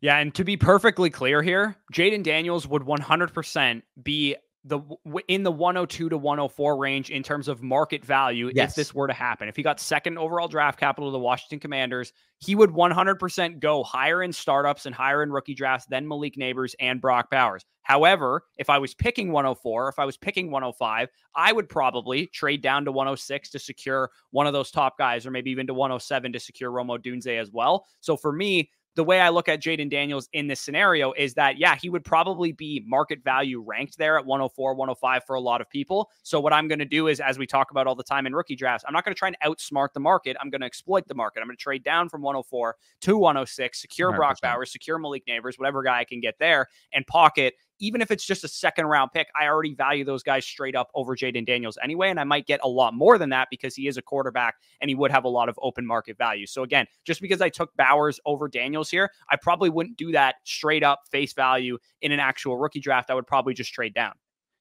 Yeah, 0.01 0.17
and 0.17 0.33
to 0.35 0.43
be 0.43 0.55
perfectly 0.55 1.09
clear 1.09 1.41
here, 1.41 1.75
Jayden 1.93 2.23
Daniels 2.23 2.67
would 2.67 2.83
100% 2.83 3.81
be 4.01 4.35
the 4.65 4.81
in 5.29 5.43
the 5.43 5.51
102 5.51 6.09
to 6.09 6.17
104 6.17 6.77
range 6.77 7.11
in 7.11 7.23
terms 7.23 7.47
of 7.47 7.63
market 7.63 8.03
value 8.03 8.51
yes. 8.53 8.71
if 8.71 8.75
this 8.75 8.93
were 8.93 9.07
to 9.07 9.13
happen. 9.13 9.47
If 9.47 9.55
he 9.55 9.63
got 9.63 9.79
second 9.79 10.17
overall 10.17 10.49
draft 10.49 10.77
capital 10.77 11.09
to 11.09 11.13
the 11.13 11.19
Washington 11.19 11.59
Commanders, 11.59 12.11
he 12.39 12.55
would 12.55 12.71
100% 12.71 13.59
go 13.59 13.83
higher 13.83 14.21
in 14.21 14.33
startups 14.33 14.85
and 14.85 14.93
higher 14.93 15.23
in 15.23 15.31
rookie 15.31 15.53
drafts 15.53 15.87
than 15.87 16.07
Malik 16.07 16.35
Nabers 16.35 16.75
and 16.79 16.99
Brock 16.99 17.29
Bowers. 17.31 17.65
However, 17.83 18.43
if 18.57 18.69
I 18.69 18.79
was 18.79 18.93
picking 18.93 19.31
104, 19.31 19.89
if 19.89 19.97
I 19.97 20.05
was 20.05 20.17
picking 20.17 20.51
105, 20.51 21.09
I 21.35 21.53
would 21.53 21.69
probably 21.69 22.27
trade 22.27 22.61
down 22.61 22.83
to 22.85 22.91
106 22.91 23.49
to 23.51 23.59
secure 23.59 24.11
one 24.31 24.45
of 24.45 24.53
those 24.53 24.71
top 24.71 24.97
guys, 24.97 25.25
or 25.25 25.31
maybe 25.31 25.51
even 25.51 25.67
to 25.67 25.73
107 25.73 26.33
to 26.33 26.39
secure 26.39 26.69
Rome 26.69 26.89
Odunze 26.89 27.39
as 27.39 27.49
well. 27.51 27.85
So 28.01 28.17
for 28.17 28.33
me, 28.33 28.69
the 28.95 29.03
way 29.03 29.21
I 29.21 29.29
look 29.29 29.47
at 29.47 29.61
Jayden 29.61 29.89
Daniels 29.89 30.27
in 30.33 30.47
this 30.47 30.59
scenario 30.59 31.13
is 31.13 31.33
that, 31.35 31.57
yeah, 31.57 31.75
he 31.75 31.89
would 31.89 32.03
probably 32.03 32.51
be 32.51 32.83
market 32.85 33.23
value 33.23 33.63
ranked 33.65 33.97
there 33.97 34.17
at 34.17 34.25
104, 34.25 34.73
105 34.73 35.23
for 35.25 35.35
a 35.35 35.39
lot 35.39 35.61
of 35.61 35.69
people. 35.69 36.09
So, 36.23 36.39
what 36.39 36.53
I'm 36.53 36.67
going 36.67 36.79
to 36.79 36.85
do 36.85 37.07
is, 37.07 37.19
as 37.19 37.37
we 37.37 37.45
talk 37.45 37.71
about 37.71 37.87
all 37.87 37.95
the 37.95 38.03
time 38.03 38.25
in 38.25 38.33
rookie 38.33 38.55
drafts, 38.55 38.83
I'm 38.87 38.93
not 38.93 39.05
going 39.05 39.13
to 39.13 39.19
try 39.19 39.29
and 39.29 39.37
outsmart 39.43 39.93
the 39.93 39.99
market. 39.99 40.35
I'm 40.41 40.49
going 40.49 40.61
to 40.61 40.67
exploit 40.67 41.07
the 41.07 41.15
market. 41.15 41.41
I'm 41.41 41.47
going 41.47 41.57
to 41.57 41.61
trade 41.61 41.83
down 41.83 42.09
from 42.09 42.21
104 42.21 42.75
to 43.01 43.17
106, 43.17 43.81
secure 43.81 44.11
100%. 44.11 44.15
Brock 44.15 44.41
Bowers, 44.41 44.71
secure 44.71 44.97
Malik 44.97 45.25
Nabers, 45.27 45.57
whatever 45.57 45.83
guy 45.83 45.99
I 45.99 46.03
can 46.03 46.19
get 46.19 46.35
there, 46.39 46.67
and 46.91 47.05
pocket 47.07 47.53
even 47.79 48.01
if 48.01 48.11
it's 48.11 48.25
just 48.25 48.43
a 48.43 48.47
second 48.47 48.85
round 48.85 49.11
pick, 49.11 49.27
I 49.39 49.47
already 49.47 49.73
value 49.73 50.03
those 50.05 50.23
guys 50.23 50.45
straight 50.45 50.75
up 50.75 50.89
over 50.93 51.15
Jayden 51.15 51.45
Daniels 51.45 51.77
anyway. 51.81 52.09
And 52.09 52.19
I 52.19 52.23
might 52.23 52.45
get 52.45 52.59
a 52.63 52.67
lot 52.67 52.93
more 52.93 53.17
than 53.17 53.29
that 53.29 53.47
because 53.49 53.75
he 53.75 53.87
is 53.87 53.97
a 53.97 54.01
quarterback 54.01 54.55
and 54.81 54.89
he 54.89 54.95
would 54.95 55.11
have 55.11 55.23
a 55.23 55.29
lot 55.29 55.49
of 55.49 55.59
open 55.61 55.85
market 55.85 56.17
value. 56.17 56.45
So 56.45 56.63
again, 56.63 56.85
just 57.05 57.21
because 57.21 57.41
I 57.41 57.49
took 57.49 57.75
Bowers 57.75 58.19
over 58.25 58.47
Daniels 58.47 58.89
here, 58.89 59.11
I 59.29 59.35
probably 59.35 59.69
wouldn't 59.69 59.97
do 59.97 60.11
that 60.11 60.35
straight 60.43 60.83
up 60.83 61.01
face 61.11 61.33
value 61.33 61.77
in 62.01 62.11
an 62.11 62.19
actual 62.19 62.57
rookie 62.57 62.79
draft. 62.79 63.09
I 63.09 63.15
would 63.15 63.27
probably 63.27 63.53
just 63.53 63.73
trade 63.73 63.93
down. 63.93 64.13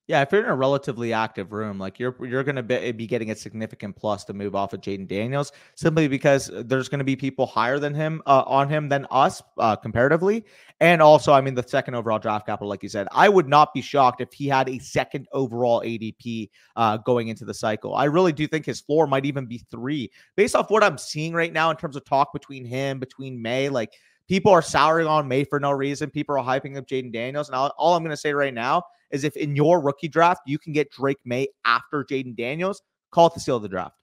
Yeah, 0.09 0.23
if 0.23 0.33
you're 0.33 0.43
in 0.43 0.49
a 0.49 0.57
relatively 0.57 1.13
active 1.13 1.53
room, 1.53 1.79
like 1.79 1.99
you're 1.99 2.17
you're 2.27 2.43
going 2.43 2.57
to 2.57 2.63
be, 2.63 2.93
be, 2.93 3.07
getting 3.07 3.31
a 3.31 3.37
significant 3.37 3.95
plus 3.95 4.25
to 4.25 4.33
move 4.33 4.55
off 4.55 4.73
of 4.73 4.81
Jayden 4.81 5.07
Daniels 5.07 5.53
simply 5.75 6.09
because 6.09 6.51
there's 6.65 6.89
going 6.89 7.01
to 7.01 7.05
be 7.05 7.15
people 7.15 7.45
higher 7.45 7.79
than 7.79 7.93
him 7.93 8.23
uh, 8.25 8.43
on 8.47 8.71
him 8.71 8.89
than 8.89 9.07
us 9.11 9.43
uh, 9.59 9.77
comparatively, 9.77 10.47
and 10.81 11.03
also, 11.03 11.35
I 11.35 11.43
mean, 11.43 11.55
the 11.55 11.63
second 11.63 11.95
overall 11.95 12.19
draft 12.19 12.47
capital, 12.47 12.71
like 12.71 12.83
you 12.83 12.89
said, 12.89 13.07
I 13.13 13.29
would 13.29 13.49
not 13.49 13.75
be 13.75 13.83
shocked 13.83 14.23
if 14.23 14.33
he 14.33 14.49
had 14.49 14.71
a 14.71 14.79
second 14.79 15.29
overall 15.33 15.83
ADP 15.83 16.49
uh, 16.77 16.97
going 16.97 17.29
into 17.29 17.45
the 17.45 17.53
cycle. 17.53 17.95
I 17.95 18.05
really 18.05 18.33
do 18.33 18.47
think 18.47 18.65
his 18.65 18.81
floor 18.81 19.07
might 19.07 19.27
even 19.27 19.45
be 19.45 19.59
three, 19.71 20.11
based 20.37 20.57
off 20.57 20.71
what 20.71 20.83
I'm 20.83 20.97
seeing 20.97 21.35
right 21.35 21.53
now 21.53 21.71
in 21.71 21.77
terms 21.77 21.97
of 21.97 22.07
talk 22.07 22.33
between 22.33 22.65
him, 22.65 22.99
between 22.99 23.41
Maye, 23.41 23.69
like. 23.69 23.93
People 24.29 24.53
are 24.53 24.61
souring 24.61 25.07
on 25.07 25.27
Maye 25.27 25.45
for 25.45 25.59
no 25.59 25.71
reason. 25.71 26.11
People 26.11 26.37
are 26.37 26.45
hyping 26.45 26.77
up 26.77 26.87
Jayden 26.87 27.11
Daniels. 27.11 27.49
And 27.49 27.57
all, 27.57 27.73
all 27.79 27.97
I'm 27.97 28.03
going 28.03 28.11
to 28.11 28.17
say 28.19 28.35
right 28.35 28.53
now 28.53 28.83
is 29.11 29.25
if 29.25 29.37
in 29.37 29.57
your 29.57 29.81
rookie 29.81 30.09
draft 30.09 30.43
you 30.47 30.59
can 30.59 30.73
get 30.73 30.91
Drake 30.91 31.19
Maye 31.25 31.49
after 31.65 32.05
Jayden 32.05 32.37
Daniels, 32.37 32.83
call 33.11 33.29
it 33.29 33.35
the 33.35 33.41
steal 33.41 33.57
of 33.57 33.63
the 33.63 33.69
draft. 33.69 33.95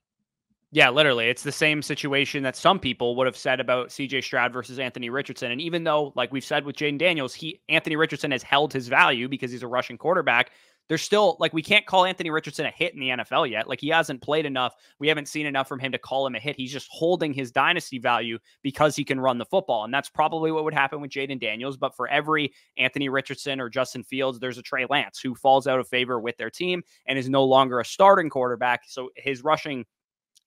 Yeah, 0.72 0.90
literally. 0.90 1.28
It's 1.28 1.42
the 1.44 1.52
same 1.52 1.80
situation 1.80 2.42
that 2.42 2.56
some 2.56 2.78
people 2.78 3.16
would 3.16 3.26
have 3.26 3.36
said 3.36 3.60
about 3.60 3.88
CJ 3.88 4.24
Stroud 4.24 4.52
versus 4.52 4.78
Anthony 4.78 5.08
Richardson. 5.10 5.52
And 5.52 5.60
even 5.60 5.84
though, 5.84 6.12
like 6.16 6.32
we've 6.32 6.44
said 6.44 6.64
with 6.64 6.76
Jayden 6.76 6.98
Daniels, 6.98 7.34
he 7.34 7.60
Anthony 7.68 7.96
Richardson 7.96 8.32
has 8.32 8.42
held 8.42 8.72
his 8.72 8.88
value 8.88 9.28
because 9.28 9.50
he's 9.52 9.62
a 9.62 9.68
rushing 9.68 9.96
quarterback. 9.96 10.50
There's 10.88 11.02
still 11.02 11.36
like 11.40 11.52
we 11.52 11.62
can't 11.62 11.86
call 11.86 12.04
Anthony 12.04 12.30
Richardson 12.30 12.66
a 12.66 12.70
hit 12.70 12.94
in 12.94 13.00
the 13.00 13.08
NFL 13.08 13.50
yet. 13.50 13.68
Like 13.68 13.80
he 13.80 13.88
hasn't 13.88 14.22
played 14.22 14.46
enough. 14.46 14.74
We 14.98 15.08
haven't 15.08 15.28
seen 15.28 15.46
enough 15.46 15.68
from 15.68 15.80
him 15.80 15.92
to 15.92 15.98
call 15.98 16.26
him 16.26 16.34
a 16.34 16.38
hit. 16.38 16.56
He's 16.56 16.72
just 16.72 16.88
holding 16.90 17.32
his 17.32 17.50
dynasty 17.50 17.98
value 17.98 18.38
because 18.62 18.94
he 18.94 19.04
can 19.04 19.20
run 19.20 19.38
the 19.38 19.44
football. 19.44 19.84
And 19.84 19.92
that's 19.92 20.08
probably 20.08 20.52
what 20.52 20.64
would 20.64 20.74
happen 20.74 21.00
with 21.00 21.10
Jayden 21.10 21.40
Daniels. 21.40 21.76
But 21.76 21.96
for 21.96 22.08
every 22.08 22.52
Anthony 22.76 23.08
Richardson 23.08 23.60
or 23.60 23.68
Justin 23.68 24.04
Fields, 24.04 24.38
there's 24.38 24.58
a 24.58 24.62
Trey 24.62 24.86
Lance 24.88 25.18
who 25.18 25.34
falls 25.34 25.66
out 25.66 25.80
of 25.80 25.88
favor 25.88 26.20
with 26.20 26.36
their 26.36 26.50
team 26.50 26.82
and 27.06 27.18
is 27.18 27.28
no 27.28 27.44
longer 27.44 27.80
a 27.80 27.84
starting 27.84 28.30
quarterback. 28.30 28.82
So 28.86 29.10
his 29.16 29.42
rushing 29.42 29.86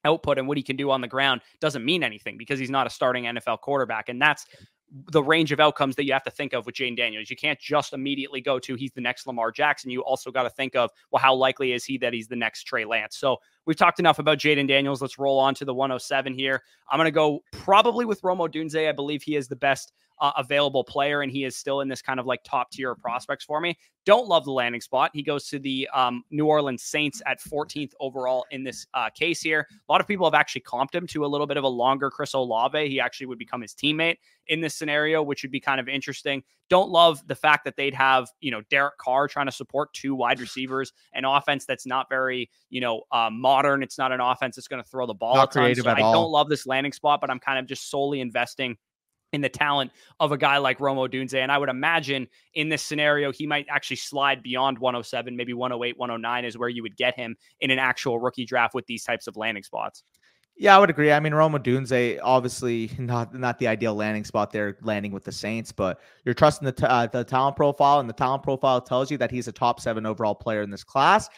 output 0.06 0.38
and 0.38 0.48
what 0.48 0.58
he 0.58 0.64
can 0.64 0.78
do 0.78 0.92
on 0.92 1.02
the 1.02 1.08
ground 1.08 1.42
doesn't 1.60 1.84
mean 1.84 2.04
anything 2.04 2.38
because 2.38 2.60
he's 2.60 2.70
not 2.70 2.88
a 2.88 2.90
starting 2.90 3.26
NFL 3.26 3.60
quarterback. 3.62 4.10
And 4.10 4.22
that's 4.22 4.46
the 5.12 5.24
range 5.24 5.52
of 5.52 5.60
outcomes 5.60 5.96
that 5.96 6.06
you 6.06 6.14
have 6.14 6.24
to 6.24 6.32
think 6.32 6.54
of 6.54 6.66
with 6.66 6.76
Jayden 6.76 6.98
Daniels. 6.98 7.30
You 7.30 7.36
can't 7.36 7.60
just 7.60 7.94
immediately 7.94 8.42
go 8.42 8.60
to 8.60 8.76
he's 8.76 8.92
the 8.92 9.02
next 9.02 9.28
Lamar 9.28 9.52
Jackson. 9.52 9.92
You 9.92 10.02
also 10.02 10.32
got 10.32 10.44
to 10.44 10.50
think 10.50 10.76
of, 10.76 10.90
well, 11.12 11.22
how 11.22 11.36
likely 11.36 11.74
is 11.74 11.86
he 11.86 11.98
that 12.00 12.14
he's 12.14 12.28
the 12.28 12.36
next 12.36 12.64
Trey 12.64 12.86
Lance? 12.86 13.18
So 13.18 13.38
we've 13.66 13.78
talked 13.78 14.00
enough 14.00 14.20
about 14.20 14.38
Jayden 14.38 14.68
Daniels. 14.68 15.02
Let's 15.02 15.20
roll 15.20 15.40
on 15.40 15.54
to 15.56 15.66
the 15.66 15.74
107 15.74 16.34
here. 16.34 16.64
I'm 16.90 16.98
going 16.98 17.06
to 17.06 17.12
go 17.12 17.44
probably 17.52 18.06
with 18.06 18.24
Rome 18.24 18.40
Odunze. 18.40 18.88
I 18.88 18.92
believe 18.92 19.22
he 19.22 19.36
is 19.36 19.48
the 19.48 19.56
best 19.56 19.94
uh, 20.22 20.32
available 20.38 20.84
player, 20.84 21.22
and 21.22 21.32
he 21.32 21.44
is 21.44 21.56
still 21.56 21.82
in 21.82 21.88
this 21.88 22.02
kind 22.02 22.20
of 22.20 22.26
like 22.26 22.42
top 22.44 22.72
tier 22.72 22.96
prospects 22.96 23.46
for 23.46 23.60
me. 23.62 23.78
Don't 24.06 24.28
love 24.28 24.46
the 24.46 24.52
landing 24.52 24.82
spot. 24.82 25.12
He 25.14 25.22
goes 25.22 25.48
to 25.50 25.60
the 25.60 25.88
um, 25.94 26.24
New 26.32 26.46
Orleans 26.46 26.84
Saints 26.84 27.22
at 27.28 27.40
14th 27.40 27.92
overall 28.00 28.46
in 28.52 28.64
this 28.64 28.88
uh, 28.94 29.10
case 29.10 29.42
here. 29.42 29.68
A 29.70 29.92
lot 29.92 30.02
of 30.02 30.08
people 30.08 30.26
have 30.26 30.34
actually 30.34 30.62
comped 30.62 30.96
him 30.96 31.06
to 31.08 31.26
a 31.26 31.28
little 31.28 31.46
bit 31.46 31.58
of 31.58 31.64
a 31.64 31.68
longer 31.68 32.10
Chris 32.10 32.34
Olave. 32.34 32.90
He 32.90 33.00
actually 33.00 33.28
would 33.28 33.38
become 33.38 33.62
his 33.62 33.74
teammate 33.74 34.18
in 34.48 34.62
this 34.62 34.76
scenario, 34.76 35.22
which 35.22 35.44
would 35.44 35.52
be 35.52 35.60
kind 35.60 35.80
of 35.80 35.88
interesting. 35.88 36.42
Don't 36.70 36.90
love 36.90 37.22
the 37.28 37.36
fact 37.36 37.66
that 37.66 37.76
they'd 37.76 37.94
have, 37.94 38.30
you 38.42 38.52
know, 38.52 38.62
Derek 38.70 38.98
Carr 38.98 39.28
trying 39.28 39.48
to 39.48 39.52
support 39.52 39.94
two 39.94 40.16
wide 40.16 40.40
receivers, 40.40 40.92
an 41.14 41.26
offense 41.26 41.66
that's 41.66 41.86
not 41.86 42.08
very, 42.10 42.50
you 42.70 42.82
know, 42.82 43.04
uh, 43.12 43.30
modern. 43.32 43.84
It's 43.84 43.98
not 43.98 44.12
an 44.12 44.22
offense 44.22 44.56
that's 44.56 44.68
going 44.68 44.82
to 44.82 44.90
throw 44.90 45.06
the 45.06 45.14
ball. 45.14 45.36
Not 45.36 45.52
creative 45.52 45.84
so 45.84 45.90
at 45.90 45.98
I 45.98 46.02
all. 46.02 46.14
don't 46.14 46.32
love 46.32 46.50
this 46.50 46.66
landing 46.66 46.94
spot, 46.94 47.22
but 47.22 47.30
I'm 47.30 47.40
kind 47.40 47.60
of 47.60 47.68
just 47.68 47.90
solely 47.90 48.22
investing 48.22 48.78
in 49.34 49.42
the 49.42 49.50
talent 49.50 49.92
of 50.20 50.32
a 50.32 50.38
guy 50.38 50.58
like 50.58 50.80
Rome 50.80 50.98
Odunze. 50.98 51.36
And 51.36 51.52
I 51.52 51.58
would 51.58 51.70
imagine 51.70 52.28
in 52.54 52.70
this 52.70 52.82
scenario, 52.82 53.32
he 53.32 53.46
might 53.46 53.68
actually 53.70 53.98
slide 53.98 54.42
beyond 54.42 54.80
107, 54.80 55.36
maybe 55.36 55.54
108, 55.54 55.98
109 55.98 56.46
is 56.46 56.58
where 56.58 56.70
you 56.70 56.82
would 56.84 56.98
get 56.98 57.16
him 57.16 57.36
in 57.60 57.72
an 57.72 57.80
actual 57.80 58.20
rookie 58.20 58.46
draft 58.46 58.74
with 58.74 58.86
these 58.88 59.04
types 59.04 59.28
of 59.28 59.38
landing 59.38 59.64
spots. 59.64 60.04
Yeah, 60.58 60.76
I 60.76 60.80
would 60.80 60.90
agree. 60.90 61.10
I 61.10 61.22
mean, 61.22 61.34
Rome 61.34 61.54
Odunze, 61.54 62.20
obviously 62.22 62.92
not 63.00 63.34
not 63.34 63.60
the 63.60 63.68
ideal 63.68 63.96
landing 63.96 64.26
spot 64.26 64.52
there, 64.52 64.78
landing 64.82 65.14
with 65.14 65.24
the 65.24 65.32
Saints, 65.32 65.72
but 65.72 66.02
you're 66.26 66.34
trusting 66.34 66.66
the, 66.66 66.74
t- 66.74 66.86
uh, 66.86 67.08
the 67.08 67.24
talent 67.24 67.56
profile, 67.56 68.02
and 68.02 68.10
the 68.10 68.14
talent 68.14 68.44
profile 68.44 68.82
tells 68.82 69.10
you 69.10 69.18
that 69.20 69.32
he's 69.32 69.48
a 69.48 69.54
top 69.54 69.80
seven 69.80 70.06
overall 70.06 70.36
player 70.36 70.62
in 70.62 70.70
this 70.70 70.84
class. 70.84 71.30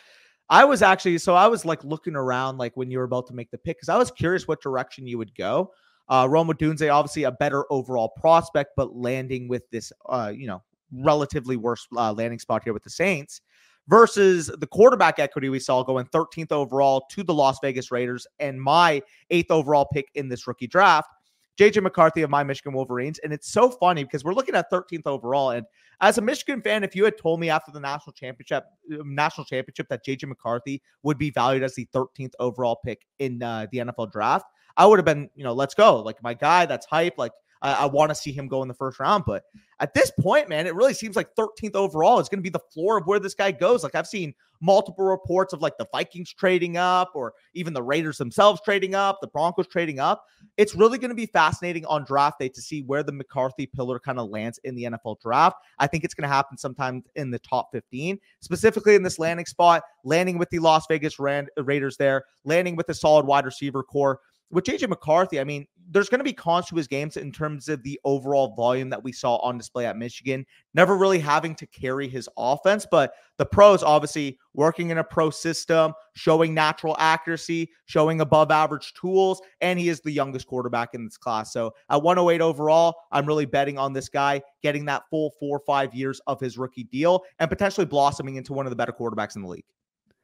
I 0.49 0.65
was 0.65 0.81
actually, 0.81 1.19
so 1.19 1.35
I 1.35 1.47
was 1.47 1.65
like 1.65 1.83
looking 1.83 2.15
around, 2.15 2.57
like 2.57 2.75
when 2.75 2.89
you 2.89 2.97
were 2.97 3.03
about 3.03 3.27
to 3.27 3.33
make 3.33 3.51
the 3.51 3.59
pick, 3.59 3.77
because 3.77 3.89
I 3.89 3.97
was 3.97 4.09
curious 4.09 4.47
what 4.47 4.61
direction 4.61 5.07
you 5.07 5.19
would 5.19 5.35
go. 5.35 5.71
Uh, 6.11 6.27
Rome 6.29 6.49
Odunze, 6.49 6.93
obviously 6.93 7.23
a 7.23 7.31
better 7.31 7.65
overall 7.71 8.09
prospect, 8.09 8.71
but 8.75 8.95
landing 8.95 9.47
with 9.47 9.67
this, 9.71 9.93
uh, 10.09 10.31
you 10.35 10.45
know, 10.45 10.61
relatively 10.91 11.55
worse 11.55 11.87
uh, 11.95 12.11
landing 12.11 12.37
spot 12.37 12.63
here 12.63 12.73
with 12.73 12.83
the 12.83 12.89
Saints 12.89 13.39
versus 13.87 14.51
the 14.59 14.67
quarterback 14.67 15.19
equity 15.19 15.47
we 15.47 15.57
saw 15.57 15.83
going 15.83 16.05
13th 16.07 16.51
overall 16.51 17.05
to 17.11 17.23
the 17.23 17.33
Las 17.33 17.59
Vegas 17.61 17.91
Raiders 17.91 18.27
and 18.39 18.61
my 18.61 19.01
eighth 19.29 19.51
overall 19.51 19.87
pick 19.91 20.09
in 20.15 20.27
this 20.27 20.47
rookie 20.47 20.67
draft. 20.67 21.09
JJ 21.57 21.83
McCarthy 21.83 22.21
of 22.23 22.29
my 22.29 22.43
Michigan 22.43 22.73
Wolverines. 22.73 23.19
And 23.19 23.31
it's 23.31 23.51
so 23.51 23.69
funny 23.69 24.03
because 24.03 24.23
we're 24.23 24.33
looking 24.33 24.55
at 24.55 24.71
13th 24.71 25.05
overall. 25.05 25.51
And 25.51 25.65
as 25.99 26.17
a 26.17 26.21
Michigan 26.21 26.61
fan, 26.61 26.83
if 26.83 26.95
you 26.95 27.05
had 27.05 27.17
told 27.17 27.39
me 27.39 27.49
after 27.49 27.71
the 27.71 27.79
national 27.79 28.13
championship, 28.13 28.65
um, 28.99 29.13
national 29.13 29.45
championship 29.45 29.87
that 29.89 30.05
JJ 30.05 30.27
McCarthy 30.27 30.81
would 31.03 31.17
be 31.17 31.29
valued 31.29 31.63
as 31.63 31.75
the 31.75 31.87
13th 31.93 32.33
overall 32.39 32.79
pick 32.83 33.05
in 33.19 33.43
uh, 33.43 33.67
the 33.71 33.79
NFL 33.79 34.11
draft, 34.11 34.45
I 34.77 34.85
would 34.85 34.99
have 34.99 35.05
been, 35.05 35.29
you 35.35 35.43
know, 35.43 35.53
let's 35.53 35.73
go. 35.73 36.01
Like 36.01 36.21
my 36.23 36.33
guy, 36.33 36.65
that's 36.65 36.85
hype. 36.85 37.17
Like 37.17 37.31
I, 37.61 37.73
I 37.73 37.85
want 37.85 38.09
to 38.09 38.15
see 38.15 38.31
him 38.31 38.47
go 38.47 38.61
in 38.61 38.67
the 38.67 38.73
first 38.73 38.99
round. 38.99 39.23
But 39.25 39.43
at 39.79 39.93
this 39.93 40.11
point, 40.19 40.49
man, 40.49 40.67
it 40.67 40.75
really 40.75 40.93
seems 40.93 41.15
like 41.15 41.35
13th 41.35 41.75
overall 41.75 42.19
is 42.19 42.29
going 42.29 42.39
to 42.39 42.43
be 42.43 42.49
the 42.49 42.59
floor 42.73 42.97
of 42.97 43.07
where 43.07 43.19
this 43.19 43.33
guy 43.33 43.51
goes. 43.51 43.83
Like 43.83 43.95
I've 43.95 44.07
seen 44.07 44.33
multiple 44.61 45.05
reports 45.05 45.53
of 45.53 45.61
like 45.61 45.77
the 45.77 45.87
Vikings 45.91 46.31
trading 46.33 46.77
up 46.77 47.11
or 47.15 47.33
even 47.53 47.73
the 47.73 47.81
Raiders 47.81 48.17
themselves 48.17 48.61
trading 48.63 48.93
up, 48.93 49.17
the 49.19 49.27
Broncos 49.27 49.67
trading 49.67 49.99
up. 49.99 50.25
It's 50.57 50.75
really 50.75 50.99
going 50.99 51.09
to 51.09 51.15
be 51.15 51.25
fascinating 51.25 51.85
on 51.87 52.05
draft 52.05 52.39
day 52.39 52.49
to 52.49 52.61
see 52.61 52.83
where 52.83 53.01
the 53.01 53.11
McCarthy 53.11 53.65
pillar 53.65 53.99
kind 53.99 54.19
of 54.19 54.29
lands 54.29 54.59
in 54.63 54.75
the 54.75 54.83
NFL 54.83 55.19
draft. 55.19 55.57
I 55.79 55.87
think 55.87 56.03
it's 56.03 56.13
going 56.13 56.29
to 56.29 56.33
happen 56.33 56.57
sometime 56.57 57.03
in 57.15 57.31
the 57.31 57.39
top 57.39 57.69
15, 57.71 58.19
specifically 58.39 58.93
in 58.93 59.03
this 59.03 59.17
landing 59.17 59.47
spot, 59.47 59.81
landing 60.03 60.37
with 60.37 60.49
the 60.51 60.59
Las 60.59 60.85
Vegas 60.87 61.17
Raiders 61.19 61.97
there, 61.97 62.25
landing 62.45 62.75
with 62.75 62.87
a 62.89 62.93
solid 62.93 63.25
wide 63.25 63.45
receiver 63.45 63.81
corps 63.81 64.19
with 64.51 64.65
JJ 64.65 64.89
McCarthy, 64.89 65.39
I 65.39 65.43
mean, 65.43 65.67
there's 65.89 66.09
going 66.09 66.19
to 66.19 66.25
be 66.25 66.33
cons 66.33 66.67
to 66.67 66.75
his 66.75 66.87
games 66.87 67.17
in 67.17 67.31
terms 67.31 67.67
of 67.67 67.83
the 67.83 67.99
overall 68.05 68.55
volume 68.55 68.89
that 68.89 69.03
we 69.03 69.11
saw 69.11 69.35
on 69.37 69.57
display 69.57 69.85
at 69.85 69.97
Michigan, 69.97 70.45
never 70.73 70.97
really 70.97 71.19
having 71.19 71.53
to 71.55 71.67
carry 71.67 72.07
his 72.07 72.29
offense. 72.37 72.87
But 72.89 73.13
the 73.37 73.45
pros, 73.45 73.83
obviously, 73.83 74.37
working 74.53 74.89
in 74.89 74.99
a 74.99 75.03
pro 75.03 75.29
system, 75.29 75.93
showing 76.13 76.53
natural 76.53 76.95
accuracy, 76.97 77.71
showing 77.85 78.21
above 78.21 78.51
average 78.51 78.93
tools, 78.93 79.41
and 79.59 79.77
he 79.77 79.89
is 79.89 79.99
the 79.99 80.11
youngest 80.11 80.47
quarterback 80.47 80.93
in 80.93 81.03
this 81.03 81.17
class. 81.17 81.51
So 81.51 81.73
at 81.89 82.01
108 82.01 82.41
overall, 82.41 82.95
I'm 83.11 83.25
really 83.25 83.45
betting 83.45 83.77
on 83.77 83.91
this 83.91 84.07
guy 84.07 84.41
getting 84.61 84.85
that 84.85 85.03
full 85.09 85.31
four 85.39 85.57
or 85.57 85.63
five 85.65 85.93
years 85.93 86.21
of 86.27 86.39
his 86.39 86.57
rookie 86.57 86.85
deal 86.85 87.23
and 87.39 87.49
potentially 87.49 87.85
blossoming 87.85 88.35
into 88.35 88.53
one 88.53 88.65
of 88.65 88.69
the 88.69 88.75
better 88.75 88.93
quarterbacks 88.93 89.35
in 89.35 89.41
the 89.41 89.47
league. 89.47 89.65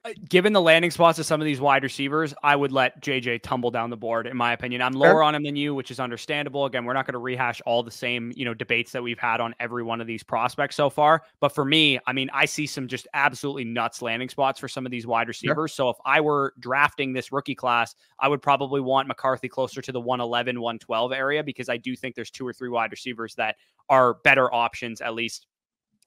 Uh, 0.07 0.13
given 0.29 0.53
the 0.53 0.61
landing 0.61 0.91
spots 0.91 1.19
of 1.19 1.25
some 1.25 1.41
of 1.41 1.45
these 1.45 1.59
wide 1.59 1.83
receivers, 1.83 2.33
I 2.41 2.55
would 2.55 2.71
let 2.71 3.01
JJ 3.01 3.41
tumble 3.41 3.71
down 3.71 3.89
the 3.89 3.97
board. 3.97 4.25
In 4.27 4.37
my 4.37 4.53
opinion, 4.53 4.81
I'm 4.81 4.93
lower 4.93 5.21
on 5.21 5.35
him 5.35 5.43
than 5.43 5.55
you, 5.55 5.75
which 5.75 5.91
is 5.91 5.99
understandable. 5.99 6.65
Again, 6.65 6.85
we're 6.85 6.93
not 6.93 7.05
going 7.05 7.13
to 7.13 7.19
rehash 7.19 7.61
all 7.65 7.83
the 7.83 7.91
same 7.91 8.31
you 8.35 8.45
know 8.45 8.53
debates 8.53 8.91
that 8.93 9.03
we've 9.03 9.19
had 9.19 9.41
on 9.41 9.53
every 9.59 9.83
one 9.83 9.99
of 9.99 10.07
these 10.07 10.23
prospects 10.23 10.75
so 10.75 10.89
far. 10.89 11.23
But 11.39 11.49
for 11.49 11.65
me, 11.65 11.99
I 12.07 12.13
mean, 12.13 12.29
I 12.33 12.45
see 12.45 12.67
some 12.67 12.87
just 12.87 13.07
absolutely 13.13 13.65
nuts 13.65 14.01
landing 14.01 14.29
spots 14.29 14.59
for 14.59 14.67
some 14.67 14.85
of 14.85 14.91
these 14.91 15.05
wide 15.05 15.27
receivers. 15.27 15.71
Sure. 15.71 15.87
So 15.87 15.89
if 15.89 15.97
I 16.05 16.21
were 16.21 16.53
drafting 16.59 17.11
this 17.11 17.31
rookie 17.31 17.55
class, 17.55 17.95
I 18.19 18.27
would 18.27 18.41
probably 18.41 18.81
want 18.81 19.07
McCarthy 19.07 19.49
closer 19.49 19.81
to 19.81 19.91
the 19.91 19.99
111, 19.99 20.61
112 20.61 21.11
area 21.11 21.43
because 21.43 21.69
I 21.69 21.77
do 21.77 21.95
think 21.95 22.15
there's 22.15 22.31
two 22.31 22.47
or 22.47 22.53
three 22.53 22.69
wide 22.69 22.91
receivers 22.91 23.35
that 23.35 23.55
are 23.89 24.15
better 24.23 24.53
options 24.53 25.01
at 25.01 25.13
least 25.15 25.47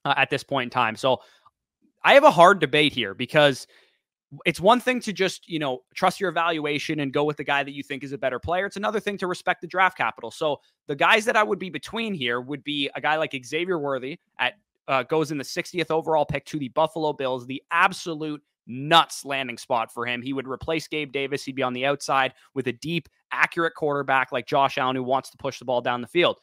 uh, 0.04 0.14
at 0.16 0.30
this 0.30 0.42
point 0.42 0.68
in 0.68 0.70
time. 0.70 0.96
So 0.96 1.20
I 2.02 2.14
have 2.14 2.24
a 2.24 2.30
hard 2.30 2.60
debate 2.60 2.92
here 2.92 3.14
because 3.14 3.66
it's 4.44 4.60
one 4.60 4.80
thing 4.80 5.00
to 5.00 5.12
just, 5.12 5.48
you 5.48 5.58
know, 5.58 5.80
trust 5.94 6.20
your 6.20 6.30
evaluation 6.30 7.00
and 7.00 7.12
go 7.12 7.24
with 7.24 7.36
the 7.36 7.44
guy 7.44 7.64
that 7.64 7.72
you 7.72 7.82
think 7.82 8.04
is 8.04 8.12
a 8.12 8.18
better 8.18 8.38
player. 8.38 8.66
It's 8.66 8.76
another 8.76 9.00
thing 9.00 9.18
to 9.18 9.26
respect 9.26 9.60
the 9.60 9.66
draft 9.66 9.96
capital. 9.96 10.30
So 10.30 10.60
the 10.86 10.94
guys 10.94 11.24
that 11.24 11.36
I 11.36 11.42
would 11.42 11.58
be 11.58 11.70
between 11.70 12.14
here 12.14 12.40
would 12.40 12.62
be 12.62 12.90
a 12.94 13.00
guy 13.00 13.16
like 13.16 13.38
Xavier 13.44 13.78
Worthy 13.78 14.18
at 14.38 14.54
uh, 14.88 15.04
goes 15.04 15.30
in 15.30 15.38
the 15.38 15.44
60th 15.44 15.90
overall 15.90 16.24
pick 16.24 16.44
to 16.46 16.58
the 16.58 16.68
Buffalo 16.68 17.12
Bills, 17.12 17.46
the 17.46 17.62
absolute 17.70 18.42
nuts 18.66 19.24
landing 19.24 19.58
spot 19.58 19.92
for 19.92 20.06
him. 20.06 20.22
He 20.22 20.32
would 20.32 20.48
replace 20.48 20.88
Gabe 20.88 21.12
Davis. 21.12 21.44
He'd 21.44 21.54
be 21.54 21.62
on 21.62 21.72
the 21.72 21.86
outside 21.86 22.34
with 22.54 22.66
a 22.68 22.72
deep, 22.72 23.08
accurate 23.32 23.74
quarterback 23.74 24.32
like 24.32 24.46
Josh 24.46 24.78
Allen 24.78 24.96
who 24.96 25.02
wants 25.02 25.30
to 25.30 25.36
push 25.36 25.58
the 25.58 25.64
ball 25.64 25.80
down 25.80 26.00
the 26.00 26.06
field. 26.06 26.38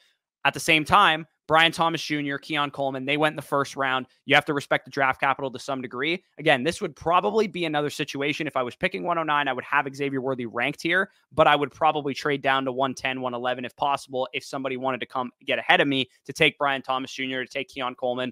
At 0.47 0.53
the 0.53 0.61
same 0.61 0.85
time, 0.85 1.27
Brian 1.45 1.73
Thomas 1.73 2.01
Jr., 2.01 2.37
Keon 2.37 2.71
Coleman, 2.71 3.03
they 3.03 3.17
went 3.17 3.33
in 3.33 3.35
the 3.35 3.41
first 3.41 3.75
round. 3.75 4.05
You 4.23 4.33
have 4.35 4.45
to 4.45 4.53
respect 4.53 4.85
the 4.85 4.91
draft 4.91 5.19
capital 5.19 5.51
to 5.51 5.59
some 5.59 5.81
degree. 5.81 6.23
Again, 6.39 6.63
this 6.63 6.81
would 6.81 6.95
probably 6.95 7.47
be 7.47 7.65
another 7.65 7.89
situation. 7.89 8.47
If 8.47 8.55
I 8.55 8.63
was 8.63 8.73
picking 8.73 9.03
109, 9.03 9.45
I 9.45 9.51
would 9.51 9.65
have 9.65 9.93
Xavier 9.93 10.21
Worthy 10.21 10.45
ranked 10.45 10.81
here, 10.81 11.11
but 11.33 11.47
I 11.47 11.57
would 11.57 11.73
probably 11.73 12.13
trade 12.13 12.41
down 12.41 12.63
to 12.63 12.71
110, 12.71 13.19
111 13.19 13.65
if 13.65 13.75
possible, 13.75 14.25
if 14.31 14.45
somebody 14.45 14.77
wanted 14.77 15.01
to 15.01 15.05
come 15.05 15.31
get 15.45 15.59
ahead 15.59 15.81
of 15.81 15.87
me 15.89 16.09
to 16.23 16.31
take 16.31 16.57
Brian 16.57 16.81
Thomas 16.81 17.11
Jr., 17.11 17.41
to 17.41 17.47
take 17.47 17.67
Keon 17.67 17.95
Coleman, 17.95 18.31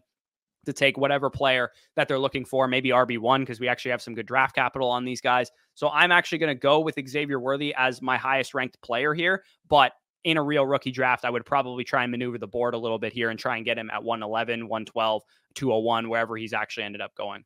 to 0.66 0.72
take 0.72 0.98
whatever 0.98 1.30
player 1.30 1.72
that 1.98 2.08
they're 2.08 2.18
looking 2.18 2.46
for, 2.46 2.66
maybe 2.66 2.92
RB1, 2.92 3.42
because 3.42 3.60
we 3.60 3.68
actually 3.68 3.92
have 3.92 4.02
some 4.02 4.16
good 4.16 4.26
draft 4.26 4.56
capital 4.56 4.90
on 4.90 5.04
these 5.04 5.20
guys. 5.20 5.52
So 5.74 5.90
I'm 5.90 6.14
actually 6.14 6.38
going 6.38 6.56
to 6.56 6.60
go 6.60 6.80
with 6.80 6.98
Xavier 7.06 7.42
Worthy 7.42 7.76
as 7.76 8.02
my 8.02 8.16
highest 8.16 8.54
ranked 8.54 8.82
player 8.82 9.14
here. 9.14 9.44
But 9.68 9.92
in 10.26 10.38
a 10.38 10.44
real 10.44 10.66
rookie 10.66 10.92
draft, 10.92 11.24
I 11.24 11.30
would 11.30 11.46
probably 11.46 11.84
try 11.84 12.04
and 12.04 12.12
maneuver 12.12 12.40
the 12.40 12.48
board 12.48 12.74
a 12.74 12.78
little 12.78 12.98
bit 12.98 13.14
here 13.14 13.30
and 13.30 13.40
try 13.40 13.56
and 13.58 13.64
get 13.64 13.78
him 13.78 13.92
at 13.92 14.04
111, 14.04 14.68
112, 14.68 15.24
201, 15.54 16.10
wherever 16.10 16.36
he's 16.36 16.52
actually 16.52 16.84
ended 16.84 17.00
up 17.00 17.14
going. 17.16 17.46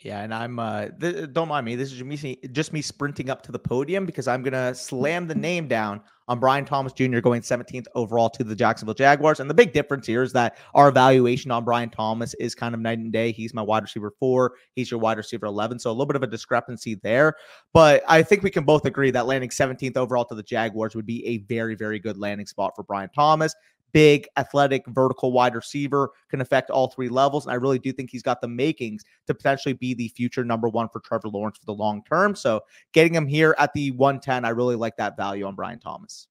Yeah, 0.00 0.20
and 0.20 0.34
I'm 0.34 0.58
uh 0.58 0.88
th- 1.00 1.32
don't 1.32 1.48
mind 1.48 1.64
me. 1.64 1.74
This 1.74 1.92
is 1.92 1.98
just 1.98 2.04
me 2.04 2.38
just 2.52 2.72
me 2.72 2.82
sprinting 2.82 3.30
up 3.30 3.42
to 3.42 3.52
the 3.52 3.58
podium 3.58 4.04
because 4.06 4.28
I'm 4.28 4.42
gonna 4.42 4.74
slam 4.74 5.26
the 5.26 5.34
name 5.34 5.66
down 5.66 6.02
on 6.28 6.38
Brian 6.38 6.64
Thomas 6.64 6.92
Jr. 6.92 7.20
going 7.20 7.42
17th 7.42 7.86
overall 7.94 8.30
to 8.30 8.44
the 8.44 8.54
Jacksonville 8.54 8.94
Jaguars. 8.94 9.40
And 9.40 9.48
the 9.48 9.54
big 9.54 9.72
difference 9.72 10.06
here 10.06 10.22
is 10.22 10.32
that 10.34 10.58
our 10.74 10.88
evaluation 10.88 11.50
on 11.50 11.64
Brian 11.64 11.90
Thomas 11.90 12.34
is 12.34 12.54
kind 12.54 12.74
of 12.74 12.80
night 12.80 12.98
and 12.98 13.12
day. 13.12 13.32
He's 13.32 13.54
my 13.54 13.62
wide 13.62 13.82
receiver 13.82 14.12
four, 14.20 14.54
he's 14.74 14.90
your 14.90 15.00
wide 15.00 15.16
receiver 15.16 15.46
11. 15.46 15.78
So 15.78 15.90
a 15.90 15.92
little 15.92 16.06
bit 16.06 16.16
of 16.16 16.22
a 16.22 16.26
discrepancy 16.26 16.96
there. 17.02 17.34
But 17.72 18.02
I 18.06 18.22
think 18.22 18.42
we 18.42 18.50
can 18.50 18.64
both 18.64 18.84
agree 18.84 19.10
that 19.10 19.26
landing 19.26 19.50
17th 19.50 19.96
overall 19.96 20.24
to 20.26 20.34
the 20.34 20.42
Jaguars 20.42 20.94
would 20.94 21.06
be 21.06 21.26
a 21.26 21.38
very, 21.38 21.74
very 21.74 21.98
good 21.98 22.18
landing 22.18 22.46
spot 22.46 22.72
for 22.76 22.82
Brian 22.82 23.10
Thomas 23.14 23.54
big, 23.92 24.26
athletic, 24.36 24.86
vertical 24.88 25.32
wide 25.32 25.54
receiver, 25.54 26.10
can 26.28 26.40
affect 26.40 26.70
all 26.70 26.88
three 26.88 27.08
levels. 27.08 27.46
And 27.46 27.52
I 27.52 27.56
really 27.56 27.78
do 27.78 27.92
think 27.92 28.10
he's 28.10 28.22
got 28.22 28.40
the 28.40 28.48
makings 28.48 29.04
to 29.26 29.34
potentially 29.34 29.74
be 29.74 29.94
the 29.94 30.08
future 30.08 30.44
number 30.44 30.68
one 30.68 30.88
for 30.88 31.00
Trevor 31.00 31.28
Lawrence 31.28 31.58
for 31.58 31.66
the 31.66 31.74
long 31.74 32.02
term. 32.04 32.34
So 32.34 32.62
getting 32.92 33.14
him 33.14 33.26
here 33.26 33.54
at 33.58 33.72
the 33.72 33.90
110, 33.92 34.44
I 34.44 34.50
really 34.50 34.76
like 34.76 34.96
that 34.96 35.16
value 35.16 35.46
on 35.46 35.54
Brian 35.54 35.78
Thomas. 35.78 36.28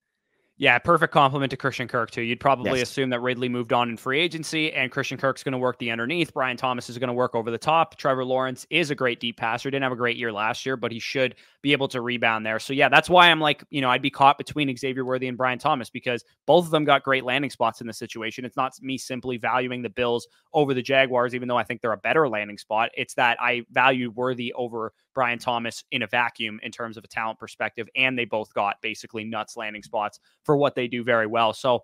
Yeah, 0.59 0.79
perfect 0.79 1.13
complement 1.13 1.51
to 1.51 1.57
Christian 1.57 1.87
Kirk 1.87 2.09
too. 2.09 2.23
You'd 2.23 2.39
probably 2.39 2.79
Yes. 2.79 2.89
assume 2.89 3.11
that 3.11 3.19
Ridley 3.19 3.47
moved 3.47 3.71
on 3.73 3.89
in 3.89 3.95
free 3.97 4.19
agency, 4.19 4.73
and 4.73 4.91
Christian 4.91 5.15
Kirk's 5.15 5.43
going 5.43 5.51
to 5.51 5.59
work 5.59 5.77
the 5.77 5.91
underneath. 5.91 6.33
Brian 6.33 6.57
Thomas 6.57 6.89
is 6.89 6.97
going 6.97 7.09
to 7.09 7.13
work 7.13 7.35
over 7.35 7.51
the 7.51 7.59
top. 7.59 7.95
Trevor 7.95 8.25
Lawrence 8.25 8.65
is 8.71 8.89
a 8.89 8.95
great 8.95 9.19
deep 9.19 9.37
passer. 9.37 9.69
Didn't 9.69 9.83
have 9.83 9.91
a 9.91 9.95
great 9.95 10.17
year 10.17 10.31
last 10.31 10.65
year, 10.65 10.75
but 10.75 10.91
he 10.91 10.97
should 10.97 11.35
be 11.61 11.73
able 11.73 11.87
to 11.89 12.01
rebound 12.01 12.43
there. 12.43 12.57
So 12.57 12.73
yeah, 12.73 12.89
that's 12.89 13.07
why 13.07 13.29
I'm 13.29 13.39
like, 13.39 13.63
you 13.69 13.81
know, 13.81 13.89
I'd 13.91 14.01
be 14.01 14.09
caught 14.09 14.39
between 14.39 14.75
Xavier 14.75 15.05
Worthy 15.05 15.27
and 15.27 15.37
Brian 15.37 15.59
Thomas 15.59 15.91
because 15.91 16.23
both 16.47 16.65
of 16.65 16.71
them 16.71 16.85
got 16.85 17.03
great 17.03 17.23
landing 17.23 17.51
spots 17.51 17.79
in 17.79 17.85
this 17.85 17.99
situation. 17.99 18.43
It's 18.43 18.57
not 18.57 18.73
me 18.81 18.97
simply 18.97 19.37
valuing 19.37 19.83
the 19.83 19.89
Bills 19.89 20.27
over 20.53 20.73
the 20.73 20.81
Jaguars, 20.81 21.35
even 21.35 21.47
though 21.47 21.57
I 21.57 21.63
think 21.65 21.81
they're 21.81 21.91
a 21.91 21.97
better 21.97 22.27
landing 22.27 22.57
spot. 22.57 22.89
It's 22.97 23.13
that 23.13 23.37
I 23.39 23.63
value 23.69 24.09
Worthy 24.09 24.53
over 24.53 24.91
Brian 25.17 25.39
Thomas 25.39 25.83
in 25.89 26.03
a 26.03 26.07
vacuum 26.07 26.59
in 26.61 26.71
terms 26.71 26.95
of 26.95 27.03
a 27.03 27.07
talent 27.07 27.39
perspective, 27.39 27.89
and 27.95 28.15
they 28.15 28.25
both 28.25 28.53
got 28.53 28.75
basically 28.83 29.23
nuts 29.23 29.57
landing 29.57 29.81
spots 29.81 30.19
for 30.43 30.55
what 30.55 30.75
they 30.75 30.87
do 30.87 31.03
very 31.03 31.25
well. 31.25 31.53
So 31.53 31.79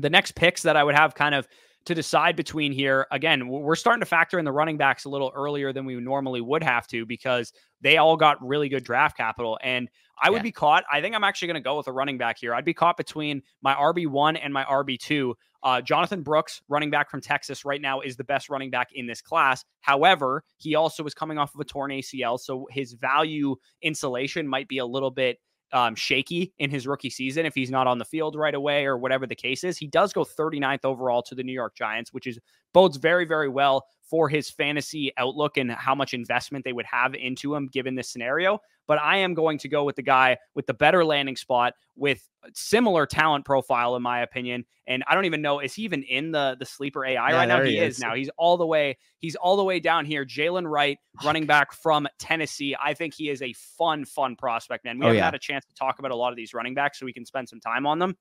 the 0.00 0.10
next 0.10 0.34
picks 0.34 0.64
that 0.64 0.76
I 0.76 0.82
would 0.82 0.96
have 0.96 1.14
kind 1.14 1.36
of 1.36 1.46
to 1.86 1.94
decide 1.94 2.36
between 2.36 2.72
here, 2.72 3.06
again, 3.10 3.48
we're 3.48 3.76
starting 3.76 4.00
to 4.00 4.06
factor 4.06 4.38
in 4.38 4.44
the 4.44 4.52
running 4.52 4.76
backs 4.76 5.04
a 5.04 5.08
little 5.08 5.32
earlier 5.34 5.72
than 5.72 5.84
we 5.84 5.94
normally 5.96 6.40
would 6.40 6.62
have 6.62 6.86
to 6.88 7.06
because 7.06 7.52
they 7.80 7.96
all 7.96 8.16
got 8.16 8.44
really 8.46 8.68
good 8.68 8.84
draft 8.84 9.16
capital. 9.16 9.58
And 9.62 9.88
I 10.20 10.30
would 10.30 10.38
Yeah. 10.38 10.42
be 10.42 10.52
caught. 10.52 10.84
I 10.90 11.00
think 11.00 11.14
I'm 11.14 11.24
actually 11.24 11.48
going 11.48 11.56
to 11.56 11.60
go 11.60 11.76
with 11.76 11.86
a 11.88 11.92
running 11.92 12.18
back 12.18 12.38
here. 12.38 12.54
I'd 12.54 12.64
be 12.64 12.74
caught 12.74 12.96
between 12.96 13.42
my 13.62 13.74
RB1 13.74 14.36
and 14.36 14.52
my 14.52 14.64
RB2. 14.64 15.34
Uh, 15.62 15.80
Jonathan 15.80 16.22
Brooks, 16.22 16.60
running 16.68 16.90
back 16.90 17.10
from 17.10 17.20
Texas, 17.20 17.64
right 17.64 17.80
now 17.80 18.00
is 18.00 18.16
the 18.16 18.24
best 18.24 18.48
running 18.48 18.70
back 18.70 18.88
in 18.92 19.06
this 19.06 19.20
class. 19.20 19.64
However, 19.80 20.44
he 20.58 20.74
also 20.74 21.04
is 21.04 21.14
coming 21.14 21.38
off 21.38 21.54
of 21.54 21.60
a 21.60 21.64
torn 21.64 21.90
ACL, 21.92 22.38
so 22.38 22.66
his 22.70 22.94
value 22.94 23.56
insulation 23.82 24.46
might 24.46 24.68
be 24.68 24.78
a 24.78 24.86
little 24.86 25.10
bit 25.10 25.38
um, 25.72 25.94
shaky 25.94 26.52
in 26.58 26.70
his 26.70 26.86
rookie 26.86 27.10
season 27.10 27.46
if 27.46 27.54
he's 27.54 27.70
not 27.70 27.86
on 27.86 27.98
the 27.98 28.04
field 28.04 28.36
right 28.36 28.54
away 28.54 28.86
or 28.86 28.96
whatever 28.96 29.26
the 29.26 29.34
case 29.34 29.64
is. 29.64 29.76
He 29.76 29.86
does 29.86 30.12
go 30.12 30.24
39th 30.24 30.84
overall 30.84 31.22
to 31.22 31.34
the 31.34 31.42
New 31.42 31.52
York 31.52 31.74
Giants, 31.74 32.12
which 32.12 32.26
is 32.26 32.38
bodes 32.72 32.96
very, 32.96 33.24
very 33.24 33.48
well 33.48 33.86
for 34.08 34.28
his 34.28 34.48
fantasy 34.50 35.12
outlook 35.16 35.56
and 35.56 35.70
how 35.72 35.94
much 35.94 36.14
investment 36.14 36.64
they 36.64 36.72
would 36.72 36.86
have 36.86 37.14
into 37.14 37.54
him 37.54 37.66
given 37.66 37.94
this 37.94 38.08
scenario. 38.08 38.60
But 38.86 39.00
I 39.00 39.16
am 39.16 39.34
going 39.34 39.58
to 39.58 39.68
go 39.68 39.82
with 39.82 39.96
the 39.96 40.02
guy 40.02 40.38
with 40.54 40.66
the 40.66 40.74
better 40.74 41.04
landing 41.04 41.34
spot 41.36 41.74
with 41.96 42.28
similar 42.54 43.04
talent 43.04 43.44
profile, 43.44 43.96
in 43.96 44.02
my 44.02 44.20
opinion. 44.20 44.64
And 44.86 45.02
I 45.08 45.16
don't 45.16 45.24
even 45.24 45.42
know 45.42 45.58
is 45.58 45.74
he 45.74 45.82
even 45.82 46.04
in 46.04 46.30
the 46.30 46.56
the 46.58 46.64
sleeper 46.66 47.04
AI 47.04 47.30
Yeah, 47.30 47.36
right 47.36 47.48
now? 47.48 47.62
He 47.62 47.72
he 47.72 47.78
is 47.78 47.96
is. 47.96 48.00
now. 48.00 48.14
He's 48.14 48.30
all 48.38 48.56
the 48.56 48.66
way. 48.66 48.96
He's 49.18 49.34
all 49.34 49.56
the 49.56 49.64
way 49.64 49.80
down 49.80 50.04
here. 50.04 50.24
Jaylen 50.24 50.70
Wright, 50.70 50.98
oh, 51.20 51.26
running 51.26 51.46
back 51.46 51.72
from 51.72 52.06
Tennessee. 52.20 52.76
I 52.80 52.94
think 52.94 53.12
he 53.14 53.28
is 53.28 53.42
a 53.42 53.52
fun, 53.54 54.04
fun 54.04 54.36
prospect. 54.36 54.84
Man, 54.84 54.98
we 55.00 55.06
Oh, 55.06 55.08
haven't 55.08 55.18
yeah. 55.18 55.24
had 55.24 55.34
a 55.34 55.38
chance 55.40 55.64
to 55.66 55.74
talk 55.74 55.98
about 55.98 56.12
a 56.12 56.16
lot 56.16 56.30
of 56.30 56.36
these 56.36 56.54
running 56.54 56.74
backs, 56.74 57.00
so 57.00 57.06
we 57.06 57.12
can 57.12 57.26
spend 57.26 57.48
some 57.48 57.58
time 57.60 57.86
on 57.86 57.98
them. 57.98 58.16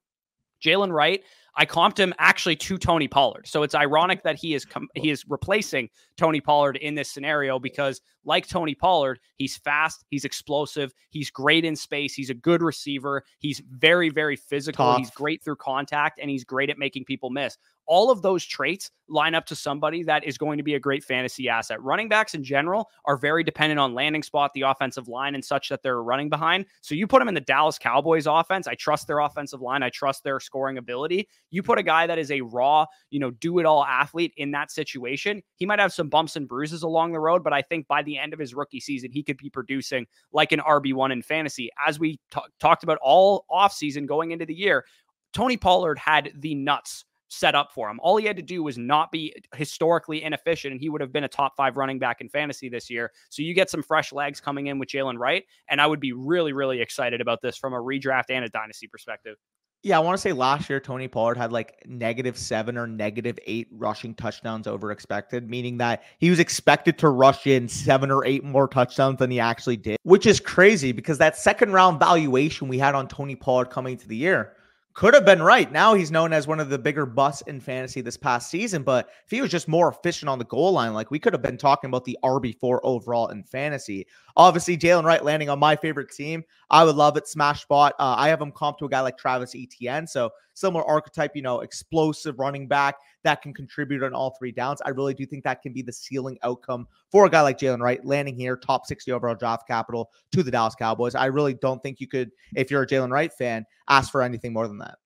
Jaylen 0.63 0.91
Wright, 0.91 1.21
I 1.57 1.65
comped 1.65 1.97
him 1.97 2.13
actually 2.19 2.57
to 2.57 2.77
Tony 2.77 3.07
Pollard. 3.07 3.47
So 3.47 3.63
it's 3.63 3.75
ironic 3.75 4.23
that 4.23 4.35
he 4.35 4.53
is 4.53 4.65
com- 4.65 4.89
oh. 4.95 5.01
he 5.01 5.09
is 5.09 5.23
replacing 5.27 5.89
Tony 6.17 6.41
Pollard 6.41 6.77
in 6.77 6.95
this 6.95 7.09
scenario 7.09 7.59
because 7.59 8.01
like 8.25 8.47
Tony 8.47 8.75
Pollard, 8.75 9.19
he's 9.37 9.55
fast, 9.55 10.03
he's 10.09 10.25
explosive, 10.25 10.93
he's 11.11 11.29
great 11.29 11.63
in 11.63 11.75
space, 11.75 12.13
he's 12.13 12.29
a 12.29 12.33
good 12.33 12.61
receiver, 12.61 13.23
he's 13.39 13.61
very 13.69 14.09
very 14.09 14.35
physical, 14.35 14.85
Tough. 14.85 14.97
he's 14.97 15.11
great 15.11 15.43
through 15.43 15.55
contact 15.57 16.19
and 16.19 16.29
he's 16.29 16.43
great 16.43 16.69
at 16.69 16.77
making 16.77 17.05
people 17.05 17.29
miss. 17.29 17.57
All 17.87 18.11
of 18.11 18.21
those 18.21 18.45
traits 18.45 18.91
line 19.07 19.35
up 19.35 19.45
to 19.45 19.55
somebody 19.55 20.03
that 20.03 20.23
is 20.23 20.37
going 20.37 20.57
to 20.57 20.63
be 20.63 20.75
a 20.75 20.79
great 20.79 21.03
fantasy 21.03 21.47
asset. 21.49 21.81
Running 21.81 22.09
backs 22.09 22.33
in 22.33 22.43
general 22.43 22.89
are 23.05 23.17
very 23.17 23.43
dependent 23.43 23.79
on 23.79 23.93
landing 23.93 24.23
spot, 24.23 24.51
the 24.53 24.61
offensive 24.61 25.07
line, 25.07 25.35
and 25.35 25.45
such 25.45 25.69
that 25.69 25.83
they're 25.83 26.01
running 26.01 26.29
behind. 26.29 26.65
So 26.81 26.95
you 26.95 27.07
put 27.07 27.19
them 27.19 27.27
in 27.27 27.35
the 27.35 27.41
Dallas 27.41 27.77
Cowboys 27.77 28.27
offense. 28.27 28.67
I 28.67 28.75
trust 28.75 29.07
their 29.07 29.19
offensive 29.19 29.61
line. 29.61 29.83
I 29.83 29.89
trust 29.89 30.23
their 30.23 30.39
scoring 30.39 30.77
ability. 30.77 31.27
You 31.51 31.61
put 31.61 31.77
a 31.77 31.83
guy 31.83 32.07
that 32.07 32.17
is 32.17 32.31
a 32.31 32.41
raw, 32.41 32.85
you 33.09 33.19
know, 33.19 33.31
do 33.31 33.59
it 33.59 33.65
all 33.65 33.85
athlete 33.85 34.33
in 34.37 34.51
that 34.51 34.71
situation. 34.71 35.41
He 35.55 35.65
might 35.65 35.79
have 35.79 35.93
some 35.93 36.09
bumps 36.09 36.35
and 36.35 36.47
bruises 36.47 36.83
along 36.83 37.11
the 37.11 37.19
road, 37.19 37.43
but 37.43 37.53
I 37.53 37.61
think 37.61 37.87
by 37.87 38.01
the 38.01 38.17
end 38.17 38.33
of 38.33 38.39
his 38.39 38.53
rookie 38.53 38.79
season, 38.79 39.11
he 39.11 39.23
could 39.23 39.37
be 39.37 39.49
producing 39.49 40.05
like 40.31 40.51
an 40.51 40.59
RB1 40.59 41.11
in 41.11 41.21
fantasy. 41.21 41.69
As 41.85 41.99
we 41.99 42.19
ta- 42.31 42.45
talked 42.59 42.83
about 42.83 42.97
all 43.01 43.45
offseason 43.51 44.07
going 44.07 44.31
into 44.31 44.45
the 44.45 44.55
year, 44.55 44.85
Tony 45.33 45.57
Pollard 45.57 45.99
had 45.99 46.31
the 46.35 46.55
nuts 46.55 47.03
set 47.35 47.55
up 47.55 47.71
for 47.73 47.89
him. 47.89 47.99
All 48.01 48.17
he 48.17 48.25
had 48.25 48.37
to 48.37 48.41
do 48.41 48.63
was 48.63 48.77
not 48.77 49.11
be 49.11 49.33
historically 49.55 50.23
inefficient, 50.23 50.71
and 50.71 50.81
he 50.81 50.89
would 50.89 51.01
have 51.01 51.11
been 51.11 51.23
a 51.23 51.29
top 51.29 51.55
five 51.55 51.77
running 51.77 51.99
back 51.99 52.21
in 52.21 52.29
fantasy 52.29 52.69
this 52.69 52.89
year. 52.89 53.11
So 53.29 53.41
you 53.41 53.53
get 53.53 53.69
some 53.69 53.83
fresh 53.83 54.13
legs 54.13 54.39
coming 54.39 54.67
in 54.67 54.79
with 54.79 54.89
Jaylen 54.89 55.17
Wright, 55.17 55.43
and 55.69 55.81
I 55.81 55.87
would 55.87 55.99
be 55.99 56.13
really, 56.13 56.53
really 56.53 56.81
excited 56.81 57.21
about 57.21 57.41
this 57.41 57.57
from 57.57 57.73
a 57.73 57.77
redraft 57.77 58.29
and 58.29 58.45
a 58.45 58.49
dynasty 58.49 58.87
perspective. 58.87 59.37
Yeah, 59.83 59.97
I 59.97 59.99
want 59.99 60.17
to 60.17 60.21
say 60.21 60.33
last 60.33 60.67
year 60.67 60.79
Tony 60.79 61.07
Pollard 61.07 61.37
had 61.37 61.51
like 61.51 61.83
negative 61.85 62.39
seven 62.39 62.75
or 62.75 62.87
negative 62.87 63.37
eight 63.45 63.67
rushing 63.69 64.15
touchdowns 64.15 64.65
over 64.65 64.89
expected, 64.91 65.47
meaning 65.47 65.77
that 65.77 66.01
he 66.17 66.31
was 66.31 66.39
expected 66.39 66.97
to 66.97 67.09
rush 67.09 67.45
in 67.45 67.67
seven 67.67 68.09
or 68.09 68.25
eight 68.25 68.43
more 68.43 68.67
touchdowns 68.67 69.19
than 69.19 69.29
he 69.29 69.39
actually 69.39 69.77
did, 69.77 69.97
which 70.01 70.25
is 70.25 70.39
crazy 70.39 70.91
because 70.91 71.19
that 71.19 71.37
second 71.37 71.71
round 71.71 71.99
valuation 71.99 72.67
we 72.67 72.79
had 72.79 72.95
on 72.95 73.07
Tony 73.07 73.35
Pollard 73.35 73.69
coming 73.69 73.95
to 73.95 74.07
the 74.07 74.15
year 74.15 74.53
could 74.95 75.13
have 75.13 75.25
been 75.25 75.41
right. 75.41 75.69
Now 75.73 75.93
he's 75.93 76.09
known 76.09 76.31
as 76.31 76.47
one 76.47 76.61
of 76.61 76.69
the 76.69 76.79
bigger 76.79 77.05
busts 77.05 77.41
in 77.47 77.59
fantasy 77.59 77.99
this 77.99 78.15
past 78.15 78.49
season, 78.49 78.81
but 78.81 79.09
if 79.25 79.29
he 79.29 79.41
was 79.41 79.51
just 79.51 79.67
more 79.67 79.89
efficient 79.89 80.29
on 80.29 80.39
the 80.39 80.45
goal 80.45 80.71
line, 80.71 80.93
like 80.93 81.11
we 81.11 81.19
could 81.19 81.33
have 81.33 81.41
been 81.41 81.57
talking 81.57 81.89
about 81.89 82.05
the 82.05 82.17
RB4 82.23 82.79
overall 82.81 83.27
in 83.27 83.43
fantasy. 83.43 84.07
Obviously, 84.37 84.77
Jaylen 84.77 85.03
Wright 85.03 85.23
landing 85.23 85.49
on 85.49 85.59
my 85.59 85.75
favorite 85.75 86.11
team. 86.11 86.45
I 86.69 86.85
would 86.85 86.95
love 86.95 87.17
it. 87.17 87.27
Smash 87.27 87.63
spot. 87.63 87.93
Uh, 87.99 88.15
I 88.17 88.29
have 88.29 88.41
him 88.41 88.53
comp 88.53 88.77
to 88.77 88.85
a 88.85 88.89
guy 88.89 89.01
like 89.01 89.17
Travis 89.17 89.53
Etienne. 89.53 90.07
So 90.07 90.31
similar 90.53 90.85
archetype, 90.85 91.35
you 91.35 91.41
know, 91.41 91.59
explosive 91.59 92.39
running 92.39 92.65
back 92.65 92.95
that 93.25 93.41
can 93.41 93.53
contribute 93.53 94.03
on 94.03 94.13
all 94.13 94.35
three 94.39 94.51
downs. 94.51 94.81
I 94.85 94.89
really 94.89 95.13
do 95.13 95.25
think 95.25 95.43
that 95.43 95.61
can 95.61 95.73
be 95.73 95.81
the 95.81 95.91
ceiling 95.91 96.37
outcome 96.43 96.87
for 97.11 97.25
a 97.25 97.29
guy 97.29 97.41
like 97.41 97.57
Jaylen 97.57 97.81
Wright 97.81 98.03
landing 98.05 98.35
here, 98.35 98.55
top 98.55 98.85
60 98.85 99.11
overall 99.11 99.35
draft 99.35 99.67
capital 99.67 100.11
to 100.31 100.43
the 100.43 100.51
Dallas 100.51 100.75
Cowboys. 100.75 101.15
I 101.15 101.25
really 101.25 101.55
don't 101.55 101.83
think 101.83 101.99
you 101.99 102.07
could, 102.07 102.31
if 102.55 102.71
you're 102.71 102.83
a 102.83 102.87
Jaylen 102.87 103.11
Wright 103.11 103.33
fan, 103.33 103.65
ask 103.89 104.11
for 104.11 104.21
anything 104.21 104.53
more 104.53 104.67
than 104.67 104.77
that. 104.77 104.97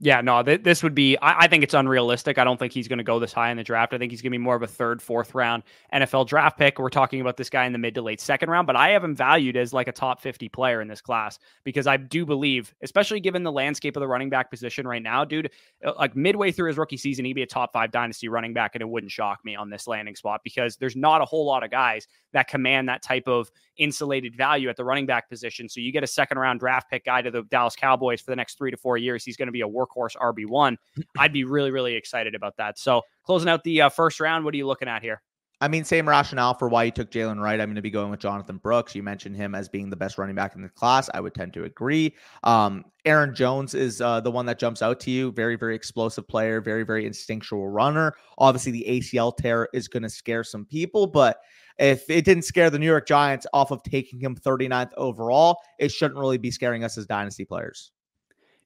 Yeah, 0.00 0.20
no, 0.20 0.42
th- 0.42 0.62
this 0.62 0.82
would 0.82 0.94
be. 0.94 1.16
I-, 1.18 1.44
I 1.44 1.48
think 1.48 1.62
it's 1.62 1.74
unrealistic. 1.74 2.38
I 2.38 2.44
don't 2.44 2.58
think 2.58 2.72
he's 2.72 2.88
going 2.88 2.98
to 2.98 3.04
go 3.04 3.18
this 3.18 3.32
high 3.32 3.50
in 3.50 3.56
the 3.56 3.62
draft. 3.62 3.94
I 3.94 3.98
think 3.98 4.10
he's 4.10 4.20
going 4.20 4.32
to 4.32 4.38
be 4.38 4.42
more 4.42 4.56
of 4.56 4.62
a 4.62 4.66
third, 4.66 5.00
fourth 5.00 5.34
round 5.34 5.62
NFL 5.92 6.26
draft 6.26 6.58
pick. 6.58 6.78
We're 6.78 6.90
talking 6.90 7.20
about 7.20 7.36
this 7.36 7.48
guy 7.48 7.64
in 7.64 7.72
the 7.72 7.78
mid 7.78 7.94
to 7.94 8.02
late 8.02 8.20
second 8.20 8.50
round, 8.50 8.66
but 8.66 8.76
I 8.76 8.90
have 8.90 9.04
him 9.04 9.14
valued 9.14 9.56
as 9.56 9.72
like 9.72 9.88
a 9.88 9.92
top 9.92 10.20
50 10.20 10.48
player 10.48 10.80
in 10.80 10.88
this 10.88 11.00
class 11.00 11.38
because 11.64 11.86
I 11.86 11.96
do 11.96 12.26
believe, 12.26 12.74
especially 12.82 13.20
given 13.20 13.44
the 13.44 13.52
landscape 13.52 13.96
of 13.96 14.00
the 14.00 14.08
running 14.08 14.30
back 14.30 14.50
position 14.50 14.86
right 14.86 15.02
now, 15.02 15.24
dude, 15.24 15.50
uh, 15.84 15.92
like 15.98 16.16
midway 16.16 16.50
through 16.50 16.68
his 16.68 16.78
rookie 16.78 16.96
season, 16.96 17.24
he'd 17.24 17.34
be 17.34 17.42
a 17.42 17.46
top 17.46 17.72
five 17.72 17.90
dynasty 17.90 18.28
running 18.28 18.52
back, 18.52 18.74
and 18.74 18.82
it 18.82 18.88
wouldn't 18.88 19.12
shock 19.12 19.44
me 19.44 19.54
on 19.54 19.70
this 19.70 19.86
landing 19.86 20.16
spot 20.16 20.40
because 20.42 20.76
there's 20.76 20.96
not 20.96 21.20
a 21.20 21.24
whole 21.24 21.46
lot 21.46 21.62
of 21.62 21.70
guys 21.70 22.06
that 22.32 22.48
command 22.48 22.88
that 22.88 23.02
type 23.02 23.28
of 23.28 23.50
insulated 23.76 24.36
value 24.36 24.68
at 24.68 24.76
the 24.76 24.84
running 24.84 25.06
back 25.06 25.28
position. 25.28 25.68
So 25.68 25.80
you 25.80 25.92
get 25.92 26.04
a 26.04 26.06
second 26.06 26.38
round 26.38 26.60
draft 26.60 26.90
pick 26.90 27.04
guy 27.04 27.22
to 27.22 27.30
the 27.30 27.42
Dallas 27.44 27.76
Cowboys 27.76 28.20
for 28.20 28.30
the 28.32 28.36
next 28.36 28.58
three 28.58 28.70
to 28.70 28.76
four 28.76 28.98
years. 28.98 29.24
He's 29.24 29.36
going 29.36 29.46
to 29.46 29.52
be 29.52 29.62
a 29.62 29.68
workhorse 29.84 30.16
RB1. 30.16 30.76
I'd 31.18 31.32
be 31.32 31.44
really, 31.44 31.70
really 31.70 31.94
excited 31.94 32.34
about 32.34 32.56
that. 32.58 32.78
So 32.78 33.02
closing 33.24 33.48
out 33.48 33.64
the 33.64 33.82
uh, 33.82 33.88
first 33.88 34.20
round, 34.20 34.44
what 34.44 34.54
are 34.54 34.56
you 34.56 34.66
looking 34.66 34.88
at 34.88 35.02
here? 35.02 35.22
I 35.60 35.68
mean, 35.68 35.84
same 35.84 36.06
rationale 36.06 36.52
for 36.52 36.68
why 36.68 36.84
you 36.84 36.90
took 36.90 37.10
Jaylen 37.10 37.40
Wright. 37.40 37.60
I'm 37.60 37.68
going 37.68 37.76
to 37.76 37.82
be 37.82 37.90
going 37.90 38.10
with 38.10 38.20
Jonathan 38.20 38.58
Brooks. 38.58 38.94
You 38.94 39.02
mentioned 39.02 39.36
him 39.36 39.54
as 39.54 39.68
being 39.68 39.88
the 39.88 39.96
best 39.96 40.18
running 40.18 40.34
back 40.34 40.56
in 40.56 40.62
the 40.62 40.68
class. 40.68 41.08
I 41.14 41.20
would 41.20 41.34
tend 41.34 41.54
to 41.54 41.64
agree. 41.64 42.14
Um, 42.42 42.84
Aaron 43.04 43.34
Jones 43.34 43.72
is 43.72 44.00
uh, 44.00 44.20
the 44.20 44.30
one 44.30 44.46
that 44.46 44.58
jumps 44.58 44.82
out 44.82 45.00
to 45.00 45.10
you. 45.10 45.32
Very, 45.32 45.56
very 45.56 45.74
explosive 45.74 46.26
player, 46.26 46.60
very, 46.60 46.82
very 46.82 47.06
instinctual 47.06 47.68
runner. 47.68 48.14
Obviously, 48.36 48.72
the 48.72 48.84
ACL 48.86 49.34
tear 49.34 49.68
is 49.72 49.88
going 49.88 50.02
to 50.02 50.10
scare 50.10 50.44
some 50.44 50.66
people, 50.66 51.06
but 51.06 51.38
if 51.78 52.10
it 52.10 52.24
didn't 52.24 52.44
scare 52.44 52.68
the 52.68 52.78
New 52.78 52.86
York 52.86 53.06
Giants 53.06 53.46
off 53.52 53.70
of 53.70 53.82
taking 53.84 54.20
him 54.20 54.36
39th 54.36 54.92
overall, 54.96 55.56
it 55.78 55.90
shouldn't 55.90 56.18
really 56.18 56.38
be 56.38 56.50
scaring 56.50 56.84
us 56.84 56.98
as 56.98 57.06
dynasty 57.06 57.44
players. 57.44 57.90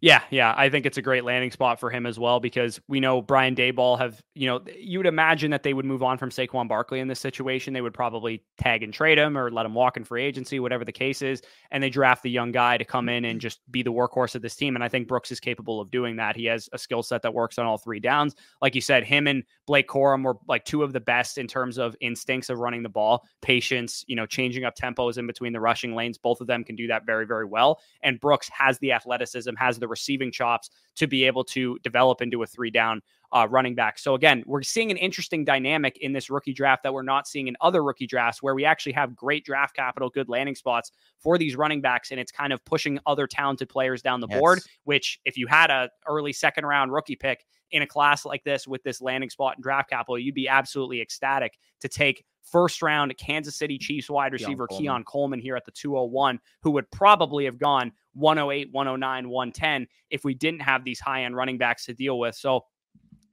Yeah, 0.01 0.23
yeah, 0.31 0.55
I 0.57 0.69
think 0.71 0.87
it's 0.87 0.97
a 0.97 1.03
great 1.03 1.25
landing 1.25 1.51
spot 1.51 1.81
for 1.81 1.91
him 1.91 2.07
as 2.07 2.21
well 2.21 2.39
because 2.39 2.81
we 2.87 3.01
know 3.01 3.21
Brian 3.21 3.57
Daboll 3.57 3.99
have, 3.99 4.23
you 4.37 4.47
know, 4.47 4.61
you 4.79 5.01
would 5.01 5.07
imagine 5.07 5.51
that 5.51 5.65
they 5.65 5.75
would 5.75 5.85
move 5.85 6.05
on 6.05 6.19
from 6.19 6.31
Saquon 6.31 6.69
Barkley 6.69 7.01
in 7.01 7.09
this 7.09 7.19
situation. 7.19 7.73
They 7.73 7.81
would 7.81 7.95
probably 7.95 8.45
tag 8.59 8.85
and 8.85 8.95
trade 8.95 9.19
him 9.19 9.37
or 9.37 9.51
let 9.51 9.67
him 9.67 9.75
walk 9.75 9.97
in 9.97 10.05
free 10.05 10.23
agency, 10.23 10.61
whatever 10.61 10.85
the 10.85 10.93
case 10.93 11.21
is, 11.21 11.43
and 11.73 11.83
they 11.83 11.91
draft 11.91 12.23
the 12.23 12.31
young 12.31 12.53
guy 12.53 12.79
to 12.79 12.85
come 12.85 13.09
in 13.09 13.25
and 13.25 13.41
just 13.41 13.59
be 13.73 13.83
the 13.83 13.93
workhorse 13.93 14.37
of 14.37 14.43
this 14.43 14.55
team. 14.55 14.77
And 14.77 14.85
I 14.85 14.89
think 14.89 15.09
Brooks 15.09 15.33
is 15.33 15.41
capable 15.41 15.81
of 15.81 15.91
doing 15.91 16.15
that. 16.17 16.37
He 16.37 16.45
has 16.45 16.69
a 16.73 16.79
skill 16.79 17.03
set 17.03 17.23
that 17.23 17.35
works 17.35 17.59
on 17.59 17.67
all 17.67 17.77
three 17.77 17.99
downs. 17.99 18.37
Like 18.63 18.77
you 18.77 18.81
said, 18.81 19.03
him 19.03 19.27
and 19.27 19.43
Blake 19.67 19.89
Corum 19.89 20.23
were 20.23 20.37
like 20.47 20.65
two 20.65 20.85
of 20.85 20.93
the 20.93 21.01
best 21.01 21.39
in 21.39 21.49
terms 21.49 21.77
of 21.77 21.97
instincts 22.01 22.51
of 22.51 22.61
running 22.61 22.85
the 22.85 22.89
ball, 22.89 23.27
patience, 23.43 24.05
you 24.07 24.15
know, 24.15 24.27
changing 24.27 24.63
up 24.65 24.77
tempos 24.77 25.19
in 25.19 25.27
between 25.27 25.53
the 25.53 25.61
rushing 25.61 25.97
lanes. 25.97 26.19
Both 26.19 26.41
of 26.41 26.47
them 26.47 26.63
can 26.63 26.77
do 26.77 26.87
that 26.87 27.05
very, 27.05 27.27
very 27.27 27.47
well. 27.47 27.81
And 28.05 28.21
Brooks 28.21 28.49
has 28.57 28.79
the 28.79 28.93
athleticism, 28.93 29.57
has 29.57 29.77
the 29.81 29.88
the 29.89 29.91
receiving 29.91 30.31
chops 30.31 30.71
to 30.97 31.07
be 31.07 31.25
able 31.25 31.45
to 31.45 31.79
develop 31.83 32.21
into 32.21 32.43
a 32.43 32.47
three 32.47 32.71
down 32.71 33.01
uh, 33.33 33.47
running 33.51 33.75
back. 33.75 33.99
So 33.99 34.15
again, 34.15 34.43
we're 34.47 34.63
seeing 34.63 34.91
an 34.91 34.97
interesting 34.97 35.45
dynamic 35.45 35.99
in 35.99 36.13
this 36.13 36.31
rookie 36.31 36.53
draft 36.53 36.83
that 36.83 36.93
we're 36.93 37.03
not 37.03 37.27
seeing 37.27 37.49
in 37.49 37.57
other 37.61 37.83
rookie 37.83 38.07
drafts, 38.07 38.43
where 38.43 38.55
we 38.55 38.65
actually 38.65 38.93
have 38.93 39.15
great 39.15 39.45
draft 39.45 39.77
capital, 39.77 40.09
good 40.09 40.29
landing 40.29 40.55
spots 40.55 40.93
for 41.19 41.37
these 41.37 41.57
running 41.57 41.81
backs, 41.81 42.11
and 42.11 42.19
it's 42.19 42.33
kind 42.33 42.53
of 42.53 42.65
pushing 42.65 42.99
other 43.07 43.27
talented 43.27 43.69
players 43.69 44.03
down 44.03 44.21
the 44.21 44.29
yes. 44.31 44.39
board. 44.39 44.61
Which, 44.85 45.21
if 45.25 45.37
you 45.37 45.47
had 45.47 45.71
a 45.71 45.91
early 46.07 46.33
second 46.33 46.65
round 46.65 46.93
rookie 46.93 47.17
pick 47.17 47.45
in 47.71 47.83
a 47.83 47.87
class 47.87 48.25
like 48.25 48.45
this 48.45 48.67
with 48.67 48.83
this 48.83 49.03
landing 49.03 49.31
spot 49.31 49.57
and 49.57 49.63
draft 49.63 49.91
capital, 49.91 50.19
you'd 50.19 50.35
be 50.35 50.49
absolutely 50.49 51.03
ecstatic 51.03 51.59
to 51.81 51.89
take 51.89 52.25
first 52.43 52.83
round 52.83 53.17
Kansas 53.19 53.57
City 53.57 53.79
Chiefs 53.79 54.09
wide 54.09 54.33
receiver 54.33 54.67
Keon 54.67 54.69
Coleman. 54.69 54.83
Keon 54.83 55.05
Coleman 55.05 55.41
here 55.41 55.57
at 55.57 55.65
the 55.65 55.71
201, 55.73 56.41
who 56.63 56.71
would 56.73 56.91
probably 56.91 57.45
have 57.45 57.59
gone 57.59 57.93
108, 58.19 58.73
109, 58.73 59.29
110 59.29 59.87
if 60.11 60.25
we 60.25 60.35
didn't 60.35 60.61
have 60.61 60.85
these 60.85 61.01
high 61.01 61.25
end 61.25 61.37
running 61.37 61.59
backs 61.59 61.87
to 61.87 61.95
deal 61.95 62.19
with. 62.19 62.35
So 62.35 62.65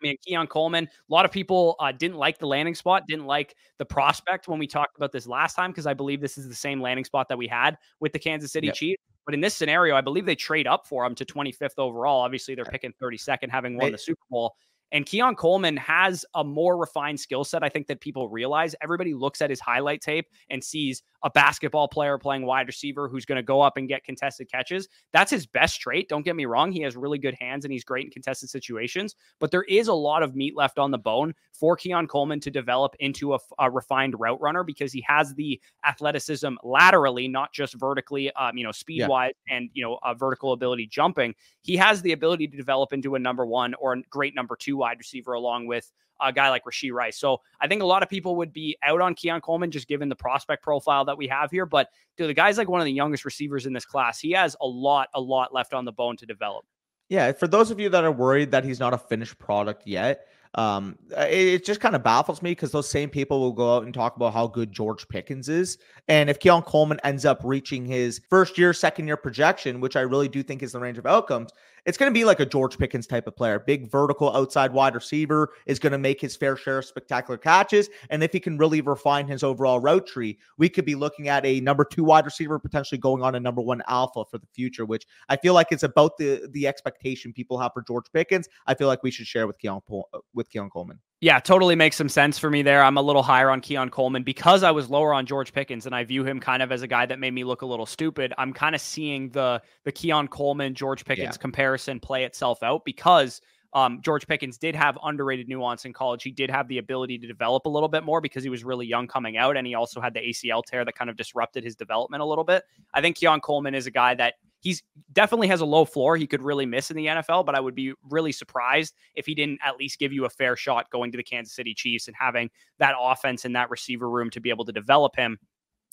I 0.01 0.07
mean, 0.09 0.17
Keon 0.25 0.47
Coleman. 0.47 0.85
A 0.85 1.13
lot 1.13 1.25
of 1.25 1.31
people 1.31 1.75
uh, 1.79 1.91
didn't 1.91 2.17
like 2.17 2.37
the 2.37 2.47
landing 2.47 2.75
spot, 2.75 3.03
didn't 3.07 3.25
like 3.25 3.55
the 3.79 3.85
prospect 3.85 4.47
when 4.47 4.59
we 4.59 4.67
talked 4.67 4.97
about 4.97 5.11
this 5.11 5.27
last 5.27 5.55
time 5.55 5.71
because 5.71 5.87
I 5.87 5.93
believe 5.93 6.21
this 6.21 6.37
is 6.37 6.47
the 6.47 6.55
same 6.55 6.81
landing 6.81 7.05
spot 7.05 7.29
that 7.29 7.37
we 7.37 7.47
had 7.47 7.77
with 7.99 8.13
the 8.13 8.19
Kansas 8.19 8.51
City 8.51 8.67
yep. 8.67 8.75
Chiefs. 8.75 9.01
But 9.25 9.33
in 9.33 9.41
this 9.41 9.55
scenario, 9.55 9.95
I 9.95 10.01
believe 10.01 10.25
they 10.25 10.35
trade 10.35 10.67
up 10.67 10.85
for 10.85 11.03
him 11.03 11.15
to 11.15 11.25
25th 11.25 11.79
overall. 11.79 12.21
Obviously, 12.21 12.53
they're 12.53 12.65
picking 12.65 12.93
32nd, 13.01 13.49
having 13.49 13.77
won 13.77 13.91
the 13.91 13.97
Super 13.97 14.21
Bowl. 14.29 14.55
And 14.91 15.05
Keon 15.05 15.35
Coleman 15.35 15.77
has 15.77 16.25
a 16.35 16.43
more 16.43 16.77
refined 16.77 17.19
skill 17.19 17.43
set, 17.43 17.63
I 17.63 17.69
think, 17.69 17.87
that 17.87 17.99
people 17.99 18.29
realize. 18.29 18.75
Everybody 18.81 19.13
looks 19.13 19.41
at 19.41 19.49
his 19.49 19.59
highlight 19.59 20.01
tape 20.01 20.27
and 20.49 20.63
sees 20.63 21.03
a 21.23 21.29
basketball 21.29 21.87
player 21.87 22.17
playing 22.17 22.45
wide 22.45 22.67
receiver 22.67 23.09
who's 23.09 23.25
going 23.25 23.37
to 23.37 23.43
go 23.43 23.59
up 23.59 23.77
and 23.77 23.87
get 23.87 24.03
contested 24.03 24.49
catches. 24.49 24.87
That's 25.11 25.31
his 25.31 25.47
best 25.47 25.81
trait. 25.81 26.07
Don't 26.07 26.23
get 26.23 26.35
me 26.35 26.45
wrong. 26.45 26.71
He 26.71 26.81
has 26.81 26.95
really 26.95 27.17
good 27.17 27.35
hands 27.39 27.65
and 27.65 27.71
he's 27.71 27.83
great 27.83 28.05
in 28.05 28.11
contested 28.11 28.49
situations, 28.49 29.15
but 29.39 29.49
there 29.49 29.63
is 29.63 29.87
a 29.87 29.93
lot 29.93 30.21
of 30.21 30.35
meat 30.35 30.55
left 30.55 30.77
on 30.77 30.91
the 30.91 30.97
bone 30.99 31.33
for 31.51 31.75
Keon 31.75 32.07
Coleman 32.07 32.39
to 32.41 32.51
develop 32.51 32.95
into 32.99 33.33
a, 33.33 33.39
a 33.59 33.71
refined 33.71 34.19
route 34.19 34.39
runner 34.39 34.63
because 34.63 34.93
he 34.93 35.03
has 35.07 35.33
the 35.33 35.59
athleticism 35.85 36.55
laterally, 36.63 37.27
not 37.27 37.51
just 37.51 37.73
vertically, 37.73 38.31
um, 38.33 38.55
you 38.55 38.63
know, 38.63 38.71
speed 38.71 38.99
yeah. 38.99 39.07
wise 39.07 39.33
and, 39.49 39.69
you 39.73 39.83
know, 39.83 39.97
a 40.03 40.13
vertical 40.13 40.53
ability 40.53 40.85
jumping. 40.85 41.33
He 41.63 41.75
has 41.77 42.03
the 42.03 42.11
ability 42.11 42.47
to 42.49 42.57
develop 42.57 42.93
into 42.93 43.15
a 43.15 43.19
number 43.19 43.45
one 43.45 43.73
or 43.75 43.93
a 43.93 44.01
great 44.11 44.35
number 44.35 44.55
two 44.55 44.74
wide 44.77 44.97
receiver 44.97 45.33
along 45.33 45.67
with 45.67 45.91
a 46.21 46.31
guy 46.31 46.49
like 46.49 46.63
Rashee 46.63 46.91
Rice. 46.91 47.17
So 47.17 47.41
I 47.59 47.67
think 47.67 47.81
a 47.81 47.85
lot 47.85 48.03
of 48.03 48.09
people 48.09 48.37
would 48.37 48.53
be 48.53 48.77
out 48.83 49.01
on 49.01 49.15
Keon 49.15 49.41
Coleman 49.41 49.71
just 49.71 49.87
given 49.87 50.09
the 50.09 50.15
prospect 50.15 50.63
profile 50.63 51.05
that 51.05 51.17
we 51.17 51.27
have 51.27 51.51
here. 51.51 51.65
But 51.65 51.89
dude, 52.17 52.29
the 52.29 52.33
guy's 52.33 52.57
like 52.57 52.69
one 52.69 52.79
of 52.79 52.85
the 52.85 52.93
youngest 52.93 53.25
receivers 53.25 53.65
in 53.65 53.73
this 53.73 53.85
class. 53.85 54.19
He 54.19 54.31
has 54.31 54.55
a 54.61 54.67
lot, 54.67 55.09
a 55.13 55.21
lot 55.21 55.53
left 55.53 55.73
on 55.73 55.85
the 55.85 55.91
bone 55.91 56.17
to 56.17 56.25
develop. 56.25 56.65
Yeah, 57.09 57.31
for 57.33 57.47
those 57.47 57.69
of 57.69 57.79
you 57.79 57.89
that 57.89 58.03
are 58.03 58.11
worried 58.11 58.51
that 58.51 58.63
he's 58.63 58.79
not 58.79 58.93
a 58.93 58.97
finished 58.97 59.37
product 59.37 59.85
yet, 59.85 60.25
um, 60.55 60.97
it, 61.11 61.47
it 61.47 61.65
just 61.65 61.81
kind 61.81 61.95
of 61.95 62.03
baffles 62.03 62.41
me 62.41 62.51
because 62.51 62.71
those 62.71 62.89
same 62.89 63.09
people 63.09 63.39
will 63.39 63.51
go 63.51 63.75
out 63.75 63.83
and 63.83 63.93
talk 63.93 64.15
about 64.15 64.33
how 64.33 64.47
good 64.47 64.71
George 64.71 65.07
Pickens 65.07 65.49
is. 65.49 65.77
And 66.07 66.29
if 66.29 66.39
Keon 66.39 66.63
Coleman 66.63 66.99
ends 67.03 67.25
up 67.25 67.41
reaching 67.43 67.85
his 67.85 68.21
first 68.29 68.57
year, 68.57 68.73
second 68.73 69.05
year 69.05 69.17
projection, 69.17 69.81
which 69.81 69.95
I 69.95 70.01
really 70.01 70.29
do 70.29 70.41
think 70.41 70.63
is 70.63 70.71
the 70.71 70.79
range 70.79 70.97
of 70.97 71.05
outcomes, 71.05 71.51
it's 71.85 71.97
going 71.97 72.11
to 72.11 72.13
be 72.13 72.25
like 72.25 72.39
a 72.39 72.45
George 72.45 72.77
Pickens 72.77 73.07
type 73.07 73.27
of 73.27 73.35
player. 73.35 73.59
Big 73.59 73.89
vertical 73.89 74.35
outside 74.35 74.73
wide 74.73 74.95
receiver 74.95 75.53
is 75.65 75.79
going 75.79 75.91
to 75.91 75.97
make 75.97 76.19
his 76.19 76.35
fair 76.35 76.55
share 76.55 76.79
of 76.79 76.85
spectacular 76.85 77.37
catches. 77.37 77.89
And 78.09 78.23
if 78.23 78.31
he 78.31 78.39
can 78.39 78.57
really 78.57 78.81
refine 78.81 79.27
his 79.27 79.43
overall 79.43 79.79
route 79.79 80.07
tree, 80.07 80.39
we 80.57 80.69
could 80.69 80.85
be 80.85 80.95
looking 80.95 81.29
at 81.29 81.45
a 81.45 81.59
number 81.61 81.85
two 81.85 82.03
wide 82.03 82.25
receiver 82.25 82.57
potentially 82.59 82.97
going 82.97 83.23
on 83.23 83.35
a 83.35 83.39
number 83.39 83.61
one 83.61 83.83
alpha 83.87 84.23
for 84.29 84.37
the 84.37 84.47
future, 84.53 84.85
which 84.85 85.05
I 85.29 85.37
feel 85.37 85.53
like 85.53 85.67
it's 85.71 85.83
about 85.83 86.17
the 86.17 86.49
the 86.51 86.67
expectation 86.67 87.33
people 87.33 87.59
have 87.59 87.71
for 87.73 87.83
George 87.83 88.05
Pickens. 88.11 88.47
I 88.67 88.73
feel 88.73 88.87
like 88.87 89.03
we 89.03 89.11
should 89.11 89.27
share 89.27 89.47
with 89.47 89.59
Keon 89.59 89.81
uh, 89.89 90.19
with 90.33 90.49
Keon 90.49 90.69
Coleman. 90.69 90.99
Yeah, 91.25 91.39
totally 91.39 91.73
makes 91.73 91.95
some 91.95 92.07
sense 92.07 92.37
for 92.37 92.51
me 92.51 92.61
there. 92.61 92.83
I'm 92.83 92.97
a 92.97 93.01
little 93.01 93.23
higher 93.23 93.49
on 93.49 93.59
Keon 93.59 93.89
Coleman 93.89 94.21
because 94.21 94.61
I 94.61 94.69
was 94.69 94.91
lower 94.91 95.11
on 95.11 95.25
George 95.25 95.51
Pickens 95.51 95.87
and 95.87 95.95
I 95.95 96.03
view 96.03 96.23
him 96.23 96.39
kind 96.39 96.61
of 96.61 96.71
as 96.71 96.83
a 96.83 96.87
guy 96.87 97.07
that 97.07 97.17
made 97.17 97.33
me 97.33 97.43
look 97.43 97.63
a 97.63 97.65
little 97.65 97.87
stupid. 97.87 98.31
I'm 98.37 98.53
kind 98.53 98.75
of 98.75 98.81
seeing 98.81 99.29
the 99.29 99.59
the 99.85 99.91
Keon 99.91 100.27
Coleman 100.27 100.75
George 100.75 101.03
Pickens 101.03 101.33
yeah. 101.33 101.41
comparison 101.41 101.99
play 101.99 102.25
itself 102.25 102.61
out 102.61 102.85
because 102.85 103.41
um, 103.73 104.01
George 104.03 104.27
Pickens 104.27 104.59
did 104.59 104.75
have 104.75 104.99
underrated 105.03 105.49
nuance 105.49 105.85
in 105.85 105.93
college. 105.93 106.21
He 106.21 106.29
did 106.29 106.51
have 106.51 106.67
the 106.67 106.77
ability 106.77 107.17
to 107.17 107.25
develop 107.25 107.65
a 107.65 107.69
little 107.69 107.89
bit 107.89 108.03
more 108.03 108.21
because 108.21 108.43
he 108.43 108.51
was 108.51 108.63
really 108.63 108.85
young 108.85 109.07
coming 109.07 109.35
out, 109.35 109.57
and 109.57 109.65
he 109.65 109.73
also 109.73 109.99
had 109.99 110.13
the 110.13 110.19
ACL 110.19 110.63
tear 110.63 110.85
that 110.85 110.93
kind 110.93 111.09
of 111.09 111.17
disrupted 111.17 111.63
his 111.63 111.75
development 111.75 112.21
a 112.21 112.25
little 112.25 112.43
bit. 112.43 112.65
I 112.93 113.01
think 113.01 113.17
Keon 113.17 113.41
Coleman 113.41 113.73
is 113.73 113.87
a 113.87 113.91
guy 113.91 114.13
that 114.13 114.35
he's 114.65 114.81
definitely 115.13 115.47
has 115.47 115.61
a 115.61 115.65
low 115.65 115.85
floor. 115.85 116.17
He 116.17 116.25
could 116.25 116.41
really 116.41 116.65
miss 116.65 116.89
in 116.89 116.97
the 116.97 117.05
NFL, 117.05 117.45
but 117.45 117.53
I 117.53 117.59
would 117.59 117.75
be 117.75 117.93
really 118.09 118.31
surprised 118.31 118.95
if 119.13 119.27
he 119.27 119.35
didn't 119.35 119.59
at 119.63 119.77
least 119.77 119.99
give 119.99 120.11
you 120.11 120.25
a 120.25 120.29
fair 120.29 120.55
shot 120.55 120.89
going 120.89 121.11
to 121.11 121.17
the 121.17 121.23
Kansas 121.23 121.55
City 121.55 121.75
Chiefs 121.75 122.07
and 122.07 122.15
having 122.19 122.49
that 122.79 122.95
offense 122.99 123.45
and 123.45 123.55
that 123.55 123.69
receiver 123.69 124.09
room 124.09 124.31
to 124.31 124.41
be 124.41 124.49
able 124.49 124.65
to 124.65 124.71
develop 124.71 125.15
him 125.15 125.37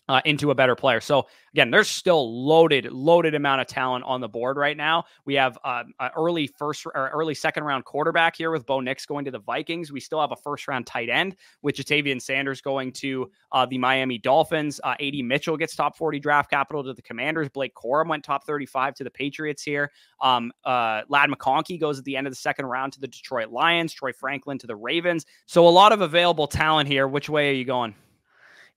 uh, 0.09 0.21
into 0.25 0.51
a 0.51 0.55
better 0.55 0.75
player. 0.75 1.01
So 1.01 1.27
again, 1.53 1.71
there's 1.71 1.89
still 1.89 2.45
loaded, 2.45 2.91
loaded 2.93 3.35
amount 3.35 3.61
of 3.61 3.67
talent 3.67 4.05
on 4.05 4.21
the 4.21 4.29
board 4.29 4.57
right 4.57 4.77
now. 4.77 5.05
We 5.25 5.35
have 5.35 5.59
uh, 5.65 5.85
early 6.17 6.47
first 6.47 6.85
or 6.87 7.11
early 7.11 7.35
second 7.35 7.65
round 7.65 7.85
quarterback 7.85 8.37
here 8.37 8.51
with 8.51 8.67
Bo 8.67 8.81
Nix 8.81 9.07
going 9.07 9.25
to 9.25 9.31
the 9.31 9.39
Vikings. 9.39 9.93
We 9.93 10.01
still 10.01 10.21
have 10.21 10.33
a 10.33 10.37
first 10.37 10.67
round 10.67 10.87
tight 10.87 11.09
end 11.09 11.37
with 11.63 11.77
Ja'Tavion 11.77 12.21
Sanders 12.21 12.61
going 12.61 12.93
to 12.93 13.31
uh, 13.53 13.67
the 13.67 13.79
Miami 13.79 14.19
Dolphins. 14.19 14.81
Uh, 14.83 14.95
AD 15.01 15.15
Mitchell 15.25 15.57
gets 15.57 15.77
top 15.77 15.97
40 15.97 16.19
draft 16.19 16.51
capital 16.51 16.83
to 16.85 16.95
the 16.95 17.03
Commanders. 17.03 17.49
Blake 17.49 17.75
Corum 17.75 18.09
went 18.09 18.25
top 18.25 18.45
35 18.45 18.95
to 18.95 19.05
the 19.05 19.11
Patriots 19.11 19.63
here. 19.63 19.91
Um, 20.21 20.53
uh, 20.65 21.03
Ladd 21.09 21.31
McConkey 21.31 21.81
goes 21.81 21.99
at 21.99 22.05
the 22.05 22.17
end 22.17 22.27
of 22.27 22.33
the 22.33 22.37
second 22.37 22.67
round 22.67 22.93
to 22.95 23.01
the 23.01 23.09
Detroit 23.09 23.51
Lions. 23.51 23.93
Troy 23.93 24.13
Franklin 24.13 24.59
to 24.59 24.67
the 24.67 24.77
Ravens. 24.77 25.27
So 25.47 25.67
a 25.67 25.71
lot 25.71 25.93
of 25.93 26.01
available 26.01 26.47
talent 26.47 26.89
here. 26.89 27.07
Which 27.07 27.29
way 27.29 27.51
are 27.51 27.55
you 27.55 27.65
going? 27.65 27.95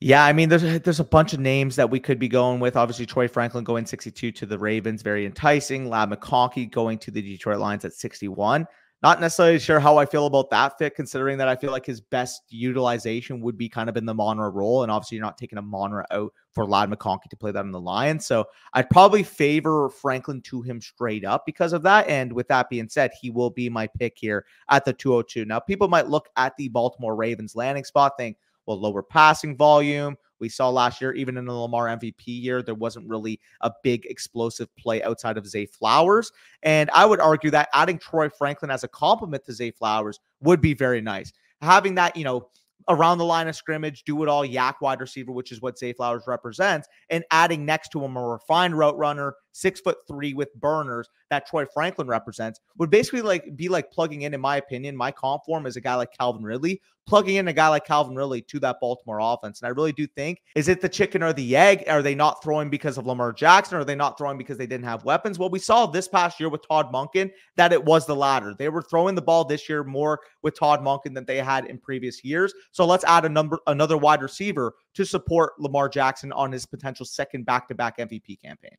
Yeah, 0.01 0.25
I 0.25 0.33
mean, 0.33 0.49
there's 0.49 0.81
there's 0.81 0.99
a 0.99 1.05
bunch 1.05 1.33
of 1.33 1.39
names 1.39 1.77
that 1.77 1.89
we 1.89 1.99
could 1.99 2.19
be 2.19 2.27
going 2.27 2.59
with. 2.59 2.75
Obviously, 2.75 3.05
Troy 3.05 3.27
Franklin 3.27 3.63
going 3.63 3.85
62 3.85 4.31
to 4.33 4.45
the 4.45 4.59
Ravens, 4.59 5.01
very 5.01 5.25
enticing. 5.25 5.89
Ladd 5.89 6.09
McConkey 6.09 6.69
going 6.69 6.97
to 6.99 7.11
the 7.11 7.21
Detroit 7.21 7.59
Lions 7.59 7.85
at 7.85 7.93
61. 7.93 8.67
Not 9.03 9.21
necessarily 9.21 9.59
sure 9.59 9.79
how 9.79 9.97
I 9.97 10.05
feel 10.05 10.25
about 10.25 10.49
that 10.49 10.77
fit, 10.77 10.95
considering 10.95 11.37
that 11.37 11.47
I 11.47 11.55
feel 11.55 11.71
like 11.71 11.85
his 11.85 12.01
best 12.01 12.41
utilization 12.49 13.39
would 13.41 13.57
be 13.57 13.69
kind 13.69 13.87
of 13.87 13.97
in 13.97 14.05
the 14.05 14.13
Amon 14.13 14.39
Ra 14.39 14.49
role, 14.51 14.83
and 14.83 14.91
obviously 14.91 15.17
you're 15.17 15.25
not 15.25 15.37
taking 15.37 15.59
a 15.59 15.63
Monra 15.63 16.05
out 16.11 16.33
for 16.51 16.65
Ladd 16.65 16.89
McConkey 16.89 17.29
to 17.29 17.37
play 17.37 17.51
that 17.51 17.65
in 17.65 17.71
the 17.71 17.79
Lions. 17.79 18.25
So 18.25 18.45
I'd 18.73 18.89
probably 18.89 19.21
favor 19.21 19.89
Franklin 19.89 20.41
to 20.43 20.61
him 20.61 20.81
straight 20.81 21.23
up 21.23 21.45
because 21.45 21.71
of 21.71 21.83
that. 21.83 22.07
And 22.07 22.33
with 22.33 22.47
that 22.47 22.69
being 22.69 22.89
said, 22.89 23.11
he 23.21 23.29
will 23.29 23.49
be 23.49 23.69
my 23.69 23.85
pick 23.85 24.17
here 24.17 24.45
at 24.69 24.85
the 24.85 24.93
202. 24.93 25.45
Now, 25.45 25.59
people 25.59 25.87
might 25.87 26.07
look 26.09 26.29
at 26.35 26.55
the 26.57 26.69
Baltimore 26.69 27.15
Ravens 27.15 27.55
landing 27.55 27.83
spot, 27.83 28.13
think, 28.17 28.37
well, 28.65 28.79
lower 28.79 29.03
passing 29.03 29.55
volume. 29.55 30.17
We 30.39 30.49
saw 30.49 30.69
last 30.69 30.99
year, 31.01 31.13
even 31.13 31.37
in 31.37 31.45
the 31.45 31.53
Lamar 31.53 31.87
MVP 31.87 32.23
year, 32.25 32.61
there 32.61 32.75
wasn't 32.75 33.07
really 33.07 33.39
a 33.61 33.71
big 33.83 34.05
explosive 34.05 34.67
play 34.75 35.01
outside 35.03 35.37
of 35.37 35.47
Zay 35.47 35.65
Flowers. 35.65 36.31
And 36.63 36.89
I 36.93 37.05
would 37.05 37.21
argue 37.21 37.51
that 37.51 37.69
adding 37.73 37.97
Troy 37.97 38.29
Franklin 38.29 38.71
as 38.71 38.83
a 38.83 38.87
complement 38.87 39.45
to 39.45 39.53
Zay 39.53 39.71
Flowers 39.71 40.19
would 40.41 40.61
be 40.61 40.73
very 40.73 41.01
nice. 41.01 41.31
Having 41.61 41.95
that, 41.95 42.17
you 42.17 42.25
know, 42.25 42.49
around 42.89 43.17
the 43.17 43.25
line 43.25 43.47
of 43.47 43.55
scrimmage, 43.55 44.03
do 44.03 44.21
it 44.23 44.29
all 44.29 44.45
YAC 44.45 44.75
wide 44.81 44.99
receiver, 44.99 45.31
which 45.31 45.51
is 45.51 45.61
what 45.61 45.77
Zay 45.77 45.93
Flowers 45.93 46.23
represents, 46.27 46.87
and 47.09 47.23
adding 47.31 47.65
next 47.65 47.89
to 47.89 48.03
him 48.03 48.17
a 48.17 48.27
refined 48.27 48.77
route 48.77 48.97
runner, 48.97 49.35
six 49.55 49.79
foot 49.79 49.97
three 50.07 50.33
with 50.33 50.53
burners 50.55 51.09
that 51.29 51.47
Troy 51.47 51.65
Franklin 51.65 52.07
represents, 52.07 52.59
would 52.77 52.89
basically 52.89 53.21
like 53.21 53.55
be 53.55 53.69
like 53.69 53.91
plugging 53.91 54.23
in, 54.23 54.33
in 54.33 54.41
my 54.41 54.57
opinion, 54.57 54.95
my 54.95 55.11
comp 55.11 55.43
form 55.45 55.65
is 55.65 55.77
a 55.77 55.81
guy 55.81 55.95
like 55.95 56.11
Calvin 56.17 56.43
Ridley, 56.43 56.81
plugging 57.07 57.35
in 57.35 57.47
a 57.47 57.53
guy 57.53 57.67
like 57.67 57.85
Calvin 57.85 58.15
Ridley 58.15 58.41
to 58.41 58.59
that 58.59 58.77
Baltimore 58.81 59.19
offense. 59.21 59.61
And 59.61 59.67
I 59.67 59.69
really 59.69 59.91
do 59.91 60.07
think, 60.07 60.41
is 60.55 60.67
it 60.67 60.81
the 60.81 60.89
chicken 60.89 61.23
or 61.23 61.33
the 61.33 61.55
egg? 61.55 61.83
Are 61.87 62.01
they 62.01 62.15
not 62.15 62.43
throwing 62.43 62.69
because 62.69 62.97
of 62.97 63.05
Lamar 63.05 63.31
Jackson? 63.31 63.77
Are 63.77 63.85
they 63.85 63.95
not 63.95 64.17
throwing 64.17 64.37
because 64.37 64.57
they 64.57 64.67
didn't 64.67 64.85
have 64.85 65.05
weapons? 65.05 65.39
Well, 65.39 65.49
we 65.49 65.59
saw 65.59 65.85
this 65.85 66.07
past 66.07 66.39
year 66.39 66.49
with 66.49 66.67
Todd 66.67 66.91
Monken 66.91 67.31
that 67.55 67.73
it 67.73 67.83
was 67.83 68.05
the 68.05 68.15
latter. 68.15 68.55
They 68.57 68.69
were 68.69 68.81
throwing 68.81 69.15
the 69.15 69.21
ball 69.21 69.45
this 69.45 69.69
year 69.69 69.83
more 69.83 70.19
with 70.41 70.57
Todd 70.57 70.81
Monken 70.81 71.13
than 71.13 71.25
they 71.25 71.37
had 71.37 71.65
in 71.65 71.77
previous 71.77 72.23
years. 72.23 72.53
So 72.71 72.85
let's 72.85 73.03
add 73.05 73.25
a 73.25 73.29
number, 73.29 73.59
another 73.67 73.97
wide 73.97 74.21
receiver 74.21 74.73
to 74.95 75.05
support 75.05 75.53
Lamar 75.59 75.89
Jackson 75.89 76.31
on 76.31 76.51
his 76.51 76.65
potential 76.65 77.05
second 77.05 77.45
back-to-back 77.45 77.97
MVP 77.97 78.41
campaign. 78.41 78.75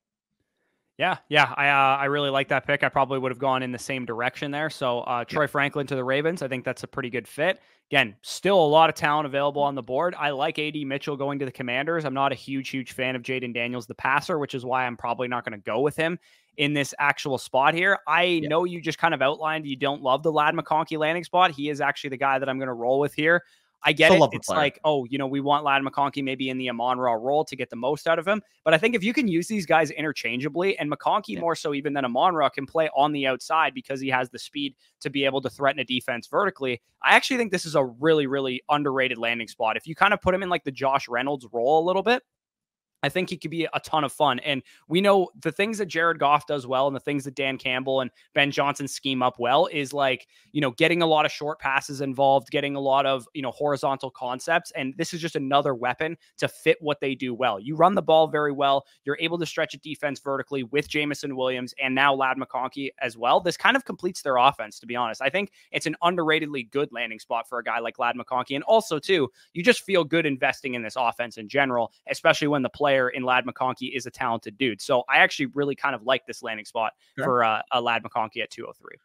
Yeah, 0.99 1.19
yeah, 1.29 1.53
I 1.57 1.69
uh, 1.69 1.97
I 1.99 2.07
really 2.07 2.31
like 2.31 2.49
that 2.49 2.67
pick. 2.67 2.83
I 2.83 2.89
probably 2.89 3.19
would 3.19 3.31
have 3.31 3.39
gone 3.39 3.63
in 3.63 3.71
the 3.71 3.79
same 3.79 4.07
direction 4.07 4.51
there. 4.51 4.71
So 4.71 5.01
uh, 5.01 5.25
Troy 5.25 5.43
yeah. 5.43 5.49
Franklin 5.49 5.87
to 5.89 5.95
the 5.95 6.05
Ravens, 6.05 6.41
I 6.41 6.49
think 6.49 6.65
that's 6.65 6.85
a 6.85 6.87
pretty 6.87 7.11
good 7.11 7.29
fit. 7.29 7.61
Again, 7.91 8.17
still 8.23 8.59
a 8.59 8.67
lot 8.67 8.89
of 8.89 8.97
talent 8.97 9.27
available 9.27 9.63
on 9.63 9.75
the 9.75 9.83
board. 9.83 10.15
I 10.19 10.31
like 10.31 10.59
AD 10.59 10.75
Mitchell 10.75 11.17
going 11.17 11.39
to 11.39 11.45
the 11.45 11.53
Commanders. 11.53 12.05
I'm 12.05 12.15
not 12.15 12.33
a 12.33 12.35
huge, 12.35 12.71
huge 12.71 12.93
fan 12.93 13.15
of 13.15 13.23
Jayden 13.23 13.55
Daniels, 13.55 13.87
the 13.87 13.95
passer, 13.95 14.39
which 14.39 14.55
is 14.55 14.65
why 14.65 14.87
I'm 14.87 14.97
probably 14.97 15.29
not 15.29 15.45
going 15.45 15.53
to 15.53 15.65
go 15.65 15.81
with 15.81 15.97
him 15.97 16.19
in 16.57 16.73
this 16.73 16.95
actual 16.99 17.39
spot 17.39 17.75
here. 17.75 17.99
I 18.09 18.25
yeah. 18.25 18.49
know 18.49 18.65
you 18.65 18.81
just 18.81 18.99
kind 18.99 19.15
of 19.15 19.21
outlined 19.21 19.67
you 19.67 19.77
don't 19.77 20.03
love 20.03 20.23
the 20.23 20.33
Ladd 20.33 20.55
McConkey 20.55 20.99
landing 20.99 21.25
spot. 21.25 21.51
He 21.51 21.69
is 21.69 21.81
actually 21.81 22.11
the 22.11 22.17
guy 22.17 22.39
that 22.39 22.49
I'm 22.49 22.59
going 22.59 22.69
to 22.69 22.75
roll 22.75 22.99
with 22.99 23.15
here. 23.15 23.45
I 23.87 23.92
get 23.92 24.11
Still 24.11 24.25
it. 24.25 24.31
It's 24.33 24.49
like, 24.49 24.81
oh, 24.85 25.05
you 25.05 25.16
know, 25.16 25.29
we 25.29 25.40
want 25.40 25.64
Ladd 25.64 25.81
McConkey 25.81 26.22
maybe 26.22 26.51
in 26.51 26.59
the 26.59 26.68
Amon 26.68 26.99
Ra 26.99 27.12
role 27.12 27.44
to 27.44 27.55
get 27.55 27.70
the 27.70 27.77
most 27.77 28.09
out 28.09 28.18
of 28.18 28.27
him. 28.27 28.42
But 28.64 28.75
I 28.75 28.79
think 28.79 28.96
if 28.96 29.05
you 29.05 29.12
can 29.12 29.29
use 29.29 29.46
these 29.46 29.64
guys 29.64 29.92
interchangeably, 29.92 30.77
and 30.77 30.90
McConkey 30.90 31.35
yeah. 31.35 31.40
more 31.40 31.55
so 31.55 31.72
even 31.72 31.92
than 31.92 32.05
Amon 32.05 32.35
Ra 32.35 32.49
can 32.49 32.66
play 32.66 32.90
on 32.96 33.12
the 33.12 33.29
outside 33.29 33.75
because 33.75 34.01
he 34.01 34.09
has 34.09 34.29
the 34.29 34.40
speed 34.40 34.75
to 35.03 35.09
be 35.09 35.25
able 35.25 35.40
to 35.40 35.49
threaten 35.49 35.79
a 35.79 35.85
defense 35.85 36.27
vertically. 36.27 36.83
I 37.01 37.14
actually 37.14 37.37
think 37.37 37.53
this 37.53 37.64
is 37.64 37.77
a 37.77 37.85
really, 37.85 38.27
really 38.27 38.61
underrated 38.68 39.18
landing 39.18 39.46
spot. 39.46 39.77
If 39.77 39.87
you 39.87 39.94
kind 39.94 40.12
of 40.12 40.20
put 40.20 40.35
him 40.35 40.42
in 40.42 40.49
like 40.49 40.64
the 40.64 40.72
Josh 40.72 41.07
Reynolds 41.07 41.46
role 41.53 41.79
a 41.79 41.87
little 41.87 42.03
bit, 42.03 42.25
I 43.07 43.09
think 43.09 43.31
he 43.31 43.38
could 43.38 43.51
be 43.51 43.66
a 43.73 43.81
ton 43.81 44.05
of 44.05 44.12
fun. 44.12 44.40
And 44.40 44.62
we 44.88 45.01
know 45.01 45.31
the 45.40 45.53
things 45.53 45.79
that 45.79 45.87
Jared 45.87 46.19
Goff 46.19 46.47
does 46.47 46.66
well 46.66 46.87
and 46.87 46.97
the 46.97 47.01
things 47.01 47.25
that 47.25 47.37
Dan 47.37 47.57
Campbell 47.57 48.01
and 48.01 48.11
Ben 48.35 48.51
Johnson 48.51 48.88
scheme 48.88 49.23
up 49.23 49.37
well 49.38 49.66
is 49.66 49.92
like, 49.92 50.27
you 50.53 50.61
know, 50.61 50.73
getting 50.73 51.03
a 51.03 51.07
lot 51.07 51.25
of 51.25 51.33
short 51.33 51.61
passes 51.61 52.01
involved, 52.01 52.51
getting 52.51 52.75
a 52.75 52.81
lot 52.81 53.07
of, 53.07 53.27
you 53.33 53.42
know, 53.42 53.53
horizontal 53.53 54.11
concepts. 54.11 54.73
And 54.73 54.92
this 54.99 55.14
is 55.14 55.21
just 55.21 55.37
another 55.37 55.75
weapon 55.75 56.16
to 56.38 56.49
fit 56.49 56.79
what 56.81 57.01
they 57.01 57.14
do 57.14 57.33
well. 57.33 57.61
You 57.61 57.77
run 57.77 57.95
the 57.95 58.03
ball 58.03 58.27
very 58.27 58.53
well. 58.53 58.85
You're 59.05 59.19
able 59.21 59.38
to 59.38 59.47
stretch 59.47 59.75
a 59.75 59.79
defense 59.79 60.19
vertically 60.19 60.64
with 60.64 60.88
Jameson 60.88 61.37
Williams 61.37 61.75
and 61.81 61.95
now 61.95 62.12
Ladd 62.14 62.38
McConkey 62.38 62.90
as 63.01 63.16
well. 63.16 63.40
This 63.40 63.57
kind 63.57 63.77
of 63.77 63.85
completes 63.85 64.23
their 64.23 64.37
offense, 64.37 64.81
to 64.81 64.87
be 64.87 64.97
honest. 64.97 65.23
I 65.23 65.31
think 65.31 65.53
it's 65.71 65.87
an 65.87 65.97
underratedly 66.03 66.71
good 66.71 66.90
landing 66.92 67.21
spot 67.21 67.49
for 67.49 67.59
a 67.59 67.64
guy 67.64 67.79
like 67.79 67.99
Ladd 67.99 68.16
McConkey. 68.16 68.57
And 68.57 68.64
also, 68.64 68.99
too, 68.99 69.31
you 69.53 69.62
just 69.62 69.83
feel 69.83 70.03
good 70.03 70.27
investing 70.27 70.75
in 70.75 70.83
this 70.83 70.97
offense 70.97 71.37
in 71.37 71.49
general, 71.49 71.92
especially 72.11 72.49
when 72.49 72.62
the 72.62 72.69
play 72.69 72.96
player 72.97 73.11
in 73.11 73.23
Ladd 73.23 73.45
McConkey 73.45 73.95
is 73.95 74.07
a 74.07 74.11
talented 74.11 74.57
dude. 74.59 74.81
So 74.81 75.05
I 75.09 75.19
actually 75.19 75.47
really 75.47 75.75
kind 75.75 75.95
of 75.95 76.03
like 76.05 76.27
this 76.27 76.43
landing 76.43 76.65
spot 76.65 76.93
sure. 77.17 77.25
for 77.25 77.45
uh, 77.45 77.63
a 77.73 77.81
Ladd 77.81 78.03
McConkey 78.03 78.43
at 78.43 78.51
203. 78.51 78.97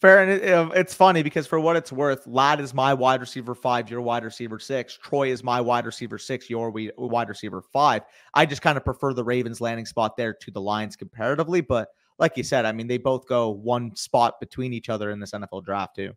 Fair, 0.00 0.22
and 0.22 0.30
it, 0.30 0.76
it's 0.76 0.92
funny 0.92 1.22
because 1.22 1.46
for 1.46 1.58
what 1.60 1.76
it's 1.76 1.92
worth, 1.92 2.26
Ladd 2.26 2.60
is 2.60 2.74
my 2.74 2.92
wide 2.92 3.20
receiver 3.20 3.54
five, 3.54 3.88
your 3.88 4.02
wide 4.02 4.24
receiver 4.24 4.58
six. 4.58 4.98
Troy 5.02 5.30
is 5.30 5.42
my 5.42 5.60
wide 5.60 5.86
receiver 5.86 6.18
six, 6.18 6.50
your 6.50 6.70
wide 6.70 7.28
receiver 7.28 7.62
five. 7.62 8.02
I 8.34 8.44
just 8.44 8.60
kind 8.60 8.76
of 8.76 8.84
prefer 8.84 9.14
the 9.14 9.24
Ravens 9.24 9.60
landing 9.60 9.86
spot 9.86 10.16
there 10.16 10.34
to 10.34 10.50
the 10.50 10.60
Lions 10.60 10.96
comparatively, 10.96 11.60
but 11.60 11.88
like 12.18 12.36
you 12.36 12.42
said, 12.42 12.66
I 12.66 12.72
mean 12.72 12.86
they 12.86 12.98
both 12.98 13.26
go 13.26 13.50
one 13.50 13.94
spot 13.96 14.40
between 14.40 14.72
each 14.72 14.88
other 14.88 15.10
in 15.10 15.20
this 15.20 15.30
NFL 15.30 15.64
draft 15.64 15.96
too. 15.96 16.12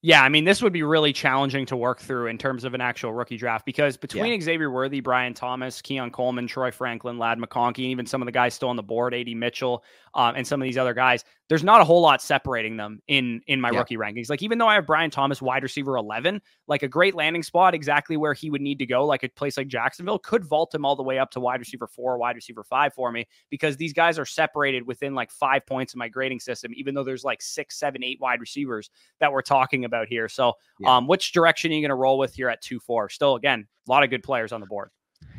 Yeah, 0.00 0.22
I 0.22 0.28
mean, 0.28 0.44
this 0.44 0.62
would 0.62 0.72
be 0.72 0.84
really 0.84 1.12
challenging 1.12 1.66
to 1.66 1.76
work 1.76 1.98
through 1.98 2.28
in 2.28 2.38
terms 2.38 2.62
of 2.62 2.72
an 2.72 2.80
actual 2.80 3.12
rookie 3.12 3.36
draft 3.36 3.66
because 3.66 3.96
between 3.96 4.32
yeah. 4.32 4.40
Xavier 4.40 4.70
Worthy, 4.70 5.00
Brian 5.00 5.34
Thomas, 5.34 5.82
Keon 5.82 6.12
Coleman, 6.12 6.46
Troy 6.46 6.70
Franklin, 6.70 7.18
Ladd 7.18 7.38
McConkey, 7.38 7.78
and 7.78 7.86
even 7.86 8.06
some 8.06 8.22
of 8.22 8.26
the 8.26 8.32
guys 8.32 8.54
still 8.54 8.68
on 8.68 8.76
the 8.76 8.82
board, 8.82 9.12
AD 9.12 9.26
Mitchell, 9.28 9.82
um, 10.14 10.36
and 10.36 10.46
some 10.46 10.62
of 10.62 10.64
these 10.64 10.78
other 10.78 10.94
guys, 10.94 11.24
there's 11.48 11.64
not 11.64 11.80
a 11.80 11.84
whole 11.84 12.02
lot 12.02 12.20
separating 12.20 12.76
them 12.76 13.00
in 13.08 13.40
in 13.46 13.60
my 13.60 13.70
yeah. 13.70 13.78
rookie 13.78 13.96
rankings. 13.96 14.28
Like 14.28 14.42
even 14.42 14.58
though 14.58 14.68
I 14.68 14.74
have 14.74 14.86
Brian 14.86 15.10
Thomas 15.10 15.40
wide 15.40 15.62
receiver 15.62 15.96
11, 15.96 16.40
like 16.66 16.82
a 16.82 16.88
great 16.88 17.14
landing 17.14 17.42
spot 17.42 17.74
exactly 17.74 18.16
where 18.16 18.34
he 18.34 18.50
would 18.50 18.60
need 18.60 18.78
to 18.80 18.86
go, 18.86 19.06
like 19.06 19.22
a 19.22 19.28
place 19.30 19.56
like 19.56 19.68
Jacksonville 19.68 20.18
could 20.18 20.44
vault 20.44 20.74
him 20.74 20.84
all 20.84 20.94
the 20.94 21.02
way 21.02 21.18
up 21.18 21.30
to 21.32 21.40
wide 21.40 21.60
receiver 21.60 21.86
4, 21.86 22.18
wide 22.18 22.36
receiver 22.36 22.62
5 22.62 22.92
for 22.92 23.10
me 23.10 23.26
because 23.50 23.76
these 23.76 23.92
guys 23.92 24.18
are 24.18 24.26
separated 24.26 24.86
within 24.86 25.14
like 25.14 25.30
5 25.30 25.64
points 25.66 25.94
in 25.94 25.98
my 25.98 26.08
grading 26.08 26.40
system 26.40 26.72
even 26.74 26.94
though 26.94 27.04
there's 27.04 27.24
like 27.24 27.40
six, 27.40 27.78
seven, 27.78 28.04
eight 28.04 28.20
wide 28.20 28.40
receivers 28.40 28.90
that 29.20 29.32
we're 29.32 29.42
talking 29.42 29.84
about 29.84 30.08
here. 30.08 30.28
So, 30.28 30.52
yeah. 30.80 30.96
um 30.96 31.06
which 31.06 31.32
direction 31.32 31.72
are 31.72 31.74
you 31.74 31.80
going 31.80 31.88
to 31.90 31.94
roll 31.94 32.18
with 32.18 32.34
here 32.34 32.48
at 32.50 32.62
2-4? 32.62 33.10
Still 33.10 33.36
again, 33.36 33.66
a 33.86 33.90
lot 33.90 34.04
of 34.04 34.10
good 34.10 34.22
players 34.22 34.52
on 34.52 34.60
the 34.60 34.66
board. 34.66 34.90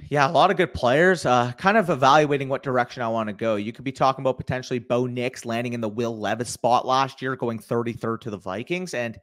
Yeah, 0.10 0.28
a 0.28 0.32
lot 0.32 0.50
of 0.50 0.58
good 0.58 0.74
players. 0.74 1.24
Uh, 1.24 1.52
kind 1.52 1.78
of 1.78 1.92
evaluating 1.92 2.50
what 2.50 2.64
direction 2.64 3.04
I 3.04 3.08
want 3.08 3.28
to 3.28 3.34
go. 3.34 3.58
You 3.58 3.72
could 3.72 3.86
be 3.86 3.92
talking 3.92 4.24
about 4.24 4.38
potentially 4.38 4.80
Bo 4.80 5.06
Nix 5.06 5.46
landing 5.46 5.74
in 5.74 5.82
the 5.82 5.90
Will 5.90 6.18
Levis 6.18 6.50
spot 6.50 6.88
last 6.88 7.22
year, 7.22 7.36
going 7.36 7.60
33rd 7.60 8.22
to 8.22 8.32
the 8.32 8.38
Vikings. 8.38 8.96
And 8.96 9.20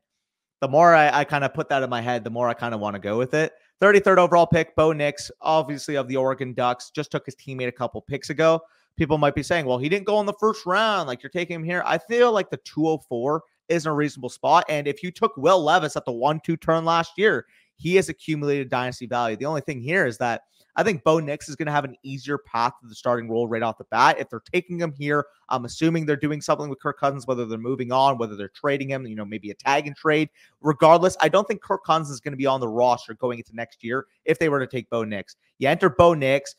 the 0.60 0.68
more 0.68 0.94
I, 0.94 1.10
I 1.10 1.24
kind 1.24 1.42
of 1.42 1.52
put 1.52 1.68
that 1.70 1.82
in 1.82 1.90
my 1.90 2.00
head, 2.00 2.22
the 2.22 2.30
more 2.30 2.48
I 2.48 2.54
kind 2.54 2.72
of 2.72 2.78
want 2.78 2.94
to 2.94 3.00
go 3.00 3.18
with 3.18 3.34
it. 3.34 3.52
33rd 3.82 4.18
overall 4.18 4.46
pick, 4.46 4.76
Bo 4.76 4.92
Nix, 4.92 5.28
obviously 5.40 5.96
of 5.96 6.06
the 6.06 6.16
Oregon 6.16 6.54
Ducks, 6.54 6.90
just 6.90 7.10
took 7.10 7.26
his 7.26 7.34
teammate 7.34 7.66
a 7.66 7.72
couple 7.72 8.00
picks 8.00 8.30
ago. 8.30 8.60
People 8.96 9.18
might 9.18 9.34
be 9.34 9.42
saying, 9.42 9.66
well, 9.66 9.78
he 9.78 9.88
didn't 9.88 10.06
go 10.06 10.20
in 10.20 10.26
the 10.26 10.32
first 10.34 10.64
round. 10.66 11.08
Like 11.08 11.20
you're 11.20 11.30
taking 11.30 11.56
him 11.56 11.64
here. 11.64 11.82
I 11.84 11.98
feel 11.98 12.30
like 12.30 12.48
the 12.48 12.58
204 12.58 13.42
isn't 13.68 13.90
a 13.90 13.92
reasonable 13.92 14.28
spot. 14.28 14.64
And 14.68 14.86
if 14.86 15.02
you 15.02 15.10
took 15.10 15.36
Will 15.36 15.62
Levis 15.62 15.96
at 15.96 16.04
the 16.04 16.12
1 16.12 16.40
2 16.44 16.56
turn 16.56 16.84
last 16.84 17.18
year, 17.18 17.44
he 17.76 17.96
has 17.96 18.08
accumulated 18.08 18.68
dynasty 18.68 19.06
value. 19.06 19.36
The 19.36 19.46
only 19.46 19.60
thing 19.60 19.80
here 19.80 20.06
is 20.06 20.18
that 20.18 20.42
I 20.78 20.82
think 20.82 21.04
Bo 21.04 21.20
Nix 21.20 21.48
is 21.48 21.56
going 21.56 21.66
to 21.66 21.72
have 21.72 21.84
an 21.84 21.96
easier 22.02 22.36
path 22.36 22.74
to 22.80 22.86
the 22.86 22.94
starting 22.94 23.30
role 23.30 23.48
right 23.48 23.62
off 23.62 23.78
the 23.78 23.84
bat. 23.84 24.18
If 24.18 24.28
they're 24.28 24.42
taking 24.52 24.78
him 24.78 24.92
here, 24.92 25.24
I'm 25.48 25.64
assuming 25.64 26.04
they're 26.04 26.16
doing 26.16 26.42
something 26.42 26.68
with 26.68 26.80
Kirk 26.80 27.00
Cousins, 27.00 27.26
whether 27.26 27.46
they're 27.46 27.58
moving 27.58 27.92
on, 27.92 28.18
whether 28.18 28.36
they're 28.36 28.50
trading 28.50 28.90
him, 28.90 29.06
you 29.06 29.16
know, 29.16 29.24
maybe 29.24 29.50
a 29.50 29.54
tag 29.54 29.86
and 29.86 29.96
trade. 29.96 30.28
Regardless, 30.60 31.16
I 31.20 31.30
don't 31.30 31.48
think 31.48 31.62
Kirk 31.62 31.82
Cousins 31.84 32.10
is 32.10 32.20
going 32.20 32.32
to 32.32 32.38
be 32.38 32.46
on 32.46 32.60
the 32.60 32.68
roster 32.68 33.14
going 33.14 33.38
into 33.38 33.54
next 33.54 33.82
year 33.82 34.06
if 34.26 34.38
they 34.38 34.50
were 34.50 34.60
to 34.60 34.66
take 34.66 34.90
Bo 34.90 35.02
Nix. 35.02 35.36
You 35.58 35.68
enter 35.68 35.88
Bo 35.88 36.12
Nix 36.12 36.56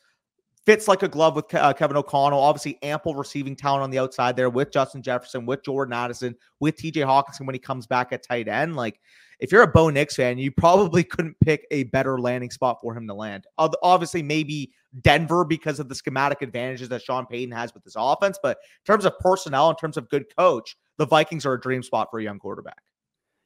fits 0.68 0.86
like 0.86 1.02
a 1.02 1.08
glove 1.08 1.34
with 1.34 1.54
uh, 1.54 1.72
Kevin 1.72 1.96
O'Connell. 1.96 2.38
Obviously, 2.38 2.78
ample 2.82 3.14
receiving 3.14 3.56
talent 3.56 3.82
on 3.82 3.88
the 3.88 3.98
outside 3.98 4.36
there 4.36 4.50
with 4.50 4.70
Justin 4.70 5.00
Jefferson, 5.00 5.46
with 5.46 5.62
Jordan 5.62 5.94
Addison, 5.94 6.36
with 6.60 6.76
TJ 6.76 7.06
Hockenson 7.06 7.46
when 7.46 7.54
he 7.54 7.58
comes 7.58 7.86
back 7.86 8.12
at 8.12 8.22
tight 8.22 8.48
end. 8.48 8.76
Like, 8.76 9.00
if 9.40 9.50
you're 9.50 9.62
a 9.62 9.66
Bo 9.66 9.88
Nix 9.88 10.16
fan, 10.16 10.36
you 10.36 10.52
probably 10.52 11.02
couldn't 11.04 11.36
pick 11.42 11.66
a 11.70 11.84
better 11.84 12.20
landing 12.20 12.50
spot 12.50 12.80
for 12.82 12.94
him 12.94 13.06
to 13.06 13.14
land. 13.14 13.46
Obviously, 13.56 14.22
maybe 14.22 14.70
Denver 15.00 15.42
because 15.42 15.80
of 15.80 15.88
the 15.88 15.94
schematic 15.94 16.42
advantages 16.42 16.90
that 16.90 17.00
Sean 17.00 17.24
Payton 17.24 17.52
has 17.52 17.72
with 17.72 17.82
his 17.82 17.96
offense. 17.96 18.38
But 18.42 18.58
in 18.58 18.92
terms 18.92 19.06
of 19.06 19.18
personnel, 19.20 19.70
in 19.70 19.76
terms 19.76 19.96
of 19.96 20.10
good 20.10 20.26
coach, 20.36 20.76
the 20.98 21.06
Vikings 21.06 21.46
are 21.46 21.54
a 21.54 21.60
dream 21.60 21.82
spot 21.82 22.08
for 22.10 22.18
a 22.18 22.22
young 22.22 22.38
quarterback. 22.38 22.82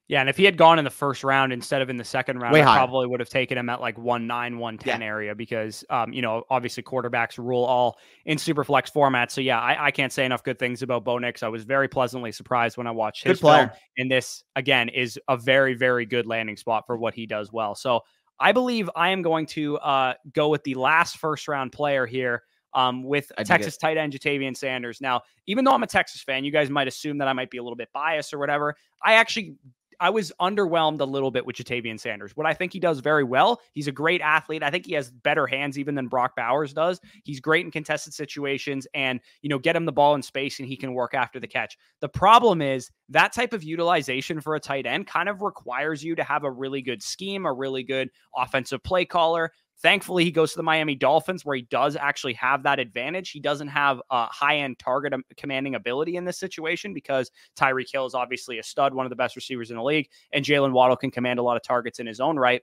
Yeah, 0.08 0.20
and 0.20 0.28
if 0.28 0.36
he 0.36 0.44
had 0.44 0.58
gone 0.58 0.78
in 0.78 0.84
the 0.84 0.90
first 0.90 1.24
round 1.24 1.54
instead 1.54 1.80
of 1.80 1.88
in 1.88 1.96
the 1.96 2.04
second 2.04 2.38
round, 2.38 2.52
Way 2.52 2.60
I 2.60 2.64
higher. 2.64 2.78
probably 2.78 3.06
would 3.06 3.20
have 3.20 3.30
taken 3.30 3.56
him 3.56 3.70
at 3.70 3.80
like 3.80 3.96
one 3.96 4.26
nine, 4.26 4.58
one 4.58 4.76
ten 4.76 5.00
yeah. 5.00 5.06
area 5.06 5.34
because, 5.34 5.84
um, 5.88 6.12
you 6.12 6.20
know, 6.20 6.42
obviously 6.50 6.82
quarterbacks 6.82 7.38
rule 7.38 7.64
all 7.64 7.98
in 8.26 8.36
super 8.36 8.62
flex 8.62 8.90
formats. 8.90 9.30
So 9.30 9.40
yeah, 9.40 9.58
I, 9.58 9.86
I 9.86 9.90
can't 9.90 10.12
say 10.12 10.26
enough 10.26 10.42
good 10.42 10.58
things 10.58 10.82
about 10.82 11.04
Bo 11.04 11.16
Nix. 11.18 11.42
I 11.42 11.48
was 11.48 11.64
very 11.64 11.88
pleasantly 11.88 12.30
surprised 12.30 12.76
when 12.76 12.86
I 12.86 12.90
watched 12.90 13.24
his 13.24 13.40
film, 13.40 13.70
and 13.96 14.10
this 14.10 14.44
again 14.54 14.90
is 14.90 15.18
a 15.28 15.36
very, 15.36 15.72
very 15.74 16.04
good 16.04 16.26
landing 16.26 16.56
spot 16.58 16.84
for 16.86 16.98
what 16.98 17.14
he 17.14 17.24
does 17.24 17.50
well. 17.50 17.74
So 17.74 18.00
I 18.38 18.52
believe 18.52 18.90
I 18.94 19.10
am 19.10 19.22
going 19.22 19.46
to 19.46 19.78
uh, 19.78 20.14
go 20.34 20.48
with 20.48 20.64
the 20.64 20.74
last 20.74 21.16
first 21.16 21.48
round 21.48 21.72
player 21.72 22.06
here. 22.06 22.42
Um, 22.74 23.04
with 23.04 23.30
Texas 23.44 23.76
tight 23.76 23.98
end 23.98 24.14
Ja'Tavion 24.14 24.56
Sanders. 24.56 25.02
Now, 25.02 25.20
even 25.46 25.62
though 25.62 25.72
I'm 25.72 25.82
a 25.82 25.86
Texas 25.86 26.22
fan, 26.22 26.42
you 26.42 26.50
guys 26.50 26.70
might 26.70 26.88
assume 26.88 27.18
that 27.18 27.28
I 27.28 27.34
might 27.34 27.50
be 27.50 27.58
a 27.58 27.62
little 27.62 27.76
bit 27.76 27.90
biased 27.92 28.32
or 28.32 28.38
whatever. 28.38 28.74
I 29.04 29.12
actually 29.12 29.56
I 30.02 30.10
was 30.10 30.32
underwhelmed 30.40 31.00
a 31.00 31.04
little 31.04 31.30
bit 31.30 31.46
with 31.46 31.54
Ja'Tavion 31.54 31.98
Sanders. 31.98 32.32
What 32.34 32.44
I 32.44 32.54
think 32.54 32.72
he 32.72 32.80
does 32.80 32.98
very 32.98 33.22
well, 33.22 33.60
he's 33.72 33.86
a 33.86 33.92
great 33.92 34.20
athlete. 34.20 34.64
I 34.64 34.68
think 34.68 34.84
he 34.84 34.94
has 34.94 35.12
better 35.12 35.46
hands 35.46 35.78
even 35.78 35.94
than 35.94 36.08
Brock 36.08 36.34
Bowers 36.36 36.72
does. 36.72 37.00
He's 37.22 37.38
great 37.38 37.64
in 37.64 37.70
contested 37.70 38.12
situations 38.12 38.84
and, 38.94 39.20
you 39.42 39.48
know, 39.48 39.60
get 39.60 39.76
him 39.76 39.84
the 39.84 39.92
ball 39.92 40.16
in 40.16 40.22
space 40.22 40.58
and 40.58 40.66
he 40.66 40.76
can 40.76 40.92
work 40.92 41.14
after 41.14 41.38
the 41.38 41.46
catch. 41.46 41.78
The 42.00 42.08
problem 42.08 42.60
is 42.60 42.90
that 43.10 43.32
type 43.32 43.52
of 43.52 43.62
utilization 43.62 44.40
for 44.40 44.56
a 44.56 44.60
tight 44.60 44.86
end 44.86 45.06
kind 45.06 45.28
of 45.28 45.40
requires 45.40 46.02
you 46.02 46.16
to 46.16 46.24
have 46.24 46.42
a 46.42 46.50
really 46.50 46.82
good 46.82 47.00
scheme, 47.00 47.46
a 47.46 47.52
really 47.52 47.84
good 47.84 48.10
offensive 48.36 48.82
play 48.82 49.04
caller, 49.04 49.52
Thankfully, 49.82 50.24
he 50.24 50.30
goes 50.30 50.52
to 50.52 50.58
the 50.58 50.62
Miami 50.62 50.94
Dolphins 50.94 51.44
where 51.44 51.56
he 51.56 51.62
does 51.62 51.96
actually 51.96 52.34
have 52.34 52.62
that 52.62 52.78
advantage. 52.78 53.30
He 53.30 53.40
doesn't 53.40 53.68
have 53.68 54.00
a 54.10 54.26
high 54.26 54.58
end 54.58 54.78
target 54.78 55.12
um, 55.12 55.24
commanding 55.36 55.74
ability 55.74 56.16
in 56.16 56.24
this 56.24 56.38
situation 56.38 56.94
because 56.94 57.30
Tyreek 57.58 57.90
Hill 57.92 58.06
is 58.06 58.14
obviously 58.14 58.58
a 58.58 58.62
stud, 58.62 58.94
one 58.94 59.06
of 59.06 59.10
the 59.10 59.16
best 59.16 59.34
receivers 59.34 59.70
in 59.70 59.76
the 59.76 59.82
league, 59.82 60.08
and 60.32 60.44
Jalen 60.44 60.72
Waddle 60.72 60.96
can 60.96 61.10
command 61.10 61.40
a 61.40 61.42
lot 61.42 61.56
of 61.56 61.62
targets 61.62 61.98
in 61.98 62.06
his 62.06 62.20
own 62.20 62.36
right. 62.36 62.62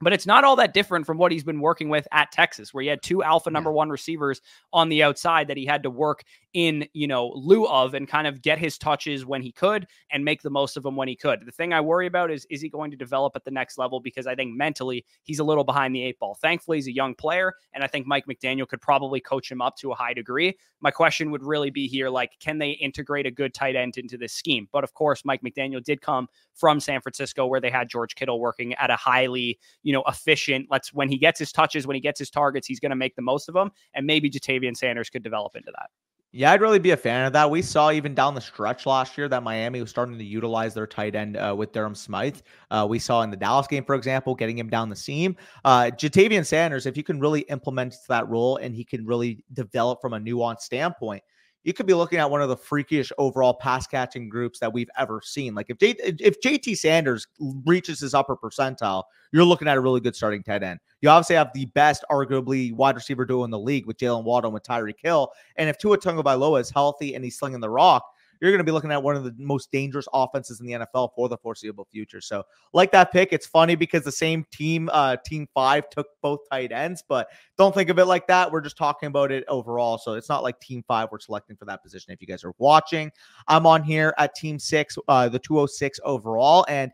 But 0.00 0.12
it's 0.12 0.26
not 0.26 0.44
all 0.44 0.56
that 0.56 0.74
different 0.74 1.06
from 1.06 1.18
what 1.18 1.32
he's 1.32 1.44
been 1.44 1.60
working 1.60 1.88
with 1.88 2.06
at 2.12 2.32
Texas, 2.32 2.74
where 2.74 2.82
he 2.82 2.88
had 2.88 3.02
two 3.02 3.22
alpha 3.22 3.50
number 3.50 3.72
one 3.72 3.90
receivers 3.90 4.40
on 4.72 4.88
the 4.88 5.02
outside 5.02 5.48
that 5.48 5.56
he 5.56 5.64
had 5.64 5.82
to 5.84 5.90
work 5.90 6.24
in, 6.52 6.86
you 6.92 7.06
know, 7.06 7.32
lieu 7.34 7.66
of 7.66 7.94
and 7.94 8.08
kind 8.08 8.26
of 8.26 8.42
get 8.42 8.58
his 8.58 8.76
touches 8.76 9.24
when 9.24 9.42
he 9.42 9.52
could 9.52 9.86
and 10.10 10.24
make 10.24 10.42
the 10.42 10.50
most 10.50 10.76
of 10.76 10.82
them 10.82 10.96
when 10.96 11.08
he 11.08 11.16
could. 11.16 11.44
The 11.46 11.52
thing 11.52 11.72
I 11.72 11.80
worry 11.80 12.06
about 12.06 12.30
is 12.30 12.46
is 12.50 12.60
he 12.60 12.68
going 12.68 12.90
to 12.90 12.96
develop 12.96 13.34
at 13.34 13.44
the 13.44 13.50
next 13.50 13.78
level 13.78 14.00
because 14.00 14.26
I 14.26 14.34
think 14.34 14.54
mentally 14.54 15.04
he's 15.22 15.38
a 15.38 15.44
little 15.44 15.64
behind 15.64 15.94
the 15.94 16.02
eight 16.02 16.18
ball. 16.18 16.34
Thankfully, 16.34 16.78
he's 16.78 16.88
a 16.88 16.94
young 16.94 17.14
player, 17.14 17.54
and 17.72 17.82
I 17.82 17.86
think 17.86 18.06
Mike 18.06 18.26
McDaniel 18.26 18.68
could 18.68 18.80
probably 18.80 19.20
coach 19.20 19.50
him 19.50 19.62
up 19.62 19.76
to 19.78 19.92
a 19.92 19.94
high 19.94 20.12
degree. 20.14 20.56
My 20.80 20.90
question 20.90 21.30
would 21.30 21.42
really 21.42 21.70
be 21.70 21.88
here 21.88 22.08
like, 22.08 22.32
can 22.40 22.58
they 22.58 22.70
integrate 22.70 23.26
a 23.26 23.30
good 23.30 23.54
tight 23.54 23.74
end 23.74 23.96
into 23.96 24.16
this 24.18 24.32
scheme? 24.32 24.68
But 24.70 24.84
of 24.84 24.92
course, 24.94 25.24
Mike 25.24 25.42
McDaniel 25.42 25.82
did 25.82 26.00
come 26.00 26.28
from 26.52 26.78
San 26.78 27.00
Francisco 27.00 27.46
where 27.46 27.60
they 27.60 27.70
had 27.70 27.88
George 27.88 28.14
Kittle 28.14 28.38
working 28.38 28.74
at 28.74 28.90
a 28.90 28.96
highly, 28.96 29.58
you 29.84 29.92
know, 29.92 30.02
efficient. 30.08 30.66
Let's 30.70 30.92
when 30.92 31.08
he 31.08 31.16
gets 31.16 31.38
his 31.38 31.52
touches, 31.52 31.86
when 31.86 31.94
he 31.94 32.00
gets 32.00 32.18
his 32.18 32.30
targets, 32.30 32.66
he's 32.66 32.80
going 32.80 32.90
to 32.90 32.96
make 32.96 33.14
the 33.14 33.22
most 33.22 33.48
of 33.48 33.54
them. 33.54 33.70
And 33.94 34.04
maybe 34.06 34.28
Ja'Tavion 34.28 34.76
Sanders 34.76 35.08
could 35.08 35.22
develop 35.22 35.54
into 35.54 35.70
that. 35.70 35.90
Yeah, 36.36 36.50
I'd 36.50 36.60
really 36.60 36.80
be 36.80 36.90
a 36.90 36.96
fan 36.96 37.26
of 37.26 37.32
that. 37.34 37.48
We 37.48 37.62
saw 37.62 37.92
even 37.92 38.12
down 38.12 38.34
the 38.34 38.40
stretch 38.40 38.86
last 38.86 39.16
year 39.16 39.28
that 39.28 39.44
Miami 39.44 39.80
was 39.80 39.90
starting 39.90 40.18
to 40.18 40.24
utilize 40.24 40.74
their 40.74 40.88
tight 40.88 41.14
end 41.14 41.36
uh, 41.36 41.54
with 41.56 41.70
Durham 41.70 41.94
Smythe. 41.94 42.40
Uh, 42.72 42.84
we 42.90 42.98
saw 42.98 43.22
in 43.22 43.30
the 43.30 43.36
Dallas 43.36 43.68
game, 43.68 43.84
for 43.84 43.94
example, 43.94 44.34
getting 44.34 44.58
him 44.58 44.68
down 44.68 44.88
the 44.88 44.96
seam. 44.96 45.36
Uh, 45.64 45.92
Ja'Tavion 45.94 46.44
Sanders, 46.44 46.86
if 46.86 46.96
you 46.96 47.04
can 47.04 47.20
really 47.20 47.42
implement 47.42 47.94
that 48.08 48.28
role 48.28 48.56
and 48.56 48.74
he 48.74 48.84
can 48.84 49.06
really 49.06 49.44
develop 49.52 50.00
from 50.00 50.14
a 50.14 50.18
nuanced 50.18 50.62
standpoint, 50.62 51.22
you 51.64 51.72
could 51.72 51.86
be 51.86 51.94
looking 51.94 52.18
at 52.18 52.30
one 52.30 52.42
of 52.42 52.48
the 52.48 52.56
freakish 52.56 53.10
overall 53.18 53.54
pass 53.54 53.86
catching 53.86 54.28
groups 54.28 54.58
that 54.60 54.72
we've 54.72 54.90
ever 54.98 55.20
seen. 55.22 55.54
Like 55.54 55.70
if 55.70 55.78
J- 55.78 55.96
if 55.98 56.40
JT 56.40 56.76
Sanders 56.76 57.26
reaches 57.64 58.00
his 58.00 58.14
upper 58.14 58.36
percentile, 58.36 59.04
you're 59.32 59.44
looking 59.44 59.66
at 59.66 59.76
a 59.76 59.80
really 59.80 60.00
good 60.00 60.14
starting 60.14 60.42
tight 60.42 60.62
end. 60.62 60.78
You 61.00 61.08
obviously 61.08 61.36
have 61.36 61.50
the 61.54 61.66
best, 61.66 62.04
arguably, 62.10 62.72
wide 62.72 62.94
receiver 62.94 63.24
duo 63.24 63.44
in 63.44 63.50
the 63.50 63.58
league 63.58 63.86
with 63.86 63.96
Jalen 63.96 64.24
Waddle 64.24 64.48
and 64.48 64.54
with 64.54 64.62
Tyreek 64.62 65.00
Hill. 65.02 65.32
And 65.56 65.68
if 65.68 65.78
Tua 65.78 65.98
Tagovailoa 65.98 66.60
is 66.60 66.70
healthy 66.70 67.14
and 67.14 67.24
he's 67.24 67.38
slinging 67.38 67.60
the 67.60 67.70
rock, 67.70 68.04
you're 68.44 68.52
going 68.52 68.58
to 68.58 68.64
be 68.64 68.72
looking 68.72 68.92
at 68.92 69.02
one 69.02 69.16
of 69.16 69.24
the 69.24 69.34
most 69.38 69.72
dangerous 69.72 70.06
offenses 70.12 70.60
in 70.60 70.66
the 70.66 70.72
NFL 70.72 71.10
for 71.16 71.30
the 71.30 71.38
foreseeable 71.38 71.86
future. 71.90 72.20
So, 72.20 72.42
like 72.74 72.92
that 72.92 73.10
pick, 73.10 73.32
it's 73.32 73.46
funny 73.46 73.74
because 73.74 74.04
the 74.04 74.12
same 74.12 74.44
team, 74.52 74.90
uh, 74.92 75.16
Team 75.24 75.48
Five, 75.54 75.88
took 75.88 76.08
both 76.20 76.40
tight 76.50 76.70
ends, 76.70 77.02
but 77.08 77.28
don't 77.56 77.74
think 77.74 77.88
of 77.88 77.98
it 77.98 78.04
like 78.04 78.26
that. 78.26 78.52
We're 78.52 78.60
just 78.60 78.76
talking 78.76 79.06
about 79.06 79.32
it 79.32 79.44
overall. 79.48 79.96
So 79.96 80.12
it's 80.12 80.28
not 80.28 80.42
like 80.42 80.60
Team 80.60 80.84
Five 80.86 81.08
we're 81.10 81.20
selecting 81.20 81.56
for 81.56 81.64
that 81.64 81.82
position. 81.82 82.12
If 82.12 82.20
you 82.20 82.26
guys 82.26 82.44
are 82.44 82.52
watching, 82.58 83.10
I'm 83.48 83.66
on 83.66 83.82
here 83.82 84.12
at 84.18 84.34
Team 84.34 84.58
Six, 84.58 84.98
uh, 85.08 85.28
the 85.30 85.38
206 85.38 86.00
overall, 86.04 86.66
and. 86.68 86.90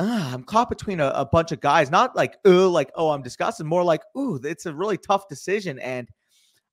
Uh, 0.00 0.30
I'm 0.32 0.44
caught 0.44 0.68
between 0.68 1.00
a, 1.00 1.08
a, 1.08 1.26
bunch 1.26 1.50
of 1.50 1.58
guys, 1.58 1.90
not 1.90 2.14
like, 2.14 2.36
oh, 2.44 2.70
like, 2.70 2.92
oh, 2.94 3.10
I'm 3.10 3.20
disgusted, 3.20 3.66
more 3.66 3.82
like, 3.82 4.02
ooh, 4.16 4.38
it's 4.44 4.66
a 4.66 4.72
really 4.72 4.96
tough 4.96 5.26
decision. 5.28 5.80
And 5.80 6.06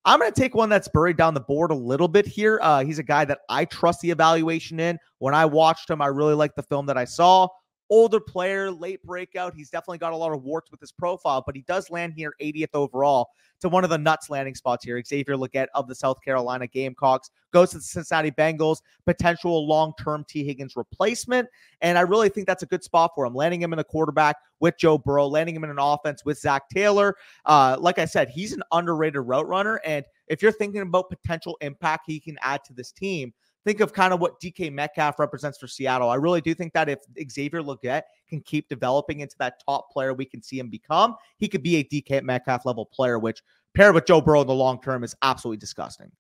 I'm 0.06 0.20
going 0.20 0.32
to 0.32 0.40
take 0.40 0.54
one 0.54 0.70
that's 0.70 0.88
buried 0.88 1.18
down 1.18 1.34
the 1.34 1.40
board 1.40 1.72
a 1.72 1.76
little 1.76 2.08
bit 2.08 2.28
here. 2.28 2.60
Uh, 2.62 2.84
he's 2.84 3.00
a 3.00 3.04
guy 3.04 3.26
that 3.26 3.40
I 3.50 3.66
trust 3.66 4.02
the 4.02 4.12
evaluation 4.12 4.80
in. 4.80 5.00
When 5.18 5.34
I 5.34 5.46
watched 5.46 5.90
him, 5.90 6.02
I 6.02 6.08
really 6.08 6.36
liked 6.36 6.56
the 6.56 6.64
film 6.64 6.86
that 6.86 6.98
I 6.98 7.06
saw. 7.06 7.48
Older 7.90 8.20
player, 8.20 8.72
late 8.72 9.04
breakout. 9.04 9.54
He's 9.56 9.70
definitely 9.70 10.00
got 10.00 10.12
a 10.12 10.18
lot 10.18 10.34
of 10.34 10.44
warts 10.44 10.72
with 10.72 10.80
his 10.80 10.92
profile, 10.92 11.44
but 11.46 11.56
he 11.56 11.62
does 11.64 11.92
land 11.92 12.14
here 12.16 12.34
80th 12.42 12.74
overall 12.74 13.30
to 13.60 13.70
one 13.70 13.84
of 13.84 13.92
the 13.92 13.98
nuts 13.98 14.30
landing 14.30 14.56
spots 14.56 14.84
here. 14.84 15.02
Xavier 15.04 15.36
Legette 15.36 15.68
of 15.76 15.88
the 15.88 15.94
South 15.94 16.22
Carolina 16.22 16.66
Gamecocks 16.66 17.30
goes 17.52 17.72
to 17.72 17.78
the 17.78 17.84
Cincinnati 17.84 18.32
Bengals, 18.32 18.82
potential 19.06 19.68
long 19.68 19.94
term 20.00 20.26
Tee 20.28 20.44
Higgins 20.44 20.76
replacement. 20.76 21.48
And 21.82 21.98
I 21.98 22.02
really 22.02 22.30
think 22.30 22.48
that's 22.48 22.64
a 22.64 22.68
good 22.68 22.84
spot 22.84 23.12
for 23.14 23.26
him. 23.26 23.36
Landing 23.36 23.62
him 23.62 23.72
in 23.72 23.80
a 23.80 23.84
quarterback 23.84 24.38
with 24.60 24.78
Joe 24.78 24.98
Burrow, 24.98 25.28
landing 25.28 25.56
him 25.56 25.64
in 25.64 25.70
an 25.70 25.80
offense 25.80 26.26
with 26.26 26.40
Zac 26.40 26.70
Taylor. 26.70 27.16
Uh, 27.46 27.78
like 27.80 28.00
I 28.00 28.06
said, 28.06 28.30
he's 28.30 28.54
an 28.54 28.64
underrated 28.72 29.22
route 29.22 29.48
runner. 29.48 29.80
And 29.86 30.04
if 30.28 30.42
you're 30.42 30.52
thinking 30.52 30.82
about 30.82 31.10
potential 31.10 31.58
impact 31.62 32.06
he 32.08 32.20
can 32.20 32.38
add 32.42 32.64
to 32.66 32.74
this 32.74 32.92
team, 32.92 33.34
think 33.66 33.82
of 33.82 33.92
kind 33.92 34.14
of 34.14 34.22
what 34.22 34.40
DK 34.40 34.72
Metcalf 34.72 35.20
represents 35.20 35.58
for 35.58 35.68
Seattle. 35.68 36.10
I 36.10 36.16
really 36.16 36.40
do 36.40 36.54
think 36.54 36.72
that 36.74 36.88
if 36.88 37.00
Xavier 37.30 37.62
Legette 37.62 38.04
can 38.30 38.40
keep 38.42 38.70
developing 38.70 39.20
into 39.20 39.36
that 39.40 39.62
top 39.66 39.92
player 39.92 40.14
we 40.14 40.26
can 40.26 40.42
see 40.42 40.60
him 40.60 40.70
become, 40.70 41.16
he 41.38 41.48
could 41.48 41.64
be 41.64 41.78
a 41.78 41.84
DK 41.84 42.24
Metcalf 42.24 42.66
level 42.66 42.86
player, 42.86 43.20
which 43.20 43.42
paired 43.74 43.96
with 43.96 44.06
Joe 44.06 44.22
Burrow 44.22 44.42
in 44.42 44.48
the 44.48 44.54
long 44.54 44.82
term 44.82 45.04
is 45.04 45.16
absolutely 45.22 45.58
disgusting. 45.58 46.12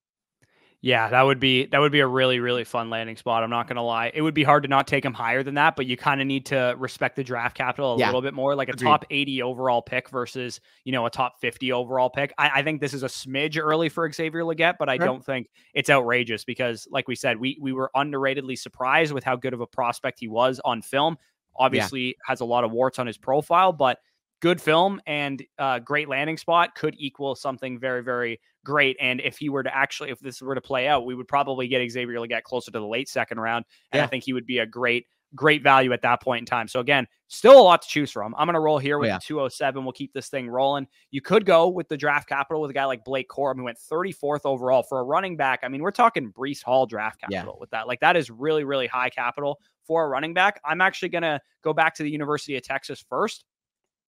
Yeah, 0.81 1.09
that 1.09 1.23
would 1.23 1.39
be 1.39 1.65
that 1.67 1.79
would 1.79 1.91
be 1.91 2.01
a 2.01 2.07
really 2.07 2.39
really 2.39 2.63
fun 2.63 2.89
landing 2.89 3.17
spot. 3.17 3.43
I'm 3.43 3.49
not 3.49 3.67
gonna 3.67 3.83
lie. 3.83 4.11
It 4.13 4.21
would 4.21 4.33
be 4.33 4.43
hard 4.43 4.63
to 4.63 4.69
not 4.69 4.87
take 4.87 5.03
him 5.03 5.13
higher 5.13 5.41
than 5.41 5.55
that, 5.55 5.75
but 5.75 5.85
you 5.87 5.97
kind 5.97 6.21
of 6.21 6.27
need 6.27 6.45
to 6.47 6.75
respect 6.77 7.15
the 7.15 7.23
draft 7.23 7.57
capital 7.57 7.95
a 7.95 7.97
yeah. 7.97 8.05
little 8.07 8.21
bit 8.21 8.33
more. 8.33 8.55
Like 8.55 8.69
a 8.69 8.73
Agreed. 8.73 8.87
top 8.87 9.05
80 9.09 9.41
overall 9.41 9.81
pick 9.81 10.09
versus 10.09 10.59
you 10.83 10.91
know 10.91 11.05
a 11.05 11.09
top 11.09 11.39
50 11.41 11.71
overall 11.71 12.09
pick. 12.09 12.33
I, 12.37 12.51
I 12.55 12.63
think 12.63 12.81
this 12.81 12.93
is 12.93 13.03
a 13.03 13.07
smidge 13.07 13.57
early 13.59 13.89
for 13.89 14.11
Xavier 14.11 14.41
Legette, 14.41 14.75
but 14.77 14.89
I 14.89 14.97
sure. 14.97 15.05
don't 15.05 15.25
think 15.25 15.47
it's 15.73 15.89
outrageous 15.89 16.43
because, 16.43 16.87
like 16.91 17.07
we 17.07 17.15
said, 17.15 17.39
we 17.39 17.57
we 17.59 17.73
were 17.73 17.89
underratedly 17.95 18.57
surprised 18.57 19.11
with 19.11 19.23
how 19.23 19.35
good 19.35 19.53
of 19.53 19.61
a 19.61 19.67
prospect 19.67 20.19
he 20.19 20.27
was 20.27 20.61
on 20.63 20.81
film. 20.81 21.17
Obviously, 21.57 22.07
yeah. 22.07 22.13
has 22.27 22.41
a 22.41 22.45
lot 22.45 22.63
of 22.63 22.71
warts 22.71 22.99
on 22.99 23.07
his 23.07 23.17
profile, 23.17 23.71
but 23.73 23.99
good 24.41 24.61
film 24.61 25.01
and 25.07 25.43
uh, 25.57 25.79
great 25.79 26.07
landing 26.09 26.37
spot 26.37 26.75
could 26.75 26.95
equal 26.97 27.35
something 27.35 27.79
very, 27.79 28.03
very 28.03 28.39
great. 28.65 28.97
And 28.99 29.21
if 29.21 29.37
he 29.37 29.47
were 29.47 29.63
to 29.63 29.73
actually, 29.73 30.09
if 30.09 30.19
this 30.19 30.41
were 30.41 30.55
to 30.55 30.61
play 30.61 30.89
out, 30.89 31.05
we 31.05 31.15
would 31.15 31.27
probably 31.27 31.69
get 31.69 31.89
Xavier 31.89 32.17
Legette 32.17 32.43
closer 32.43 32.71
to 32.71 32.79
the 32.79 32.85
late 32.85 33.07
second 33.07 33.39
round. 33.39 33.63
And 33.93 33.99
yeah. 33.99 34.03
I 34.03 34.07
think 34.07 34.25
he 34.25 34.33
would 34.33 34.45
be 34.45 34.59
a 34.59 34.65
great, 34.65 35.05
great 35.33 35.63
value 35.63 35.93
at 35.93 36.01
that 36.01 36.21
point 36.21 36.41
in 36.41 36.45
time. 36.45 36.67
So 36.67 36.81
again, 36.81 37.07
still 37.27 37.57
a 37.57 37.63
lot 37.63 37.83
to 37.83 37.87
choose 37.87 38.11
from. 38.11 38.35
I'm 38.37 38.47
going 38.47 38.55
to 38.55 38.59
roll 38.59 38.77
here 38.77 38.97
with 38.97 39.07
yeah. 39.07 39.19
207. 39.21 39.83
We'll 39.83 39.93
keep 39.93 40.11
this 40.11 40.27
thing 40.27 40.49
rolling. 40.49 40.87
You 41.11 41.21
could 41.21 41.45
go 41.45 41.69
with 41.69 41.87
the 41.87 41.95
draft 41.95 42.27
capital 42.27 42.61
with 42.61 42.71
a 42.71 42.73
guy 42.73 42.85
like 42.85 43.05
Blake 43.05 43.29
Corum, 43.29 43.55
who 43.55 43.63
went 43.63 43.77
34th 43.77 44.41
overall 44.43 44.83
for 44.83 44.99
a 44.99 45.03
running 45.03 45.37
back. 45.37 45.61
I 45.63 45.69
mean, 45.69 45.81
we're 45.81 45.91
talking 45.91 46.33
Breece 46.33 46.63
Hall 46.63 46.85
draft 46.85 47.21
capital 47.21 47.53
yeah. 47.55 47.59
with 47.59 47.69
that. 47.69 47.87
Like 47.87 48.01
that 48.01 48.17
is 48.17 48.29
really, 48.29 48.63
really 48.65 48.87
high 48.87 49.09
capital 49.09 49.59
for 49.85 50.03
a 50.03 50.07
running 50.07 50.33
back. 50.33 50.59
I'm 50.65 50.81
actually 50.81 51.09
going 51.09 51.21
to 51.21 51.39
go 51.63 51.73
back 51.73 51.95
to 51.95 52.03
the 52.03 52.09
University 52.09 52.57
of 52.57 52.63
Texas 52.63 53.05
first 53.07 53.45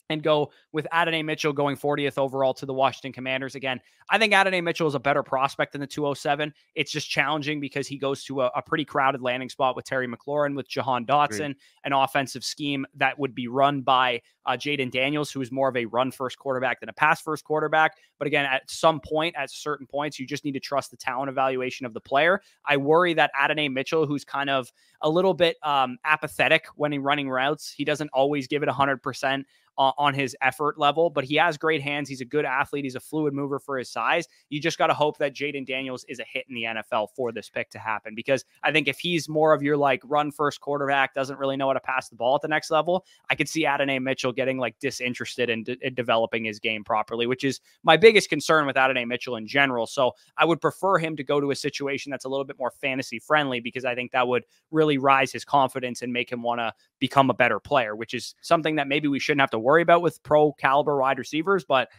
and 0.09 0.23
go 0.23 0.51
with 0.71 0.87
Adonai 0.91 1.23
Mitchell 1.23 1.53
going 1.53 1.75
40th 1.75 2.17
overall 2.17 2.53
to 2.55 2.65
the 2.65 2.73
Washington 2.73 3.11
Commanders. 3.11 3.55
Again, 3.55 3.79
I 4.09 4.17
think 4.17 4.33
Adonai 4.33 4.61
Mitchell 4.61 4.87
is 4.87 4.95
a 4.95 4.99
better 4.99 5.21
prospect 5.21 5.73
than 5.73 5.81
the 5.81 5.87
207. 5.87 6.53
It's 6.75 6.91
just 6.91 7.09
challenging 7.09 7.59
because 7.59 7.87
he 7.87 7.97
goes 7.97 8.23
to 8.25 8.41
a, 8.41 8.51
a 8.55 8.61
pretty 8.61 8.85
crowded 8.85 9.21
landing 9.21 9.49
spot 9.49 9.75
with 9.75 9.85
Terry 9.85 10.07
McLaurin, 10.07 10.55
with 10.55 10.69
Jahan 10.69 11.05
Dotson, 11.05 11.37
Great. 11.37 11.57
an 11.83 11.93
offensive 11.93 12.43
scheme 12.43 12.85
that 12.95 13.19
would 13.19 13.35
be 13.35 13.47
run 13.47 13.81
by 13.81 14.21
uh, 14.45 14.51
Jayden 14.51 14.91
Daniels, 14.91 15.29
who 15.29 15.41
is 15.41 15.51
more 15.51 15.67
of 15.67 15.75
a 15.75 15.85
run 15.85 16.11
first 16.11 16.39
quarterback 16.39 16.79
than 16.79 16.87
a 16.87 16.93
pass 16.93 17.21
first 17.21 17.43
quarterback. 17.43 17.97
But 18.17 18.27
again, 18.27 18.45
at 18.45 18.69
some 18.71 19.01
point, 19.01 19.35
at 19.37 19.51
certain 19.51 19.85
points, 19.85 20.19
you 20.19 20.25
just 20.25 20.45
need 20.45 20.53
to 20.53 20.59
trust 20.61 20.89
the 20.89 20.97
talent 20.97 21.29
evaluation 21.29 21.85
of 21.85 21.93
the 21.93 21.99
player. 21.99 22.41
I 22.65 22.77
worry 22.77 23.13
that 23.15 23.31
Adonai 23.37 23.67
Mitchell, 23.67 24.05
who's 24.05 24.23
kind 24.23 24.49
of 24.49 24.71
a 25.01 25.09
little 25.09 25.33
bit 25.33 25.57
um, 25.63 25.97
apathetic 26.05 26.67
when 26.75 26.93
he's 26.93 27.01
running 27.01 27.29
routes, 27.29 27.73
he 27.75 27.83
doesn't 27.83 28.09
always 28.13 28.47
give 28.47 28.63
it 28.63 28.69
100% 28.69 29.43
on 29.77 30.13
his 30.13 30.35
effort 30.41 30.79
level, 30.79 31.09
but 31.09 31.23
he 31.23 31.35
has 31.35 31.57
great 31.57 31.81
hands. 31.81 32.09
He's 32.09 32.21
a 32.21 32.25
good 32.25 32.45
athlete. 32.45 32.83
He's 32.83 32.95
a 32.95 32.99
fluid 32.99 33.33
mover 33.33 33.59
for 33.59 33.77
his 33.77 33.89
size. 33.89 34.27
You 34.49 34.59
just 34.59 34.77
got 34.77 34.87
to 34.87 34.93
hope 34.93 35.17
that 35.19 35.35
Jayden 35.35 35.65
Daniels 35.65 36.03
is 36.09 36.19
a 36.19 36.23
hit 36.23 36.45
in 36.49 36.55
the 36.55 36.63
NFL 36.63 37.09
for 37.15 37.31
this 37.31 37.49
pick 37.49 37.69
to 37.71 37.79
happen 37.79 38.15
because 38.15 38.43
I 38.63 38.71
think 38.71 38.87
if 38.87 38.97
he's 38.99 39.29
more 39.29 39.53
of 39.53 39.61
your 39.61 39.77
like 39.77 40.01
run 40.03 40.31
first 40.31 40.61
quarterback, 40.61 41.13
doesn't 41.13 41.37
really 41.37 41.57
know 41.57 41.67
how 41.67 41.73
to 41.73 41.79
pass 41.79 42.09
the 42.09 42.15
ball 42.15 42.35
at 42.35 42.41
the 42.41 42.47
next 42.47 42.71
level, 42.71 43.05
I 43.29 43.35
could 43.35 43.47
see 43.47 43.65
Adonai 43.65 43.99
Mitchell 43.99 44.31
getting 44.31 44.57
like 44.57 44.79
disinterested 44.79 45.49
in, 45.49 45.65
in 45.81 45.93
developing 45.93 46.45
his 46.45 46.59
game 46.59 46.83
properly, 46.83 47.27
which 47.27 47.43
is 47.43 47.61
my 47.83 47.97
biggest 47.97 48.29
concern 48.29 48.65
with 48.65 48.77
Adonai 48.77 49.05
Mitchell 49.05 49.35
in 49.35 49.47
general. 49.47 49.85
So 49.85 50.13
I 50.37 50.45
would 50.45 50.61
prefer 50.61 50.97
him 50.97 51.15
to 51.17 51.23
go 51.23 51.39
to 51.39 51.51
a 51.51 51.55
situation 51.55 52.09
that's 52.09 52.25
a 52.25 52.29
little 52.29 52.45
bit 52.45 52.57
more 52.57 52.71
fantasy 52.71 53.19
friendly 53.19 53.59
because 53.59 53.85
I 53.85 53.95
think 53.95 54.11
that 54.11 54.27
would 54.27 54.43
really 54.71 54.97
rise 54.97 55.31
his 55.31 55.45
confidence 55.45 56.01
and 56.01 56.11
make 56.11 56.31
him 56.31 56.41
want 56.41 56.59
to 56.59 56.73
become 56.99 57.29
a 57.29 57.33
better 57.33 57.59
player, 57.59 57.95
which 57.95 58.13
is 58.13 58.35
something 58.41 58.75
that 58.75 58.87
maybe 58.87 59.07
we 59.07 59.19
shouldn't 59.19 59.41
have 59.41 59.51
to 59.51 59.59
worry 59.67 59.81
about 59.81 60.01
with 60.01 60.23
pro 60.23 60.53
caliber 60.53 60.97
wide 60.97 61.19
receivers, 61.19 61.65
but 61.65 61.89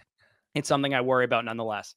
it's 0.54 0.68
something 0.68 0.94
I 0.94 1.02
worry 1.02 1.26
about 1.26 1.44
nonetheless. 1.44 1.94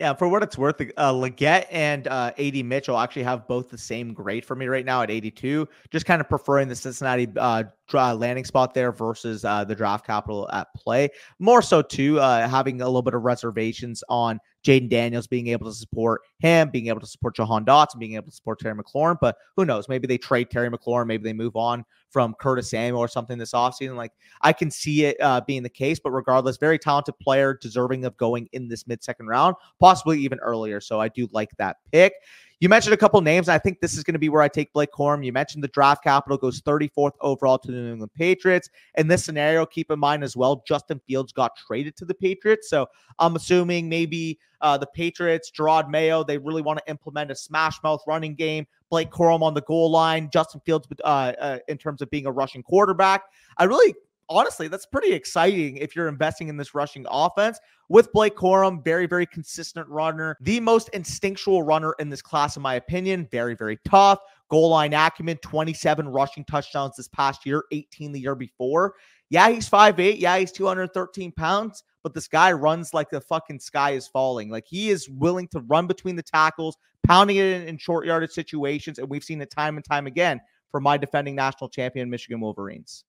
Yeah, 0.00 0.14
for 0.14 0.28
what 0.28 0.42
it's 0.42 0.56
worth, 0.56 0.80
uh, 0.80 1.12
Legette 1.12 1.66
and 1.70 2.08
uh, 2.08 2.32
AD 2.38 2.64
Mitchell 2.64 2.98
actually 2.98 3.24
have 3.24 3.46
both 3.46 3.68
the 3.68 3.76
same 3.76 4.14
grade 4.14 4.46
for 4.46 4.56
me 4.56 4.64
right 4.64 4.86
now 4.86 5.02
at 5.02 5.10
82. 5.10 5.68
Just 5.90 6.06
kind 6.06 6.22
of 6.22 6.28
preferring 6.30 6.68
the 6.68 6.74
Cincinnati 6.74 7.28
uh, 7.36 7.64
landing 7.92 8.46
spot 8.46 8.72
there 8.72 8.92
versus 8.92 9.44
uh, 9.44 9.62
the 9.62 9.74
draft 9.74 10.06
capital 10.06 10.48
at 10.54 10.68
play. 10.74 11.10
More 11.38 11.60
so, 11.60 11.82
too, 11.82 12.18
uh, 12.18 12.48
having 12.48 12.80
a 12.80 12.86
little 12.86 13.02
bit 13.02 13.12
of 13.12 13.24
reservations 13.24 14.02
on 14.08 14.40
Jayden 14.64 14.90
Daniels 14.90 15.26
being 15.26 15.48
able 15.48 15.66
to 15.66 15.74
support 15.74 16.22
him, 16.38 16.70
being 16.70 16.88
able 16.88 17.00
to 17.00 17.06
support 17.06 17.36
Jahan 17.36 17.64
Dotson, 17.64 17.98
being 17.98 18.14
able 18.14 18.26
to 18.26 18.34
support 18.34 18.58
Terry 18.60 18.74
McLaurin. 18.74 19.16
But 19.20 19.36
who 19.56 19.64
knows? 19.64 19.88
Maybe 19.88 20.06
they 20.06 20.18
trade 20.18 20.50
Terry 20.50 20.70
McLaurin. 20.70 21.06
Maybe 21.06 21.24
they 21.24 21.32
move 21.32 21.56
on 21.56 21.84
from 22.10 22.34
Curtis 22.40 22.70
Samuel 22.70 23.00
or 23.00 23.08
something 23.08 23.38
this 23.38 23.52
offseason. 23.52 23.96
Like 23.96 24.12
I 24.42 24.52
can 24.52 24.70
see 24.70 25.04
it 25.04 25.16
uh, 25.20 25.40
being 25.40 25.62
the 25.62 25.68
case, 25.68 25.98
but 25.98 26.10
regardless, 26.10 26.56
very 26.56 26.78
talented 26.78 27.18
player, 27.18 27.58
deserving 27.60 28.04
of 28.04 28.16
going 28.16 28.48
in 28.52 28.68
this 28.68 28.86
mid 28.86 29.02
second 29.02 29.26
round, 29.26 29.56
possibly 29.78 30.18
even 30.20 30.38
earlier. 30.40 30.80
So 30.80 31.00
I 31.00 31.08
do 31.08 31.28
like 31.32 31.50
that 31.58 31.78
pick. 31.92 32.14
You 32.60 32.68
mentioned 32.68 32.92
a 32.92 32.98
couple 32.98 33.18
names. 33.22 33.48
I 33.48 33.56
think 33.56 33.80
this 33.80 33.96
is 33.96 34.04
going 34.04 34.12
to 34.12 34.18
be 34.18 34.28
where 34.28 34.42
I 34.42 34.48
take 34.48 34.70
Blake 34.74 34.92
Corum. 34.92 35.24
You 35.24 35.32
mentioned 35.32 35.64
the 35.64 35.68
draft 35.68 36.04
capital 36.04 36.36
goes 36.36 36.60
34th 36.60 37.12
overall 37.22 37.58
to 37.58 37.72
the 37.72 37.78
New 37.78 37.92
England 37.92 38.12
Patriots. 38.14 38.68
In 38.98 39.08
this 39.08 39.24
scenario, 39.24 39.64
keep 39.64 39.90
in 39.90 39.98
mind 39.98 40.22
as 40.22 40.36
well, 40.36 40.62
Justin 40.68 41.00
Fields 41.06 41.32
got 41.32 41.56
traded 41.56 41.96
to 41.96 42.04
the 42.04 42.12
Patriots. 42.12 42.68
So 42.68 42.86
I'm 43.18 43.34
assuming 43.34 43.88
maybe 43.88 44.38
uh, 44.60 44.76
the 44.76 44.86
Patriots, 44.88 45.50
Jerod 45.50 45.88
Mayo, 45.88 46.22
they 46.22 46.36
really 46.36 46.60
want 46.60 46.78
to 46.84 46.90
implement 46.90 47.30
a 47.30 47.34
smash 47.34 47.82
mouth 47.82 48.02
running 48.06 48.34
game. 48.34 48.66
Blake 48.90 49.10
Corum 49.10 49.40
on 49.40 49.54
the 49.54 49.62
goal 49.62 49.90
line, 49.90 50.28
Justin 50.30 50.60
Fields 50.66 50.86
uh, 51.02 51.06
uh, 51.06 51.58
in 51.68 51.78
terms 51.78 52.02
of 52.02 52.10
being 52.10 52.26
a 52.26 52.32
rushing 52.32 52.62
quarterback. 52.62 53.22
I 53.56 53.64
really 53.64 53.94
honestly, 54.30 54.68
that's 54.68 54.86
pretty 54.86 55.12
exciting 55.12 55.76
if 55.76 55.94
you're 55.94 56.08
investing 56.08 56.48
in 56.48 56.56
this 56.56 56.74
rushing 56.74 57.04
offense 57.10 57.58
with 57.88 58.12
Blake 58.12 58.36
Corum, 58.36 58.82
very, 58.84 59.06
very 59.06 59.26
consistent 59.26 59.86
runner, 59.88 60.36
the 60.40 60.60
most 60.60 60.88
instinctual 60.90 61.64
runner 61.64 61.94
in 61.98 62.08
this 62.08 62.22
class, 62.22 62.56
in 62.56 62.62
my 62.62 62.76
opinion. 62.76 63.28
Very, 63.30 63.54
very 63.54 63.78
tough. 63.84 64.20
Goal 64.48 64.70
line 64.70 64.94
acumen, 64.94 65.36
27 65.38 66.08
rushing 66.08 66.44
touchdowns 66.44 66.96
this 66.96 67.08
past 67.08 67.44
year, 67.44 67.64
18 67.72 68.12
the 68.12 68.20
year 68.20 68.34
before. 68.34 68.94
Yeah, 69.28 69.50
he's 69.50 69.68
5'8. 69.68 70.18
Yeah, 70.18 70.38
he's 70.38 70.52
213 70.52 71.32
pounds, 71.32 71.84
but 72.02 72.14
this 72.14 72.26
guy 72.28 72.52
runs 72.52 72.94
like 72.94 73.10
the 73.10 73.20
fucking 73.20 73.60
sky 73.60 73.90
is 73.92 74.08
falling. 74.08 74.50
Like 74.50 74.64
he 74.66 74.90
is 74.90 75.08
willing 75.08 75.48
to 75.48 75.60
run 75.60 75.86
between 75.86 76.16
the 76.16 76.22
tackles, 76.22 76.76
pounding 77.06 77.36
it 77.36 77.44
in, 77.44 77.68
in 77.68 77.78
short 77.78 78.06
yardage 78.06 78.32
situations. 78.32 78.98
And 78.98 79.08
we've 79.08 79.24
seen 79.24 79.40
it 79.40 79.50
time 79.50 79.76
and 79.76 79.84
time 79.84 80.06
again 80.06 80.40
for 80.70 80.80
my 80.80 80.96
defending 80.96 81.34
national 81.34 81.70
champion, 81.70 82.10
Michigan 82.10 82.40
Wolverines. 82.40 83.04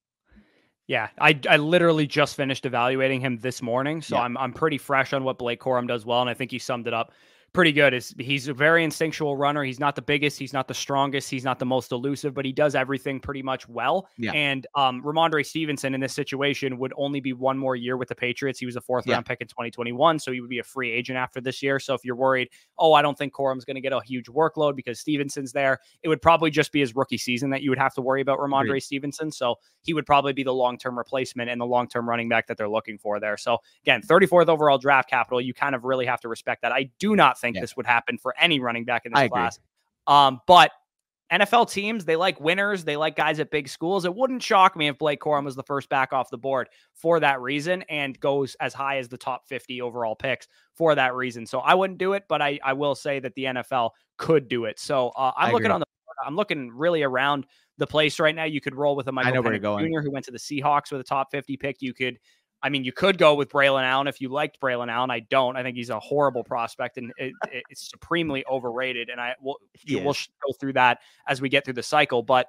Yeah, 0.88 1.10
I, 1.20 1.40
I 1.50 1.58
literally 1.58 2.06
just 2.06 2.36
finished 2.36 2.66
evaluating 2.66 3.22
him 3.22 3.38
this 3.38 3.62
morning, 3.62 4.02
so 4.02 4.16
yeah. 4.16 4.24
I'm 4.24 4.38
I'm 4.38 4.52
pretty 4.52 4.78
fresh 4.78 5.14
on 5.14 5.24
what 5.24 5.38
Blake 5.38 5.60
Corum 5.62 5.88
does 5.88 6.06
well, 6.06 6.22
and 6.22 6.30
I 6.30 6.34
think 6.34 6.52
you 6.52 6.60
summed 6.60 6.88
it 6.88 6.94
up 6.94 7.14
pretty 7.54 7.72
good. 7.72 7.94
Is 7.94 8.14
he's 8.18 8.48
a 8.48 8.54
very 8.54 8.84
instinctual 8.84 9.36
runner. 9.36 9.64
He's 9.64 9.80
not 9.80 9.96
the 9.96 10.02
biggest, 10.02 10.40
he's 10.40 10.54
not 10.54 10.68
the 10.68 10.74
strongest, 10.74 11.30
he's 11.30 11.44
not 11.44 11.60
the 11.60 11.66
most 11.66 11.92
elusive, 11.92 12.34
but 12.34 12.46
he 12.46 12.52
does 12.52 12.76
everything 12.76 13.20
pretty 13.20 13.42
much 13.42 13.68
well. 13.68 14.08
Yeah. 14.18 14.32
And 14.32 14.66
um, 14.76 15.04
Rhamondre 15.04 15.46
Stevenson 15.46 15.94
in 15.94 16.02
this 16.02 16.14
situation 16.14 16.78
would 16.78 16.94
only 16.96 17.20
be 17.20 17.34
one 17.34 17.58
more 17.58 17.76
year 17.76 17.98
with 17.98 18.10
the 18.10 18.16
Patriots. 18.16 18.60
He 18.60 18.66
was 18.66 18.76
a 18.76 18.82
fourth 18.82 19.06
yeah. 19.06 19.16
round 19.16 19.26
pick 19.26 19.42
in 19.42 19.48
2021, 19.48 20.20
so 20.20 20.32
he 20.32 20.40
would 20.40 20.50
be 20.50 20.60
a 20.60 20.64
free 20.64 20.92
agent 20.92 21.18
after 21.18 21.42
this 21.42 21.62
year. 21.62 21.80
So 21.80 21.94
if 21.94 22.06
you're 22.06 22.16
worried, 22.16 22.50
oh, 22.78 22.94
I 22.94 23.02
don't 23.02 23.18
think 23.18 23.34
Corum's 23.34 23.66
going 23.66 23.76
to 23.76 23.82
get 23.82 23.94
a 23.94 24.02
huge 24.02 24.28
workload 24.28 24.76
because 24.76 25.00
Stevenson's 25.00 25.52
there, 25.52 25.80
it 26.04 26.08
would 26.08 26.22
probably 26.22 26.52
just 26.52 26.72
be 26.72 26.80
his 26.80 26.96
rookie 26.96 27.18
season 27.18 27.50
that 27.50 27.62
you 27.62 27.70
would 27.70 27.80
have 27.80 27.94
to 27.96 28.02
worry 28.02 28.22
about 28.22 28.40
Rhamondre 28.40 28.66
Agreed. 28.66 28.80
Stevenson. 28.82 29.32
So 29.32 29.56
he 29.82 29.94
would 29.94 30.06
probably 30.06 30.34
be 30.34 30.44
the 30.44 30.54
long 30.54 30.78
term 30.78 30.98
replacement 30.98 31.50
and 31.50 31.60
the 31.60 31.66
long 31.66 31.88
term 31.88 32.08
running 32.08 32.30
back 32.30 32.48
that 32.48 32.58
they're 32.58 32.70
looking 32.70 32.98
for 32.98 33.20
there. 33.20 33.38
So 33.38 33.58
again, 33.84 34.02
34th 34.02 34.48
overall 34.48 34.78
draft 34.78 35.10
capital, 35.10 35.42
you 35.42 35.54
kind 35.54 35.76
of 35.76 35.84
really 35.84 36.06
have 36.06 36.22
to 36.22 36.30
respect 36.30 36.62
that. 36.62 36.72
I 36.72 36.90
do 37.00 37.16
not 37.16 37.38
think 37.42 37.56
yeah. 37.56 37.62
this 37.62 37.76
would 37.76 37.86
happen 37.86 38.18
for 38.18 38.34
any 38.40 38.60
running 38.60 38.86
back 38.86 39.06
in 39.06 39.12
this 39.12 39.20
I 39.20 39.28
class. 39.28 39.60
Um, 40.08 40.40
but 40.48 40.72
NFL 41.32 41.72
teams, 41.72 42.04
they 42.04 42.18
like 42.18 42.42
winners. 42.42 42.84
They 42.84 42.98
like 42.98 43.16
guys 43.16 43.40
at 43.40 43.52
big 43.52 43.70
schools. 43.70 44.04
It 44.04 44.14
wouldn't 44.14 44.44
shock 44.44 44.76
me 44.76 44.88
if 44.90 44.98
Blake 44.98 45.22
Corum 45.22 45.46
was 45.46 45.56
the 45.56 45.64
first 45.64 45.88
back 45.88 46.12
off 46.12 46.30
the 46.30 46.38
board 46.38 46.68
for 46.94 47.22
that 47.22 47.40
reason 47.40 47.84
and 47.84 48.20
goes 48.20 48.56
as 48.60 48.74
high 48.74 48.98
as 48.98 49.08
the 49.08 49.18
top 49.18 49.48
50 49.48 49.82
overall 49.82 50.16
picks 50.16 50.48
for 50.74 50.94
that 50.96 51.16
reason. 51.16 51.46
So 51.46 51.60
I 51.60 51.74
wouldn't 51.74 52.00
do 52.00 52.14
it, 52.14 52.26
but 52.28 52.42
I, 52.42 52.60
I 52.64 52.74
will 52.74 52.96
say 52.96 53.20
that 53.20 53.34
the 53.36 53.46
NFL 53.46 53.92
could 54.18 54.50
do 54.50 54.66
it. 54.66 54.78
So 54.78 55.10
uh, 55.10 55.32
I'm 55.38 55.50
I 55.50 55.52
looking 55.54 55.66
agree. 55.68 55.74
on 55.76 55.80
the 55.80 55.86
I'm 56.24 56.36
looking 56.36 56.70
really 56.70 57.02
around 57.02 57.46
the 57.78 57.88
place 57.88 58.20
right 58.20 58.36
now. 58.36 58.44
You 58.44 58.62
could 58.62 58.76
roll 58.76 58.96
with 58.96 59.08
a 59.08 59.12
Michael 59.12 59.42
Penix 59.42 59.80
Jr. 59.80 60.02
who 60.02 60.12
went 60.12 60.26
to 60.26 60.32
the 60.32 60.38
Seahawks 60.38 60.92
with 60.92 61.02
a 61.02 61.04
top 61.04 61.32
50 61.32 61.58
pick. 61.58 61.78
You 61.82 61.94
could 61.94 62.20
I 62.64 62.70
mean, 62.70 62.84
you 62.84 62.92
could 62.92 63.18
go 63.18 63.34
with 63.34 63.50
Braylon 63.50 63.84
Allen 63.84 64.08
if 64.08 64.22
you 64.22 64.30
liked 64.30 64.60
Braylon 64.60 64.92
Allen. 64.92 65.10
I 65.10 65.22
don't. 65.22 65.56
I 65.56 65.64
think 65.64 65.76
he's 65.76 65.90
a 65.90 66.00
horrible 66.00 66.44
prospect 66.44 66.98
and 66.98 67.12
it, 67.18 67.34
it's 67.70 67.90
supremely 67.90 68.46
overrated. 68.50 69.10
And 69.10 69.20
I 69.20 69.36
will 69.42 69.58
we'll 69.90 70.04
go 70.04 70.54
through 70.60 70.74
that 70.74 71.00
as 71.28 71.42
we 71.42 71.50
get 71.50 71.66
through 71.66 71.74
the 71.74 71.84
cycle. 71.84 72.22
But 72.22 72.48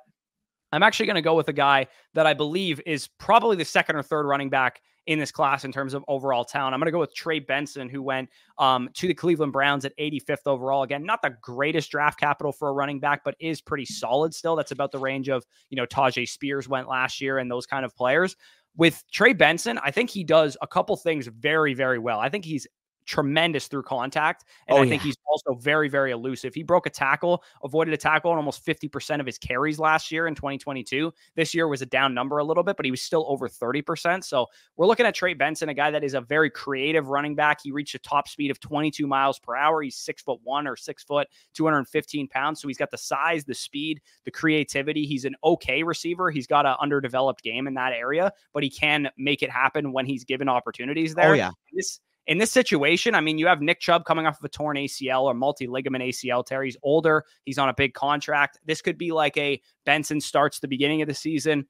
I'm 0.73 0.83
actually 0.83 1.07
going 1.07 1.17
to 1.17 1.23
go 1.23 1.35
with 1.35 1.49
a 1.49 1.53
guy 1.53 1.87
that 2.15 2.27
I 2.27 2.35
believe 2.35 2.81
is 2.87 3.09
probably 3.19 3.57
the 3.57 3.65
second 3.65 3.97
or 3.97 4.03
third 4.03 4.27
running 4.27 4.51
back 4.51 4.81
in 5.07 5.19
this 5.19 5.33
class 5.33 5.65
in 5.65 5.73
terms 5.73 5.95
of 5.95 6.05
overall 6.07 6.45
talent. 6.45 6.75
I'm 6.75 6.81
going 6.81 6.87
to 6.87 6.93
go 6.93 7.01
with 7.01 7.15
Trey 7.15 7.41
Benson, 7.41 7.89
who 7.89 8.03
went 8.03 8.31
um, 8.59 8.89
to 8.95 9.09
the 9.09 9.15
Cleveland 9.15 9.53
Browns 9.53 9.85
at 9.85 9.97
85th 9.99 10.47
overall. 10.47 10.85
Again, 10.85 11.05
not 11.05 11.23
the 11.23 11.37
greatest 11.43 11.91
draft 11.91 12.21
capital 12.21 12.53
for 12.53 12.69
a 12.69 12.73
running 12.73 13.01
back, 13.01 13.23
but 13.25 13.35
is 13.41 13.61
pretty 13.61 13.85
solid 13.85 14.33
still. 14.33 14.55
That's 14.55 14.71
about 14.71 14.93
the 14.93 14.99
range 14.99 15.29
of, 15.29 15.45
you 15.71 15.77
know, 15.77 15.87
Tyjae 15.87 16.29
Spears 16.29 16.69
went 16.69 16.89
last 16.89 17.21
year 17.21 17.39
and 17.39 17.51
those 17.51 17.67
kind 17.67 17.85
of 17.85 17.95
players 17.97 18.37
with 18.77 19.03
Trey 19.13 19.33
Benson, 19.33 19.79
I 19.83 19.91
think 19.91 20.11
he 20.11 20.25
does 20.25 20.57
a 20.63 20.67
couple 20.67 20.97
things 20.97 21.27
very, 21.27 21.75
very 21.75 21.99
well. 21.99 22.21
I 22.21 22.29
think 22.29 22.45
he's 22.45 22.67
tremendous 23.07 23.67
through 23.69 23.83
contact. 23.83 24.45
And 24.69 24.79
oh, 24.79 24.83
I 24.83 24.89
think 24.89 25.03
yeah. 25.03 25.07
he's 25.07 25.17
also 25.31 25.59
very, 25.61 25.89
very 25.89 26.11
elusive. 26.11 26.55
He 26.55 26.63
broke 26.63 26.87
a 26.87 26.91
tackle, 26.91 27.43
avoided 27.63 27.95
a 27.95 27.97
tackle 27.97 28.31
on 28.31 28.37
almost 28.37 28.65
50% 28.65 29.21
of 29.21 29.27
his 29.27 29.39
carries 29.39 29.79
last 29.79 30.11
year 30.11 30.27
in 30.27 30.35
2022. 30.35 31.13
This 31.35 31.55
year 31.55 31.69
was 31.69 31.83
a 31.83 31.87
down 31.87 32.15
number 32.15 32.39
a 32.39 32.45
little 32.45 32.63
bit, 32.63 32.77
but 32.77 32.85
he 32.85 32.91
was 32.91 33.03
still 33.03 33.25
over 33.29 33.49
30%. 33.49 34.25
So 34.25 34.47
we're 34.77 34.87
looking 34.87 35.07
at 35.07 35.15
Trey 35.15 35.35
Benson, 35.35 35.69
a 35.69 35.75
guy 35.75 35.91
that 35.91 36.05
is 36.05 36.15
a 36.15 36.21
very 36.21 36.51
creative 36.51 37.09
running 37.09 37.35
back. 37.35 37.61
He 37.63 37.73
reached 37.73 37.95
a 37.95 37.99
top 37.99 38.29
speed 38.29 38.51
of 38.51 38.61
22 38.61 39.07
miles 39.07 39.39
per 39.39 39.57
hour. 39.57 39.83
He's 39.83 39.97
six 39.97 40.23
foot 40.23 40.41
one 40.45 40.67
or 40.67 40.77
six 40.77 41.03
foot, 41.03 41.29
215 41.55 42.29
pounds. 42.29 42.61
So 42.61 42.69
he's 42.69 42.79
got 42.79 42.91
the 42.91 42.99
size, 42.99 43.45
the 43.45 43.55
speed, 43.55 44.01
the 44.25 44.31
creativity. 44.31 45.07
He's 45.07 45.25
an 45.25 45.35
okay 45.45 45.83
receiver. 45.83 46.31
He's 46.31 46.47
got 46.47 46.67
an 46.67 46.77
underdeveloped 46.81 47.43
game 47.43 47.67
in 47.67 47.75
that 47.75 47.93
area, 47.93 48.33
but 48.53 48.63
he 48.63 48.71
can 48.71 49.09
make 49.17 49.43
it 49.43 49.51
happen 49.51 49.93
when 49.93 50.07
he's 50.07 50.25
given 50.25 50.49
opportunities 50.49 51.13
oh, 51.13 51.21
there. 51.21 51.31
Oh, 51.31 51.35
yeah. 51.35 51.51
This 51.73 52.01
in 52.27 52.39
this 52.39 52.53
situation, 52.53 53.15
I 53.15 53.21
mean, 53.21 53.39
you 53.39 53.47
have 53.47 53.61
Nick 53.61 53.81
Chubb 53.81 54.05
coming 54.05 54.27
off 54.27 54.39
of 54.39 54.45
a 54.45 54.49
torn 54.49 54.77
ACL 54.77 55.23
or 55.23 55.35
multi 55.35 55.67
ligament 55.67 56.05
ACL 56.05 56.45
tear. 56.45 56.63
He's 56.63 56.77
older. 56.83 57.25
He's 57.45 57.59
on 57.59 57.69
a 57.69 57.75
big 57.75 57.95
contract. 57.95 58.61
This 58.65 58.81
could 58.81 58.97
be 58.97 59.13
like 59.13 59.37
a 59.37 59.61
Benson 59.85 60.21
starts 60.21 60.61
the 60.61 60.69
beginning 60.69 61.03
of 61.03 61.09
the 61.09 61.15
season. 61.15 61.67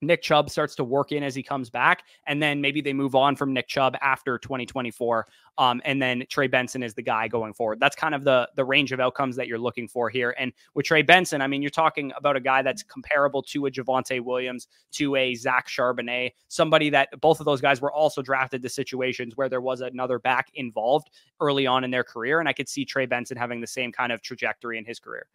Nick 0.00 0.22
Chubb 0.22 0.50
starts 0.50 0.74
to 0.76 0.84
work 0.84 1.12
in 1.12 1.22
as 1.22 1.34
he 1.34 1.42
comes 1.42 1.70
back, 1.70 2.04
and 2.26 2.42
then 2.42 2.60
maybe 2.60 2.80
they 2.80 2.92
move 2.92 3.14
on 3.14 3.36
from 3.36 3.52
Nick 3.52 3.68
Chubb 3.68 3.96
after 4.00 4.38
2024, 4.38 5.26
um, 5.58 5.80
and 5.84 6.00
then 6.00 6.24
Trey 6.28 6.46
Benson 6.46 6.82
is 6.82 6.94
the 6.94 7.02
guy 7.02 7.28
going 7.28 7.54
forward. 7.54 7.80
That's 7.80 7.96
kind 7.96 8.14
of 8.14 8.24
the 8.24 8.48
the 8.56 8.64
range 8.64 8.92
of 8.92 9.00
outcomes 9.00 9.36
that 9.36 9.46
you're 9.48 9.58
looking 9.58 9.88
for 9.88 10.10
here. 10.10 10.34
And 10.38 10.52
with 10.74 10.86
Trey 10.86 11.02
Benson, 11.02 11.40
I 11.40 11.46
mean, 11.46 11.62
you're 11.62 11.70
talking 11.70 12.12
about 12.16 12.36
a 12.36 12.40
guy 12.40 12.62
that's 12.62 12.82
comparable 12.82 13.42
to 13.42 13.66
a 13.66 13.70
Javonte 13.70 14.22
Williams, 14.22 14.68
to 14.92 15.16
a 15.16 15.34
Zach 15.34 15.68
Charbonnet, 15.68 16.32
somebody 16.48 16.90
that 16.90 17.08
both 17.20 17.40
of 17.40 17.46
those 17.46 17.60
guys 17.60 17.80
were 17.80 17.92
also 17.92 18.22
drafted 18.22 18.62
to 18.62 18.68
situations 18.68 19.36
where 19.36 19.48
there 19.48 19.60
was 19.60 19.80
another 19.80 20.18
back 20.18 20.50
involved 20.54 21.10
early 21.40 21.66
on 21.66 21.84
in 21.84 21.90
their 21.90 22.04
career, 22.04 22.40
and 22.40 22.48
I 22.48 22.52
could 22.52 22.68
see 22.68 22.84
Trey 22.84 23.06
Benson 23.06 23.36
having 23.36 23.60
the 23.60 23.66
same 23.66 23.92
kind 23.92 24.12
of 24.12 24.20
trajectory 24.20 24.78
in 24.78 24.84
his 24.84 24.98
career. 24.98 25.26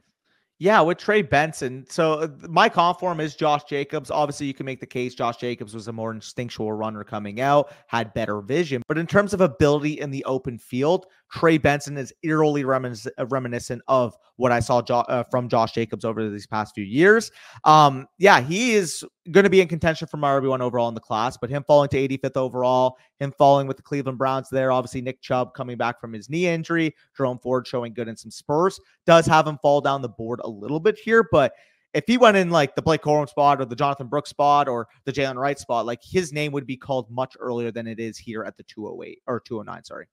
Yeah, 0.61 0.81
with 0.81 0.99
Trey 0.99 1.23
Benson. 1.23 1.87
So 1.89 2.13
uh, 2.19 2.27
my 2.47 2.69
comp 2.69 2.99
form 2.99 3.19
is 3.19 3.35
Josh 3.35 3.63
Jacobs. 3.63 4.11
Obviously, 4.11 4.45
you 4.45 4.53
can 4.53 4.67
make 4.67 4.79
the 4.79 4.85
case 4.85 5.15
Josh 5.15 5.37
Jacobs 5.37 5.73
was 5.73 5.87
a 5.87 5.91
more 5.91 6.11
instinctual 6.11 6.71
runner 6.71 7.03
coming 7.03 7.41
out, 7.41 7.73
had 7.87 8.13
better 8.13 8.41
vision. 8.41 8.83
But 8.87 8.99
in 8.99 9.07
terms 9.07 9.33
of 9.33 9.41
ability 9.41 9.99
in 9.99 10.11
the 10.11 10.23
open 10.25 10.59
field, 10.59 11.07
Trey 11.31 11.57
Benson 11.57 11.97
is 11.97 12.13
eerily 12.21 12.63
reminis- 12.63 13.07
uh, 13.17 13.25
reminiscent 13.25 13.81
of 13.87 14.13
what 14.35 14.51
I 14.51 14.59
saw 14.59 14.83
jo- 14.83 14.99
uh, 14.99 15.23
from 15.31 15.49
Josh 15.49 15.71
Jacobs 15.71 16.05
over 16.05 16.29
these 16.29 16.45
past 16.45 16.75
few 16.75 16.83
years. 16.83 17.31
Um, 17.63 18.05
yeah, 18.19 18.39
he 18.39 18.73
is 18.75 19.03
going 19.29 19.43
to 19.43 19.49
be 19.49 19.61
in 19.61 19.67
contention 19.67 20.07
for 20.07 20.17
my 20.17 20.29
RB1 20.31 20.61
overall 20.61 20.89
in 20.89 20.95
the 20.95 20.99
class, 20.99 21.37
but 21.37 21.49
him 21.49 21.63
falling 21.67 21.89
to 21.89 22.07
85th 22.07 22.37
overall, 22.37 22.97
him 23.19 23.31
falling 23.37 23.67
with 23.67 23.77
the 23.77 23.83
Cleveland 23.83 24.17
Browns 24.17 24.49
there, 24.49 24.71
obviously 24.71 25.01
Nick 25.01 25.21
Chubb 25.21 25.53
coming 25.53 25.77
back 25.77 26.01
from 26.01 26.13
his 26.13 26.29
knee 26.29 26.47
injury, 26.47 26.95
Jerome 27.15 27.37
Ford 27.37 27.67
showing 27.67 27.93
good 27.93 28.07
in 28.07 28.17
some 28.17 28.31
Spurs, 28.31 28.79
does 29.05 29.27
have 29.27 29.45
him 29.45 29.59
fall 29.61 29.81
down 29.81 30.01
the 30.01 30.09
board 30.09 30.41
a 30.43 30.49
little 30.49 30.79
bit 30.79 30.97
here, 30.97 31.27
but 31.31 31.53
if 31.93 32.05
he 32.07 32.17
went 32.17 32.37
in 32.37 32.49
like 32.49 32.73
the 32.73 32.81
Blake 32.81 33.01
Corum 33.01 33.27
spot 33.27 33.59
or 33.59 33.65
the 33.65 33.75
Jonathan 33.75 34.07
Brooks 34.07 34.29
spot 34.29 34.67
or 34.67 34.87
the 35.03 35.11
Jaylen 35.11 35.35
Wright 35.35 35.59
spot, 35.59 35.85
like 35.85 35.99
his 36.01 36.31
name 36.31 36.51
would 36.53 36.65
be 36.65 36.77
called 36.77 37.11
much 37.11 37.35
earlier 37.39 37.71
than 37.71 37.85
it 37.85 37.99
is 37.99 38.17
here 38.17 38.43
at 38.43 38.55
the 38.57 38.63
208 38.63 39.19
or 39.27 39.39
209, 39.41 39.83
sorry. 39.83 40.07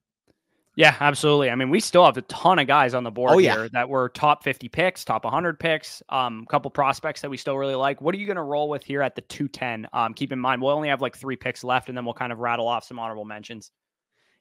Yeah, 0.79 0.95
absolutely. 1.01 1.49
I 1.49 1.55
mean, 1.55 1.69
we 1.69 1.81
still 1.81 2.05
have 2.05 2.15
a 2.15 2.21
ton 2.21 2.57
of 2.57 2.65
guys 2.65 2.93
on 2.93 3.03
the 3.03 3.11
board 3.11 3.31
oh, 3.33 3.37
yeah. 3.37 3.53
here 3.53 3.69
that 3.73 3.89
were 3.89 4.07
top 4.07 4.45
50 4.45 4.69
picks, 4.69 5.03
top 5.03 5.25
100 5.25 5.59
picks, 5.59 6.01
um, 6.07 6.45
a 6.47 6.49
couple 6.49 6.71
prospects 6.71 7.19
that 7.19 7.29
we 7.29 7.35
still 7.35 7.57
really 7.57 7.75
like. 7.75 7.99
What 7.99 8.15
are 8.15 8.17
you 8.17 8.25
going 8.25 8.37
to 8.37 8.43
roll 8.43 8.69
with 8.69 8.81
here 8.85 9.01
at 9.01 9.13
the 9.13 9.21
210? 9.23 9.89
Um, 9.91 10.13
keep 10.13 10.31
in 10.31 10.39
mind, 10.39 10.61
we'll 10.61 10.71
only 10.71 10.87
have 10.87 11.01
like 11.01 11.17
three 11.17 11.35
picks 11.35 11.65
left, 11.65 11.89
and 11.89 11.97
then 11.97 12.05
we'll 12.05 12.13
kind 12.13 12.31
of 12.31 12.39
rattle 12.39 12.65
off 12.65 12.85
some 12.85 12.97
honorable 12.97 13.25
mentions. 13.25 13.71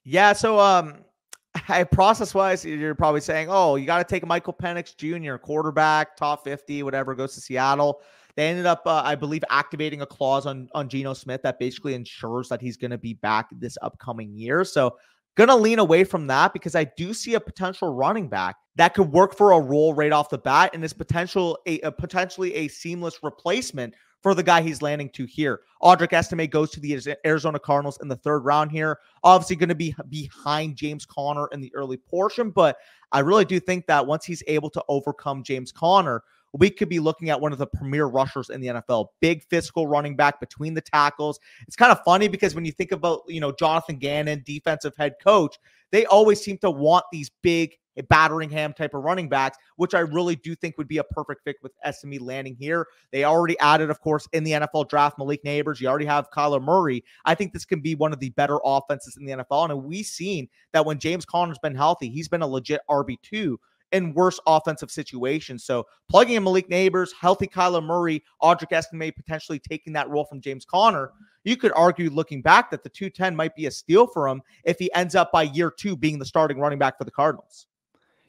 Yeah. 0.04 0.32
So, 0.32 0.60
um, 0.60 0.98
process 1.90 2.32
wise, 2.32 2.64
you're 2.64 2.94
probably 2.94 3.20
saying, 3.20 3.48
oh, 3.50 3.74
you 3.74 3.84
got 3.84 3.98
to 3.98 4.04
take 4.04 4.24
Michael 4.24 4.52
Penix 4.54 4.96
Jr., 4.96 5.38
quarterback, 5.38 6.16
top 6.16 6.44
50, 6.44 6.84
whatever, 6.84 7.16
goes 7.16 7.34
to 7.34 7.40
Seattle. 7.40 8.00
They 8.36 8.48
ended 8.48 8.66
up, 8.66 8.82
uh, 8.86 9.02
I 9.04 9.16
believe, 9.16 9.42
activating 9.50 10.02
a 10.02 10.06
clause 10.06 10.46
on 10.46 10.68
on 10.72 10.88
Geno 10.88 11.14
Smith 11.14 11.42
that 11.42 11.58
basically 11.58 11.94
ensures 11.94 12.48
that 12.50 12.60
he's 12.60 12.76
going 12.76 12.92
to 12.92 12.98
be 12.98 13.14
back 13.14 13.48
this 13.50 13.76
upcoming 13.82 14.36
year. 14.36 14.62
So 14.64 14.96
Gonna 15.38 15.56
lean 15.56 15.78
away 15.78 16.02
from 16.02 16.26
that 16.26 16.52
because 16.52 16.74
I 16.74 16.82
do 16.82 17.14
see 17.14 17.34
a 17.34 17.40
potential 17.40 17.94
running 17.94 18.28
back 18.28 18.56
that 18.74 18.92
could 18.92 19.12
work 19.12 19.36
for 19.36 19.52
a 19.52 19.60
role 19.60 19.94
right 19.94 20.10
off 20.10 20.30
the 20.30 20.38
bat 20.38 20.72
and 20.74 20.84
is 20.84 20.92
potential 20.92 21.56
a, 21.64 21.78
a 21.82 21.92
potentially 21.92 22.52
a 22.54 22.66
seamless 22.66 23.20
replacement 23.22 23.94
for 24.20 24.34
the 24.34 24.42
guy 24.42 24.62
he's 24.62 24.82
landing 24.82 25.08
to 25.10 25.26
here. 25.26 25.60
Audric 25.80 26.12
Estime 26.12 26.48
goes 26.48 26.72
to 26.72 26.80
the 26.80 27.16
Arizona 27.24 27.60
Cardinals 27.60 27.98
in 28.02 28.08
the 28.08 28.16
third 28.16 28.40
round 28.40 28.72
here. 28.72 28.98
Obviously, 29.22 29.54
going 29.54 29.68
to 29.68 29.76
be 29.76 29.94
behind 30.08 30.74
James 30.74 31.06
Conner 31.06 31.46
in 31.52 31.60
the 31.60 31.72
early 31.72 31.98
portion, 31.98 32.50
but 32.50 32.76
I 33.12 33.20
really 33.20 33.44
do 33.44 33.60
think 33.60 33.86
that 33.86 34.06
once 34.06 34.24
he's 34.24 34.42
able 34.48 34.70
to 34.70 34.84
overcome 34.88 35.44
James 35.44 35.70
Conner, 35.70 36.24
we 36.52 36.70
could 36.70 36.88
be 36.88 36.98
looking 36.98 37.30
at 37.30 37.40
one 37.40 37.52
of 37.52 37.58
the 37.58 37.66
premier 37.66 38.06
rushers 38.06 38.50
in 38.50 38.60
the 38.60 38.68
NFL. 38.68 39.08
Big 39.20 39.44
physical 39.44 39.86
running 39.86 40.16
back 40.16 40.40
between 40.40 40.74
the 40.74 40.80
tackles. 40.80 41.38
It's 41.66 41.76
kind 41.76 41.92
of 41.92 42.00
funny 42.04 42.28
because 42.28 42.54
when 42.54 42.64
you 42.64 42.72
think 42.72 42.92
about, 42.92 43.22
you 43.28 43.40
know, 43.40 43.52
Jonathan 43.52 43.96
Gannon, 43.96 44.42
defensive 44.46 44.94
head 44.96 45.14
coach, 45.22 45.56
they 45.90 46.06
always 46.06 46.40
seem 46.40 46.58
to 46.58 46.70
want 46.70 47.04
these 47.12 47.30
big 47.42 47.76
eh, 47.96 48.02
battering 48.08 48.50
ham 48.50 48.72
type 48.72 48.94
of 48.94 49.02
running 49.02 49.28
backs, 49.28 49.58
which 49.76 49.94
I 49.94 50.00
really 50.00 50.36
do 50.36 50.54
think 50.54 50.78
would 50.78 50.88
be 50.88 50.98
a 50.98 51.04
perfect 51.04 51.44
fit 51.44 51.56
with 51.62 51.72
Estime 51.84 52.18
landing 52.20 52.56
here. 52.58 52.86
They 53.12 53.24
already 53.24 53.58
added, 53.58 53.90
of 53.90 54.00
course, 54.00 54.26
in 54.32 54.44
the 54.44 54.52
NFL 54.52 54.88
draft, 54.88 55.18
Malik 55.18 55.44
Nabers. 55.44 55.80
You 55.80 55.88
already 55.88 56.06
have 56.06 56.30
Kyler 56.30 56.62
Murray. 56.62 57.04
I 57.24 57.34
think 57.34 57.52
this 57.52 57.64
can 57.64 57.80
be 57.80 57.94
one 57.94 58.12
of 58.12 58.20
the 58.20 58.30
better 58.30 58.58
offenses 58.64 59.16
in 59.16 59.24
the 59.24 59.32
NFL. 59.32 59.70
And 59.70 59.84
we've 59.84 60.06
seen 60.06 60.48
that 60.72 60.86
when 60.86 60.98
James 60.98 61.24
Conner's 61.24 61.58
been 61.58 61.74
healthy, 61.74 62.08
he's 62.08 62.28
been 62.28 62.42
a 62.42 62.48
legit 62.48 62.80
RB2 62.88 63.56
in 63.92 64.12
worse 64.14 64.38
offensive 64.46 64.90
situations. 64.90 65.64
So 65.64 65.86
plugging 66.08 66.36
in 66.36 66.44
Malik 66.44 66.68
Nabers, 66.68 67.10
healthy 67.18 67.46
Kyler 67.46 67.82
Murray, 67.82 68.22
Audric 68.42 68.72
Estime 68.72 69.12
potentially 69.14 69.58
taking 69.58 69.92
that 69.94 70.08
role 70.08 70.24
from 70.24 70.40
James 70.40 70.64
Conner. 70.64 71.12
You 71.44 71.56
could 71.56 71.72
argue 71.74 72.10
looking 72.10 72.42
back 72.42 72.70
that 72.70 72.82
the 72.82 72.90
210 72.90 73.34
might 73.34 73.54
be 73.54 73.66
a 73.66 73.70
steal 73.70 74.06
for 74.06 74.28
him 74.28 74.42
if 74.64 74.78
he 74.78 74.92
ends 74.94 75.14
up 75.14 75.32
by 75.32 75.44
year 75.44 75.70
two 75.70 75.96
being 75.96 76.18
the 76.18 76.26
starting 76.26 76.58
running 76.58 76.78
back 76.78 76.98
for 76.98 77.04
the 77.04 77.10
Cardinals. 77.10 77.66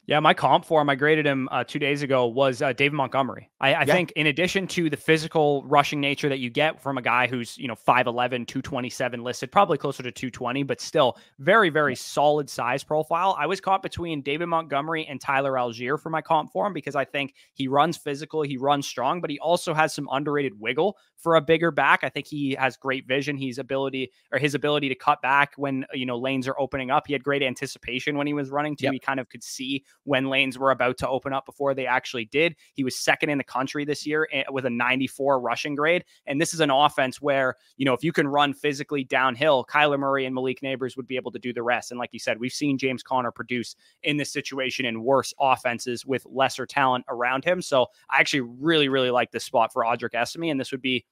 Yeah, 0.09 0.19
my 0.19 0.33
comp 0.33 0.65
for 0.65 0.81
him, 0.81 0.89
I 0.89 0.95
graded 0.95 1.27
him 1.27 1.47
uh, 1.51 1.63
two 1.63 1.77
days 1.77 2.01
ago, 2.01 2.25
was 2.25 2.63
uh, 2.63 2.73
David 2.73 2.93
Montgomery. 2.93 3.51
I, 3.61 3.75
I 3.75 3.83
yeah. 3.83 3.93
think, 3.93 4.11
in 4.13 4.25
addition 4.25 4.65
to 4.69 4.89
the 4.89 4.97
physical 4.97 5.63
rushing 5.65 6.01
nature 6.01 6.29
that 6.29 6.39
you 6.39 6.49
get 6.49 6.81
from 6.81 6.97
a 6.97 7.01
guy 7.03 7.27
who's, 7.27 7.55
you 7.59 7.67
know, 7.67 7.75
5'11, 7.75 8.47
227 8.47 9.23
listed, 9.23 9.51
probably 9.51 9.77
closer 9.77 10.01
to 10.01 10.11
220, 10.11 10.63
but 10.63 10.81
still 10.81 11.15
very, 11.37 11.69
very 11.69 11.95
solid 11.95 12.49
size 12.49 12.83
profile. 12.83 13.35
I 13.37 13.45
was 13.45 13.61
caught 13.61 13.83
between 13.83 14.23
David 14.23 14.47
Montgomery 14.47 15.05
and 15.05 15.21
Tyler 15.21 15.53
Allgeier 15.53 15.99
for 15.99 16.09
my 16.09 16.23
comp 16.23 16.51
for 16.51 16.65
him 16.65 16.73
because 16.73 16.95
I 16.95 17.05
think 17.05 17.35
he 17.53 17.67
runs 17.67 17.95
physical, 17.95 18.41
he 18.41 18.57
runs 18.57 18.87
strong, 18.87 19.21
but 19.21 19.29
he 19.29 19.37
also 19.37 19.75
has 19.75 19.93
some 19.93 20.09
underrated 20.11 20.59
wiggle 20.59 20.97
for 21.17 21.35
a 21.35 21.41
bigger 21.41 21.69
back. 21.69 22.03
I 22.03 22.09
think 22.09 22.25
he 22.25 22.55
has 22.57 22.77
great 22.77 23.07
vision. 23.07 23.37
He's 23.37 23.59
ability 23.59 24.11
or 24.31 24.39
his 24.39 24.55
ability 24.55 24.89
to 24.89 24.95
cut 24.95 25.21
back 25.21 25.53
when, 25.57 25.85
you 25.93 26.05
know, 26.07 26.17
lanes 26.17 26.47
are 26.47 26.59
opening 26.59 26.89
up. 26.89 27.05
He 27.05 27.13
had 27.13 27.23
great 27.23 27.43
anticipation 27.43 28.17
when 28.17 28.25
he 28.25 28.33
was 28.33 28.49
running 28.49 28.75
too. 28.75 28.85
Yep. 28.85 28.93
He 28.93 28.99
kind 28.99 29.19
of 29.19 29.29
could 29.29 29.43
see 29.43 29.83
when 30.09 30.27
lanes 30.27 30.57
were 30.57 30.71
about 30.71 30.97
to 30.97 31.07
open 31.07 31.33
up 31.33 31.45
before 31.45 31.75
they 31.75 31.85
actually 31.85 32.25
did. 32.25 32.55
He 32.73 32.83
was 32.83 32.95
second 32.95 33.29
in 33.29 33.37
the 33.37 33.43
country 33.43 33.85
this 33.85 34.07
year 34.07 34.27
eh, 34.33 34.41
with 34.49 34.65
a 34.65 34.69
94 34.69 35.39
rushing 35.39 35.75
grade. 35.75 36.03
And 36.25 36.41
this 36.41 36.51
is 36.51 36.61
an 36.61 36.71
offense 36.71 37.21
where, 37.21 37.57
you 37.77 37.85
know, 37.85 37.93
if 37.93 38.03
you 38.03 38.11
can 38.11 38.27
run 38.27 38.55
physically 38.55 39.03
downhill, 39.03 39.67
Kyler 39.69 39.99
Murray 39.99 40.25
and 40.25 40.33
Malik 40.33 40.61
Nabers 40.61 40.97
would 40.97 41.05
be 41.05 41.15
able 41.15 41.31
to 41.31 41.37
do 41.37 41.53
the 41.53 41.61
rest. 41.61 41.91
And 41.91 41.99
like 41.99 42.09
you 42.11 42.17
said, 42.17 42.39
we've 42.39 42.51
seen 42.51 42.79
James 42.79 43.03
Conner 43.03 43.31
produce 43.31 43.75
in 44.01 44.17
this 44.17 44.33
situation 44.33 44.83
in 44.83 45.03
worse 45.03 45.31
offenses 45.39 46.07
with 46.07 46.25
lesser 46.25 46.65
talent 46.65 47.05
around 47.07 47.45
him. 47.45 47.61
So 47.61 47.85
I 48.09 48.19
actually 48.19 48.41
really, 48.41 48.89
really 48.89 49.11
like 49.11 49.29
this 49.29 49.43
spot 49.43 49.71
for 49.71 49.83
Audric 49.83 50.15
Estime. 50.15 50.49
And 50.49 50.59
this 50.59 50.71
would 50.71 50.81
be 50.81 51.05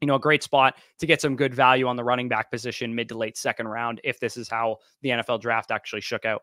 you 0.00 0.08
know, 0.08 0.16
a 0.16 0.20
great 0.20 0.42
spot 0.42 0.74
to 0.98 1.06
get 1.06 1.20
some 1.20 1.36
good 1.36 1.54
value 1.54 1.86
on 1.86 1.94
the 1.94 2.02
running 2.02 2.28
back 2.28 2.50
position 2.50 2.96
mid 2.96 3.08
to 3.10 3.16
late 3.16 3.36
second 3.36 3.68
round 3.68 4.00
if 4.02 4.18
this 4.18 4.36
is 4.36 4.48
how 4.48 4.78
the 5.02 5.10
NFL 5.10 5.40
draft 5.40 5.70
actually 5.70 6.00
shook 6.00 6.24
out. 6.24 6.42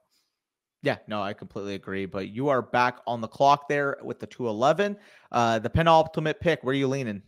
Yeah, 0.83 0.97
no, 1.07 1.21
I 1.21 1.33
completely 1.33 1.75
agree. 1.75 2.05
But 2.05 2.29
you 2.29 2.49
are 2.49 2.61
back 2.61 2.99
on 3.05 3.21
the 3.21 3.27
clock 3.27 3.69
there 3.69 3.97
with 4.03 4.19
the 4.19 4.27
211. 4.27 4.97
Uh, 5.31 5.59
the 5.59 5.69
penultimate 5.69 6.39
pick, 6.39 6.63
where 6.63 6.71
are 6.71 6.75
you 6.75 6.87
leaning? 6.87 7.21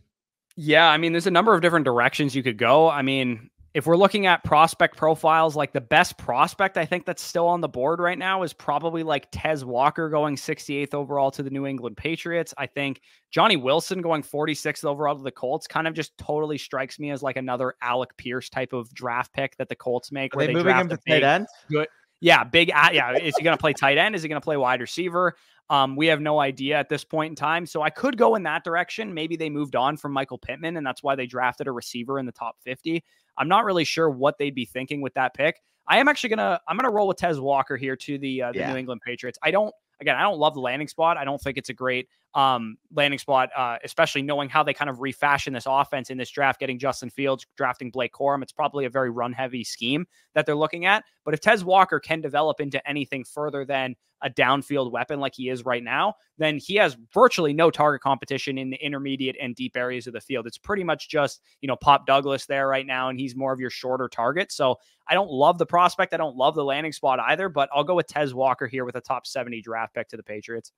Yeah, 0.56 0.88
I 0.88 0.98
mean, 0.98 1.12
there's 1.12 1.26
a 1.26 1.32
number 1.32 1.54
of 1.54 1.62
different 1.62 1.84
directions 1.84 2.34
you 2.34 2.42
could 2.42 2.58
go. 2.58 2.88
I 2.88 3.02
mean, 3.02 3.50
if 3.74 3.86
we're 3.86 3.96
looking 3.96 4.26
at 4.26 4.44
prospect 4.44 4.96
profiles, 4.96 5.56
like 5.56 5.72
the 5.72 5.80
best 5.80 6.16
prospect 6.16 6.78
I 6.78 6.84
think 6.84 7.04
that's 7.04 7.22
still 7.22 7.48
on 7.48 7.60
the 7.60 7.68
board 7.68 7.98
right 7.98 8.16
now 8.16 8.44
is 8.44 8.52
probably 8.52 9.02
like 9.02 9.26
Tez 9.32 9.64
Walker 9.64 10.08
going 10.08 10.36
68th 10.36 10.94
overall 10.94 11.32
to 11.32 11.42
the 11.42 11.50
New 11.50 11.66
England 11.66 11.96
Patriots. 11.96 12.54
I 12.56 12.66
think 12.66 13.00
Johnny 13.32 13.56
Wilson 13.56 14.00
going 14.00 14.22
46th 14.22 14.84
overall 14.84 15.16
to 15.16 15.22
the 15.24 15.32
Colts 15.32 15.66
kind 15.66 15.88
of 15.88 15.94
just 15.94 16.16
totally 16.18 16.56
strikes 16.56 17.00
me 17.00 17.10
as 17.10 17.20
like 17.20 17.36
another 17.36 17.74
Alec 17.82 18.16
Pierce 18.16 18.48
type 18.48 18.72
of 18.72 18.94
draft 18.94 19.32
pick 19.32 19.56
that 19.56 19.68
the 19.68 19.76
Colts 19.76 20.12
make. 20.12 20.34
Are 20.34 20.38
where 20.38 20.46
they, 20.46 20.52
they 20.52 20.58
moving 20.58 20.76
him 20.76 20.88
to 20.90 20.96
tight 21.08 21.24
end? 21.24 21.48
Good, 21.68 21.88
yeah, 22.24 22.42
big. 22.42 22.68
Yeah, 22.68 23.12
is 23.18 23.36
he 23.36 23.44
going 23.44 23.54
to 23.54 23.60
play 23.60 23.74
tight 23.74 23.98
end? 23.98 24.14
Is 24.14 24.22
he 24.22 24.30
going 24.30 24.40
to 24.40 24.44
play 24.44 24.56
wide 24.56 24.80
receiver? 24.80 25.36
Um, 25.68 25.94
we 25.94 26.06
have 26.06 26.22
no 26.22 26.40
idea 26.40 26.78
at 26.78 26.88
this 26.88 27.04
point 27.04 27.32
in 27.32 27.36
time. 27.36 27.66
So 27.66 27.82
I 27.82 27.90
could 27.90 28.16
go 28.16 28.34
in 28.34 28.44
that 28.44 28.64
direction. 28.64 29.12
Maybe 29.12 29.36
they 29.36 29.50
moved 29.50 29.76
on 29.76 29.98
from 29.98 30.12
Michael 30.12 30.38
Pittman, 30.38 30.78
and 30.78 30.86
that's 30.86 31.02
why 31.02 31.16
they 31.16 31.26
drafted 31.26 31.66
a 31.66 31.72
receiver 31.72 32.18
in 32.18 32.24
the 32.24 32.32
top 32.32 32.56
50. 32.64 33.04
I'm 33.36 33.48
not 33.48 33.66
really 33.66 33.84
sure 33.84 34.08
what 34.08 34.38
they'd 34.38 34.54
be 34.54 34.64
thinking 34.64 35.02
with 35.02 35.12
that 35.14 35.34
pick. 35.34 35.60
I 35.86 35.98
am 35.98 36.08
actually 36.08 36.30
gonna 36.30 36.58
I'm 36.66 36.78
gonna 36.78 36.90
roll 36.90 37.08
with 37.08 37.18
Tez 37.18 37.38
Walker 37.38 37.76
here 37.76 37.94
to 37.94 38.16
the 38.16 38.40
uh, 38.40 38.52
the 38.52 38.60
yeah. 38.60 38.72
New 38.72 38.78
England 38.78 39.02
Patriots. 39.04 39.38
I 39.42 39.50
don't 39.50 39.74
again 40.00 40.16
I 40.16 40.22
don't 40.22 40.38
love 40.38 40.54
the 40.54 40.60
landing 40.60 40.88
spot. 40.88 41.18
I 41.18 41.24
don't 41.26 41.38
think 41.38 41.58
it's 41.58 41.68
a 41.68 41.74
great 41.74 42.08
um, 42.34 42.76
landing 42.92 43.18
spot, 43.18 43.50
uh, 43.56 43.78
especially 43.84 44.22
knowing 44.22 44.48
how 44.48 44.62
they 44.62 44.74
kind 44.74 44.90
of 44.90 45.00
refashion 45.00 45.52
this 45.52 45.66
offense 45.68 46.10
in 46.10 46.18
this 46.18 46.30
draft, 46.30 46.58
getting 46.58 46.78
Justin 46.78 47.10
Fields, 47.10 47.46
drafting 47.56 47.90
Blake 47.90 48.12
Corum. 48.12 48.42
It's 48.42 48.52
probably 48.52 48.84
a 48.86 48.90
very 48.90 49.10
run 49.10 49.32
heavy 49.32 49.62
scheme 49.62 50.06
that 50.34 50.44
they're 50.44 50.56
looking 50.56 50.84
at. 50.84 51.04
But 51.24 51.34
if 51.34 51.40
Tez 51.40 51.64
Walker 51.64 52.00
can 52.00 52.20
develop 52.20 52.60
into 52.60 52.86
anything 52.88 53.24
further 53.24 53.64
than 53.64 53.94
a 54.22 54.30
downfield 54.30 54.90
weapon 54.90 55.20
like 55.20 55.34
he 55.34 55.48
is 55.48 55.64
right 55.64 55.84
now, 55.84 56.14
then 56.38 56.58
he 56.58 56.76
has 56.76 56.96
virtually 57.12 57.52
no 57.52 57.70
target 57.70 58.00
competition 58.00 58.58
in 58.58 58.70
the 58.70 58.84
intermediate 58.84 59.36
and 59.40 59.54
deep 59.54 59.76
areas 59.76 60.06
of 60.06 60.12
the 60.14 60.20
field. 60.20 60.46
It's 60.46 60.58
pretty 60.58 60.82
much 60.82 61.08
just, 61.08 61.40
you 61.60 61.68
know, 61.68 61.76
Pop 61.76 62.06
Douglas 62.06 62.46
there 62.46 62.66
right 62.66 62.86
now, 62.86 63.10
and 63.10 63.20
he's 63.20 63.36
more 63.36 63.52
of 63.52 63.60
your 63.60 63.70
shorter 63.70 64.08
target. 64.08 64.50
So 64.50 64.76
I 65.06 65.14
don't 65.14 65.30
love 65.30 65.58
the 65.58 65.66
prospect. 65.66 66.14
I 66.14 66.16
don't 66.16 66.36
love 66.36 66.54
the 66.54 66.64
landing 66.64 66.92
spot 66.92 67.20
either, 67.20 67.48
but 67.48 67.68
I'll 67.72 67.84
go 67.84 67.94
with 67.94 68.06
Tez 68.06 68.34
Walker 68.34 68.66
here 68.66 68.84
with 68.84 68.96
a 68.96 69.00
top 69.00 69.26
70 69.26 69.60
draft 69.60 69.94
pick 69.94 70.08
to 70.08 70.16
the 70.16 70.22
Patriots. 70.22 70.72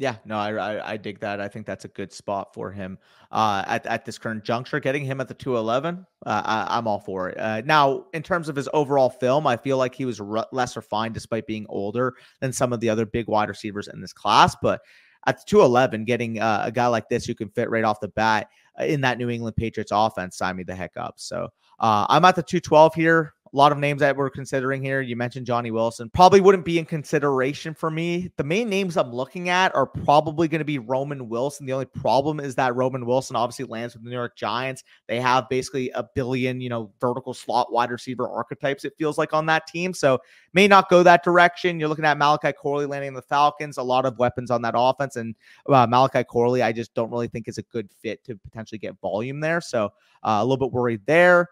Yeah, 0.00 0.16
no, 0.24 0.38
I, 0.38 0.54
I, 0.54 0.92
I 0.92 0.96
dig 0.96 1.20
that. 1.20 1.42
I 1.42 1.48
think 1.48 1.66
that's 1.66 1.84
a 1.84 1.88
good 1.88 2.10
spot 2.10 2.54
for 2.54 2.72
him 2.72 2.96
uh, 3.30 3.64
at 3.66 3.84
at 3.84 4.06
this 4.06 4.16
current 4.16 4.42
juncture. 4.44 4.80
Getting 4.80 5.04
him 5.04 5.20
at 5.20 5.28
the 5.28 5.34
two 5.34 5.58
eleven, 5.58 6.06
uh, 6.24 6.64
I, 6.70 6.78
am 6.78 6.88
all 6.88 7.00
for 7.00 7.28
it. 7.28 7.38
Uh, 7.38 7.60
now, 7.66 8.06
in 8.14 8.22
terms 8.22 8.48
of 8.48 8.56
his 8.56 8.66
overall 8.72 9.10
film, 9.10 9.46
I 9.46 9.58
feel 9.58 9.76
like 9.76 9.94
he 9.94 10.06
was 10.06 10.18
r- 10.18 10.48
less 10.52 10.74
refined 10.74 11.12
despite 11.12 11.46
being 11.46 11.66
older 11.68 12.14
than 12.40 12.50
some 12.50 12.72
of 12.72 12.80
the 12.80 12.88
other 12.88 13.04
big 13.04 13.28
wide 13.28 13.50
receivers 13.50 13.88
in 13.88 14.00
this 14.00 14.14
class. 14.14 14.56
But 14.62 14.80
at 15.26 15.36
the 15.36 15.44
two 15.44 15.60
eleven, 15.60 16.06
getting 16.06 16.40
uh, 16.40 16.62
a 16.64 16.72
guy 16.72 16.86
like 16.86 17.10
this 17.10 17.26
who 17.26 17.34
can 17.34 17.50
fit 17.50 17.68
right 17.68 17.84
off 17.84 18.00
the 18.00 18.08
bat 18.08 18.48
uh, 18.80 18.84
in 18.84 19.02
that 19.02 19.18
New 19.18 19.28
England 19.28 19.56
Patriots 19.56 19.92
offense, 19.94 20.38
sign 20.38 20.56
me 20.56 20.62
the 20.62 20.74
heck 20.74 20.96
up. 20.96 21.16
So 21.18 21.50
uh, 21.78 22.06
I'm 22.08 22.24
at 22.24 22.36
the 22.36 22.42
two 22.42 22.60
twelve 22.60 22.94
here 22.94 23.34
a 23.52 23.56
lot 23.56 23.72
of 23.72 23.78
names 23.78 24.00
that 24.00 24.16
we're 24.16 24.30
considering 24.30 24.82
here. 24.82 25.00
You 25.00 25.16
mentioned 25.16 25.44
Johnny 25.44 25.72
Wilson. 25.72 26.08
Probably 26.10 26.40
wouldn't 26.40 26.64
be 26.64 26.78
in 26.78 26.84
consideration 26.84 27.74
for 27.74 27.90
me. 27.90 28.30
The 28.36 28.44
main 28.44 28.68
names 28.68 28.96
I'm 28.96 29.12
looking 29.12 29.48
at 29.48 29.74
are 29.74 29.86
probably 29.86 30.46
going 30.46 30.60
to 30.60 30.64
be 30.64 30.78
Roman 30.78 31.28
Wilson. 31.28 31.66
The 31.66 31.72
only 31.72 31.86
problem 31.86 32.38
is 32.38 32.54
that 32.54 32.76
Roman 32.76 33.06
Wilson 33.06 33.34
obviously 33.34 33.64
lands 33.64 33.94
with 33.94 34.04
the 34.04 34.10
New 34.10 34.16
York 34.16 34.36
Giants. 34.36 34.84
They 35.08 35.20
have 35.20 35.48
basically 35.48 35.90
a 35.90 36.04
billion, 36.14 36.60
you 36.60 36.68
know, 36.68 36.92
vertical 37.00 37.34
slot 37.34 37.72
wide 37.72 37.90
receiver 37.90 38.28
archetypes, 38.28 38.84
it 38.84 38.92
feels 38.96 39.18
like 39.18 39.32
on 39.32 39.46
that 39.46 39.66
team. 39.66 39.92
So 39.94 40.20
may 40.52 40.68
not 40.68 40.88
go 40.88 41.02
that 41.02 41.24
direction. 41.24 41.80
You're 41.80 41.88
looking 41.88 42.04
at 42.04 42.18
Malachi 42.18 42.52
Corley 42.52 42.86
landing 42.86 43.08
in 43.08 43.14
the 43.14 43.22
Falcons, 43.22 43.78
a 43.78 43.82
lot 43.82 44.06
of 44.06 44.18
weapons 44.18 44.50
on 44.50 44.62
that 44.62 44.74
offense. 44.76 45.16
And 45.16 45.34
uh, 45.68 45.86
Malachi 45.88 46.22
Corley, 46.22 46.62
I 46.62 46.72
just 46.72 46.94
don't 46.94 47.10
really 47.10 47.28
think 47.28 47.48
is 47.48 47.58
a 47.58 47.62
good 47.62 47.88
fit 48.00 48.22
to 48.24 48.36
potentially 48.36 48.78
get 48.78 49.00
volume 49.00 49.40
there. 49.40 49.60
So 49.60 49.86
uh, 50.22 50.38
a 50.40 50.44
little 50.44 50.68
bit 50.68 50.72
worried 50.72 51.00
there. 51.06 51.48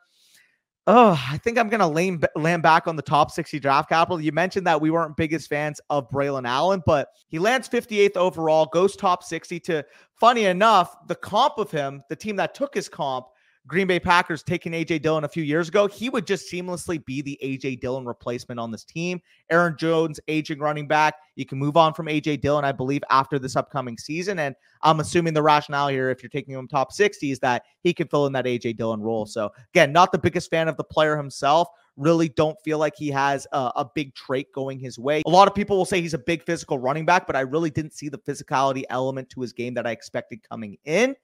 Oh, 0.91 1.23
I 1.31 1.37
think 1.37 1.59
I'm 1.59 1.69
going 1.69 1.81
to 1.81 1.87
land, 1.87 2.27
land 2.35 2.63
back 2.63 2.87
on 2.87 2.97
the 2.97 3.03
top 3.03 3.31
60 3.31 3.61
draft 3.61 3.91
capital. 3.91 4.23
You 4.23 4.33
mentioned 4.33 4.67
that 4.67 4.81
we 4.81 4.91
weren't 4.91 5.19
biggest 5.19 5.51
fans 5.51 5.83
of 5.91 6.09
Braylon 6.09 6.49
Allen, 6.49 6.83
but 6.87 7.09
he 7.29 7.39
lands 7.39 7.69
58th 7.69 8.17
overall, 8.17 8.65
goes 8.65 8.97
top 8.97 9.23
60 9.23 9.61
to, 9.61 9.85
funny 10.19 10.47
enough, 10.47 10.97
the 11.07 11.15
comp 11.15 11.59
of 11.59 11.71
him, 11.71 12.03
the 12.09 12.17
team 12.17 12.37
that 12.37 12.55
took 12.55 12.75
his 12.75 12.89
comp, 12.89 13.27
Green 13.69 13.87
Bay 13.87 14.01
Packers 14.01 14.43
taking 14.43 14.73
AJ 14.73 15.03
Dillon 15.03 15.25
a 15.25 15.29
few 15.29 15.43
years 15.43 15.69
ago, 15.69 15.87
he 15.87 16.09
would 16.09 16.27
just 16.27 16.51
seamlessly 16.51 17.05
be 17.05 17.21
the 17.21 17.39
AJ 17.45 17.81
Dillon 17.81 18.07
replacement 18.07 18.59
on 18.59 18.71
this 18.71 18.83
team. 18.83 19.21
Aaron 19.51 19.77
Jones, 19.79 20.19
aging 20.27 20.59
running 20.59 20.89
back. 20.89 21.17
You 21.37 21.45
can 21.45 21.59
move 21.59 21.77
on 21.77 21.93
from 21.93 22.07
AJ 22.07 22.41
Dillon, 22.41 22.65
I 22.65 22.73
believe, 22.73 23.03
after 23.11 23.39
this 23.39 23.57
upcoming 23.57 23.99
season. 23.99 24.39
And 24.39 24.55
I'm 24.83 25.01
assuming 25.01 25.35
the 25.35 25.43
rationale 25.43 25.89
here, 25.89 26.09
if 26.09 26.23
you're 26.23 26.31
taking 26.31 26.55
him 26.55 26.67
top 26.67 26.93
60, 26.93 27.31
is 27.31 27.39
that 27.41 27.65
he 27.83 27.93
can 27.93 28.09
fill 28.09 28.27
in 28.27 28.33
that 28.33 28.47
AJ 28.47 28.79
Dillon 28.79 29.03
role. 29.03 29.27
So 29.27 29.51
again, 29.75 29.93
not 29.93 30.13
the 30.13 30.19
biggest 30.19 30.49
fan 30.49 30.67
of 30.67 30.79
the 30.79 30.85
player 30.85 31.17
himself. 31.17 31.69
Really 31.99 32.31
don't 32.31 32.57
feel 32.65 32.79
like 32.79 32.95
he 32.97 33.09
has 33.11 33.47
a, 33.53 33.73
a 33.77 33.91
big 33.95 34.15
trait 34.15 34.51
going 34.55 34.79
his 34.79 34.99
way. 34.99 35.23
A 35.27 35.31
lot 35.31 35.47
of 35.47 35.55
people 35.55 35.77
will 35.77 35.85
say 35.85 36.01
he's 36.01 36.15
a 36.15 36.19
big 36.19 36.43
physical 36.45 36.79
running 36.79 37.05
back, 37.05 37.27
but 37.27 37.37
I 37.37 37.41
really 37.41 37.71
didn't 37.71 37.93
see 37.93 38.09
the 38.09 38.19
physicality 38.19 38.85
element 38.89 39.29
to 39.31 39.41
his 39.43 39.53
game 39.53 39.75
that 39.75 39.87
I 39.87 39.91
expected 39.91 40.41
coming 40.49 40.79
in 40.85 41.15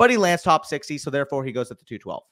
but 0.00 0.08
he 0.08 0.16
lands 0.16 0.42
top 0.42 0.64
60, 0.64 0.96
so 0.96 1.10
therefore 1.10 1.44
he 1.44 1.52
goes 1.52 1.70
at 1.70 1.78
the 1.78 1.84
212. 1.84 2.22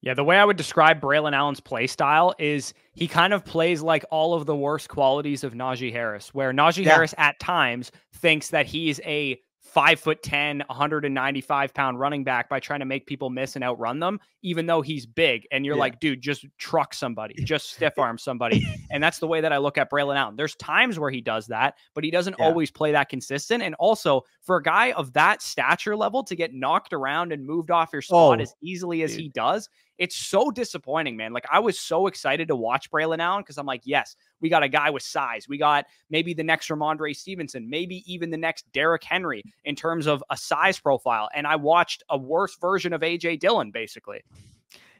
Yeah, 0.00 0.14
the 0.14 0.24
way 0.24 0.38
I 0.38 0.44
would 0.46 0.56
describe 0.56 1.02
Braylon 1.02 1.34
Allen's 1.34 1.60
play 1.60 1.86
style 1.86 2.34
is 2.38 2.72
he 2.94 3.06
kind 3.06 3.34
of 3.34 3.44
plays 3.44 3.82
like 3.82 4.06
all 4.10 4.32
of 4.32 4.46
the 4.46 4.56
worst 4.56 4.88
qualities 4.88 5.44
of 5.44 5.52
Najee 5.52 5.92
Harris, 5.92 6.32
where 6.32 6.50
Najee 6.50 6.86
yeah. 6.86 6.94
Harris 6.94 7.14
at 7.18 7.38
times 7.40 7.92
thinks 8.14 8.48
that 8.48 8.64
he's 8.64 9.00
a 9.04 9.38
five 9.68 10.00
foot 10.00 10.22
10, 10.22 10.64
195 10.66 11.74
pound 11.74 12.00
running 12.00 12.24
back 12.24 12.48
by 12.48 12.58
trying 12.58 12.80
to 12.80 12.86
make 12.86 13.06
people 13.06 13.30
miss 13.30 13.54
and 13.54 13.64
outrun 13.64 14.00
them, 14.00 14.18
even 14.42 14.66
though 14.66 14.80
he's 14.80 15.06
big. 15.06 15.46
And 15.52 15.64
you're 15.64 15.76
yeah. 15.76 15.80
like, 15.80 16.00
dude, 16.00 16.20
just 16.20 16.46
truck 16.58 16.94
somebody, 16.94 17.34
just 17.44 17.72
stiff 17.72 17.98
arm 17.98 18.18
somebody. 18.18 18.66
and 18.90 19.02
that's 19.02 19.18
the 19.18 19.26
way 19.26 19.40
that 19.40 19.52
I 19.52 19.58
look 19.58 19.78
at 19.78 19.90
Braylon 19.90 20.16
Allen. 20.16 20.36
There's 20.36 20.56
times 20.56 20.98
where 20.98 21.10
he 21.10 21.20
does 21.20 21.46
that, 21.48 21.74
but 21.94 22.04
he 22.04 22.10
doesn't 22.10 22.36
yeah. 22.38 22.46
always 22.46 22.70
play 22.70 22.92
that 22.92 23.08
consistent. 23.08 23.62
And 23.62 23.74
also, 23.76 24.22
for 24.42 24.56
a 24.56 24.62
guy 24.62 24.92
of 24.92 25.12
that 25.12 25.42
stature 25.42 25.96
level 25.96 26.24
to 26.24 26.34
get 26.34 26.54
knocked 26.54 26.92
around 26.92 27.32
and 27.32 27.44
moved 27.44 27.70
off 27.70 27.90
your 27.92 28.02
spot 28.02 28.40
oh, 28.40 28.42
as 28.42 28.54
easily 28.62 29.02
as 29.02 29.12
dude. 29.12 29.20
he 29.20 29.28
does, 29.28 29.68
it's 29.98 30.16
so 30.16 30.50
disappointing, 30.50 31.16
man. 31.16 31.32
Like 31.32 31.46
I 31.50 31.58
was 31.58 31.78
so 31.78 32.06
excited 32.06 32.48
to 32.48 32.56
watch 32.56 32.90
Braylon 32.90 33.18
Allen 33.18 33.42
because 33.42 33.58
I'm 33.58 33.66
like, 33.66 33.82
yes, 33.84 34.16
we 34.40 34.48
got 34.48 34.62
a 34.62 34.68
guy 34.68 34.90
with 34.90 35.02
size. 35.02 35.48
We 35.48 35.58
got 35.58 35.86
maybe 36.08 36.34
the 36.34 36.44
next 36.44 36.68
Rhamondre 36.68 37.14
Stevenson, 37.14 37.68
maybe 37.68 38.04
even 38.12 38.30
the 38.30 38.36
next 38.36 38.70
Derrick 38.72 39.04
Henry 39.04 39.42
in 39.64 39.74
terms 39.74 40.06
of 40.06 40.22
a 40.30 40.36
size 40.36 40.78
profile. 40.78 41.28
And 41.34 41.46
I 41.46 41.56
watched 41.56 42.04
a 42.08 42.16
worse 42.16 42.56
version 42.56 42.92
of 42.92 43.02
AJ 43.02 43.40
Dillon, 43.40 43.70
basically. 43.70 44.22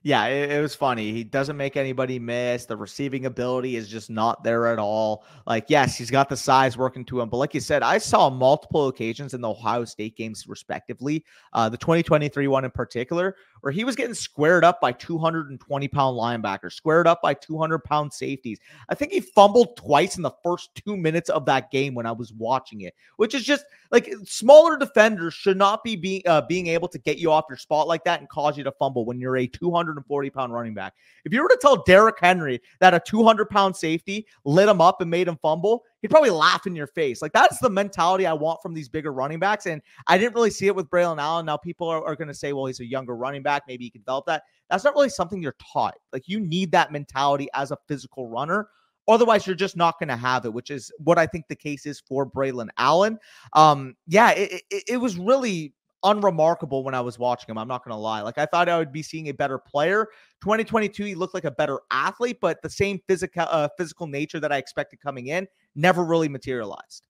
Yeah, 0.03 0.27
it, 0.27 0.53
it, 0.53 0.61
was 0.61 0.75
funny. 0.75 1.13
He 1.13 1.25
doesn't 1.25 1.57
make 1.57 1.77
anybody 1.77 2.19
miss. 2.19 2.67
The 2.67 2.77
receiving 2.77 3.27
ability 3.27 3.77
is 3.77 3.89
just 3.89 4.11
not 4.11 4.45
there 4.45 4.69
at 4.69 4.79
all. 4.79 5.25
Like, 5.47 5.67
yes, 5.69 5.97
he's 5.97 6.11
got 6.11 6.29
the 6.29 6.37
size 6.37 6.79
working 6.79 7.05
to 7.07 7.21
him, 7.21 7.29
but 7.29 7.39
like 7.39 7.53
you 7.53 7.61
said, 7.61 7.83
I 7.83 7.99
saw 7.99 8.31
multiple 8.31 8.89
occasions 8.89 9.35
in 9.35 9.41
the 9.41 9.51
Ohio 9.51 9.85
State 9.85 10.17
games, 10.17 10.47
respectively, 10.47 11.25
uh, 11.53 11.69
the 11.69 11.77
2023 11.77 12.47
one 12.47 12.65
in 12.65 12.71
particular, 12.71 13.37
where 13.61 13.73
he 13.73 13.85
was 13.85 13.97
getting 13.97 14.15
squared 14.15 14.65
up 14.65 14.81
by 14.81 14.93
220 14.93 15.89
pound 15.89 16.17
linebackers, 16.17 16.73
squared 16.73 17.07
up 17.07 17.23
by 17.23 17.35
200 17.35 17.79
pound 17.81 18.13
safeties. 18.13 18.59
I 18.89 18.95
think 18.95 19.13
he 19.13 19.21
fumbled 19.21 19.77
twice 19.77 20.17
in 20.17 20.23
the 20.23 20.35
first 20.43 20.71
two 20.75 20.97
minutes 20.97 21.31
of 21.31 21.45
that 21.47 21.71
game 21.71 21.95
when 21.95 22.07
I 22.07 22.13
was 22.13 22.33
watching 22.33 22.83
it, 22.83 22.95
which 23.17 23.35
is 23.35 23.45
just 23.45 23.65
like 23.91 24.13
smaller 24.25 24.77
defenders 24.77 25.35
should 25.35 25.57
not 25.57 25.83
be 25.83 25.97
being 25.97 26.23
uh, 26.27 26.43
being 26.43 26.67
able 26.69 26.89
to 26.89 26.99
get 26.99 27.19
you 27.19 27.31
off 27.31 27.47
your 27.49 27.57
spot 27.57 27.89
like 27.89 28.05
that 28.05 28.21
and 28.21 28.29
cause 28.29 28.57
you 28.57 28.65
to 28.65 28.73
fumble 28.73 29.05
when 29.05 29.19
you're 29.19 29.37
a 29.37 29.47
240 29.47 30.31
pound 30.31 30.53
running 30.53 30.75
back. 30.75 30.95
If 31.25 31.33
you 31.33 31.43
were 31.43 31.49
to 31.49 31.59
tell 31.61 31.83
Derrick 31.85 32.17
Henry 32.21 32.61
that 32.81 32.95
a 32.95 33.01
200 33.01 33.49
pound 33.51 33.77
safety 33.77 34.27
lit 34.45 34.69
him 34.69 34.81
up 34.81 35.01
and 35.01 35.11
made 35.11 35.29
him 35.29 35.39
fumble, 35.41 35.85
he'd 36.03 36.11
probably 36.11 36.31
laugh 36.31 36.67
in 36.67 36.77
your 36.77 36.87
face. 36.87 37.21
Like 37.23 37.33
that's 37.33 37.59
the 37.59 37.71
mentality 37.71 38.27
I 38.27 38.33
want 38.33 38.61
from 38.63 38.75
these 38.75 38.89
bigger 38.89 39.13
running 39.13 39.39
backs. 39.39 39.67
And 39.67 39.83
I 40.07 40.19
didn't 40.19 40.35
really 40.35 40.51
see 40.51 40.67
it 40.67 40.77
with 40.77 40.89
Braylon 40.91 41.19
Allen. 41.19 41.47
Now 41.47 41.57
people 41.57 41.89
are, 41.89 42.05
are 42.05 42.17
going 42.17 42.29
to 42.29 42.35
say, 42.35 42.53
well, 42.53 42.67
he's 42.67 42.81
a 42.81 42.87
younger 42.87 43.17
running 43.17 43.43
back. 43.43 43.65
Maybe 43.67 43.85
he 43.85 43.91
can 43.91 44.03
develop 44.03 44.27
that. 44.27 44.45
That's 44.71 44.85
not 44.85 44.95
really 44.95 45.09
something 45.09 45.43
you're 45.43 45.57
taught. 45.73 45.95
Like 46.13 46.29
you 46.29 46.41
need 46.41 46.73
that 46.73 46.93
mentality 46.93 47.49
as 47.55 47.71
a 47.71 47.79
physical 47.87 48.29
runner. 48.29 48.69
Otherwise, 49.09 49.47
you're 49.47 49.57
just 49.57 49.77
not 49.77 49.99
going 49.99 50.09
to 50.09 50.17
have 50.17 50.45
it, 50.45 50.53
which 50.53 50.71
is 50.71 50.93
what 50.99 51.19
I 51.19 51.27
think 51.27 51.49
the 51.49 51.57
case 51.57 51.87
is 51.87 51.99
for 51.99 52.27
Braylon 52.31 52.69
Allen. 52.77 53.19
Um, 53.55 53.97
yeah, 54.07 54.33
it, 54.33 54.63
it, 54.71 54.85
it 54.87 54.97
was 54.99 55.17
really 55.17 55.73
unremarkable 56.05 56.85
when 56.85 56.95
I 56.95 57.01
was 57.01 57.19
watching 57.19 57.51
him. 57.51 57.59
I'm 57.59 57.69
not 57.69 57.85
going 57.85 57.95
to 57.95 58.01
lie. 58.01 58.21
Like 58.23 58.39
I 58.39 58.47
thought 58.47 58.69
I 58.69 58.79
would 58.79 58.93
be 58.93 59.03
seeing 59.03 59.29
a 59.29 59.33
better 59.33 59.59
player. 59.59 60.07
2022, 60.43 61.05
he 61.05 61.15
looked 61.15 61.35
like 61.35 61.45
a 61.45 61.51
better 61.51 61.81
athlete, 61.91 62.39
but 62.41 62.63
the 62.63 62.71
same 62.71 63.01
physical 63.09 63.47
uh, 63.51 63.69
physical 63.77 64.07
nature 64.07 64.41
that 64.41 64.53
I 64.53 64.59
expected 64.59 65.01
coming 65.01 65.29
in 65.29 65.47
never 65.75 66.05
really 66.05 66.29
materialized. 66.29 67.07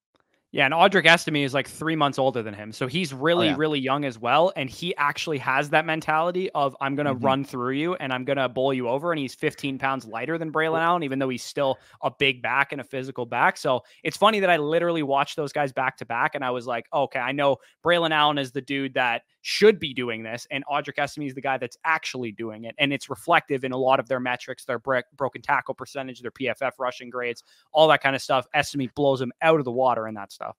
Yeah, 0.50 0.64
and 0.64 0.72
Audric 0.72 1.04
Estime 1.04 1.44
is 1.44 1.52
like 1.52 1.68
three 1.68 1.94
months 1.94 2.18
older 2.18 2.42
than 2.42 2.54
him. 2.54 2.72
So 2.72 2.86
he's 2.86 3.12
really, 3.12 3.48
oh, 3.48 3.50
yeah. 3.50 3.56
really 3.58 3.78
young 3.78 4.06
as 4.06 4.18
well. 4.18 4.50
And 4.56 4.70
he 4.70 4.96
actually 4.96 5.36
has 5.38 5.68
that 5.70 5.84
mentality 5.84 6.48
of 6.54 6.74
I'm 6.80 6.94
gonna 6.94 7.14
mm-hmm. 7.14 7.24
run 7.24 7.44
through 7.44 7.72
you 7.72 7.96
and 7.96 8.14
I'm 8.14 8.24
gonna 8.24 8.48
bowl 8.48 8.72
you 8.72 8.88
over. 8.88 9.12
And 9.12 9.18
he's 9.18 9.34
15 9.34 9.78
pounds 9.78 10.06
lighter 10.06 10.38
than 10.38 10.50
Braylon 10.50 10.80
Allen, 10.80 11.02
even 11.02 11.18
though 11.18 11.28
he's 11.28 11.44
still 11.44 11.76
a 12.02 12.10
big 12.10 12.40
back 12.40 12.72
and 12.72 12.80
a 12.80 12.84
physical 12.84 13.26
back. 13.26 13.58
So 13.58 13.82
it's 14.02 14.16
funny 14.16 14.40
that 14.40 14.48
I 14.48 14.56
literally 14.56 15.02
watched 15.02 15.36
those 15.36 15.52
guys 15.52 15.70
back 15.70 15.98
to 15.98 16.06
back 16.06 16.34
and 16.34 16.42
I 16.42 16.50
was 16.50 16.66
like, 16.66 16.86
okay, 16.94 17.20
I 17.20 17.32
know 17.32 17.58
Braylon 17.84 18.12
Allen 18.12 18.38
is 18.38 18.50
the 18.50 18.62
dude 18.62 18.94
that 18.94 19.24
should 19.48 19.80
be 19.80 19.94
doing 19.94 20.22
this, 20.22 20.46
and 20.50 20.62
Audric 20.66 20.98
Estime 20.98 21.26
is 21.26 21.34
the 21.34 21.40
guy 21.40 21.56
that's 21.56 21.78
actually 21.82 22.32
doing 22.32 22.64
it. 22.64 22.74
And 22.76 22.92
it's 22.92 23.08
reflective 23.08 23.64
in 23.64 23.72
a 23.72 23.78
lot 23.78 23.98
of 23.98 24.06
their 24.06 24.20
metrics, 24.20 24.66
their 24.66 24.78
broken 24.78 25.40
tackle 25.40 25.72
percentage, 25.72 26.20
their 26.20 26.30
PFF 26.30 26.72
rushing 26.78 27.08
grades, 27.08 27.42
all 27.72 27.88
that 27.88 28.02
kind 28.02 28.14
of 28.14 28.20
stuff. 28.20 28.46
Estime 28.52 28.90
blows 28.94 29.22
him 29.22 29.32
out 29.40 29.58
of 29.58 29.64
the 29.64 29.72
water 29.72 30.06
in 30.06 30.12
that 30.14 30.32
stuff. 30.32 30.54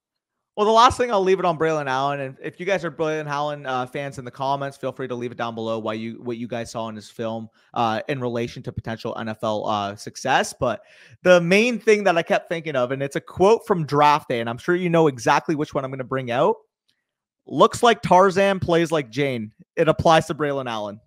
Well, 0.56 0.66
the 0.66 0.72
last 0.72 0.98
thing 0.98 1.12
I'll 1.12 1.22
leave 1.22 1.38
it 1.38 1.44
on 1.44 1.56
Braylon 1.56 1.86
Allen, 1.86 2.18
and 2.18 2.36
if 2.42 2.58
you 2.58 2.66
guys 2.66 2.84
are 2.84 2.90
Braylon 2.90 3.28
Allen 3.28 3.64
uh, 3.64 3.86
fans 3.86 4.18
in 4.18 4.24
the 4.24 4.30
comments, 4.32 4.76
feel 4.76 4.90
free 4.90 5.06
to 5.06 5.14
leave 5.14 5.30
it 5.30 5.38
down 5.38 5.54
below 5.54 5.78
why 5.78 5.92
you 5.92 6.20
what 6.24 6.36
you 6.36 6.48
guys 6.48 6.72
saw 6.72 6.88
in 6.88 6.96
his 6.96 7.08
film 7.08 7.48
uh, 7.74 8.02
in 8.08 8.20
relation 8.20 8.60
to 8.64 8.72
potential 8.72 9.14
NFL 9.14 9.70
uh, 9.70 9.94
success. 9.94 10.52
But 10.52 10.82
the 11.22 11.40
main 11.40 11.78
thing 11.78 12.02
that 12.04 12.18
I 12.18 12.22
kept 12.22 12.48
thinking 12.48 12.74
of, 12.74 12.90
and 12.90 13.04
it's 13.04 13.14
a 13.14 13.20
quote 13.20 13.64
from 13.68 13.86
Draft 13.86 14.28
Day, 14.28 14.40
and 14.40 14.50
I'm 14.50 14.58
sure 14.58 14.74
you 14.74 14.90
know 14.90 15.06
exactly 15.06 15.54
which 15.54 15.72
one 15.72 15.84
I'm 15.84 15.92
going 15.92 15.98
to 15.98 16.04
bring 16.04 16.32
out. 16.32 16.56
Looks 17.50 17.82
like 17.82 18.00
Tarzan 18.00 18.60
plays 18.60 18.92
like 18.92 19.10
Jane. 19.10 19.50
It 19.76 19.88
applies 19.88 20.26
to 20.26 20.34
Braylon 20.34 20.70
Allen. 20.70 21.00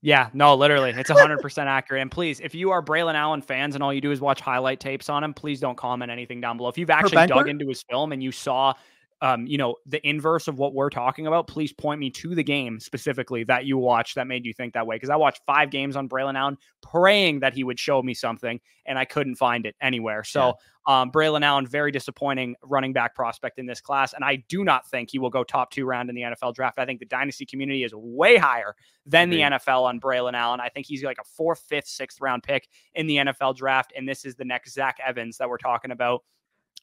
Yeah, 0.00 0.28
no, 0.32 0.54
literally, 0.54 0.90
it's 0.90 1.10
100% 1.10 1.58
accurate. 1.66 2.02
And 2.02 2.10
please, 2.10 2.40
if 2.40 2.54
you 2.54 2.70
are 2.70 2.82
Braylon 2.82 3.14
Allen 3.14 3.42
fans 3.42 3.74
and 3.74 3.82
all 3.82 3.92
you 3.92 4.00
do 4.00 4.12
is 4.12 4.20
watch 4.20 4.40
highlight 4.40 4.80
tapes 4.80 5.08
on 5.08 5.24
him, 5.24 5.34
please 5.34 5.60
don't 5.60 5.76
comment 5.76 6.10
anything 6.10 6.40
down 6.40 6.56
below. 6.56 6.68
If 6.68 6.78
you've 6.78 6.90
actually 6.90 7.26
dug 7.26 7.48
into 7.48 7.66
his 7.66 7.82
film 7.88 8.12
and 8.12 8.22
you 8.22 8.30
saw 8.30 8.74
um, 9.20 9.46
you 9.46 9.58
know, 9.58 9.76
the 9.86 10.06
inverse 10.08 10.46
of 10.46 10.58
what 10.58 10.74
we're 10.74 10.90
talking 10.90 11.26
about, 11.26 11.48
please 11.48 11.72
point 11.72 11.98
me 11.98 12.08
to 12.10 12.34
the 12.34 12.44
game 12.44 12.78
specifically 12.78 13.42
that 13.44 13.66
you 13.66 13.76
watched 13.76 14.14
that 14.14 14.28
made 14.28 14.44
you 14.44 14.52
think 14.52 14.74
that 14.74 14.86
way. 14.86 14.96
Because 14.96 15.10
I 15.10 15.16
watched 15.16 15.42
five 15.44 15.70
games 15.70 15.96
on 15.96 16.08
Braylon 16.08 16.36
Allen, 16.36 16.56
praying 16.82 17.40
that 17.40 17.52
he 17.52 17.64
would 17.64 17.80
show 17.80 18.00
me 18.00 18.14
something, 18.14 18.60
and 18.86 18.96
I 18.98 19.04
couldn't 19.04 19.34
find 19.34 19.66
it 19.66 19.74
anywhere. 19.80 20.22
So, 20.22 20.54
yeah. 20.86 21.00
um, 21.00 21.10
Braylon 21.10 21.42
Allen, 21.42 21.66
very 21.66 21.90
disappointing 21.90 22.54
running 22.62 22.92
back 22.92 23.16
prospect 23.16 23.58
in 23.58 23.66
this 23.66 23.80
class, 23.80 24.12
and 24.12 24.24
I 24.24 24.36
do 24.48 24.62
not 24.62 24.88
think 24.88 25.10
he 25.10 25.18
will 25.18 25.30
go 25.30 25.42
top 25.42 25.72
two 25.72 25.84
round 25.84 26.08
in 26.10 26.14
the 26.14 26.22
NFL 26.22 26.54
draft. 26.54 26.78
I 26.78 26.86
think 26.86 27.00
the 27.00 27.06
dynasty 27.06 27.44
community 27.44 27.82
is 27.82 27.92
way 27.94 28.36
higher 28.36 28.76
than 29.04 29.30
the 29.30 29.40
NFL 29.40 29.82
on 29.82 30.00
Braylon 30.00 30.34
Allen. 30.34 30.60
I 30.60 30.68
think 30.68 30.86
he's 30.86 31.02
like 31.02 31.18
a 31.20 31.24
fourth, 31.24 31.64
fifth, 31.68 31.88
sixth 31.88 32.20
round 32.20 32.44
pick 32.44 32.68
in 32.94 33.08
the 33.08 33.16
NFL 33.16 33.56
draft, 33.56 33.92
and 33.96 34.08
this 34.08 34.24
is 34.24 34.36
the 34.36 34.44
next 34.44 34.74
Zach 34.74 34.98
Evans 35.04 35.38
that 35.38 35.48
we're 35.48 35.58
talking 35.58 35.90
about 35.90 36.22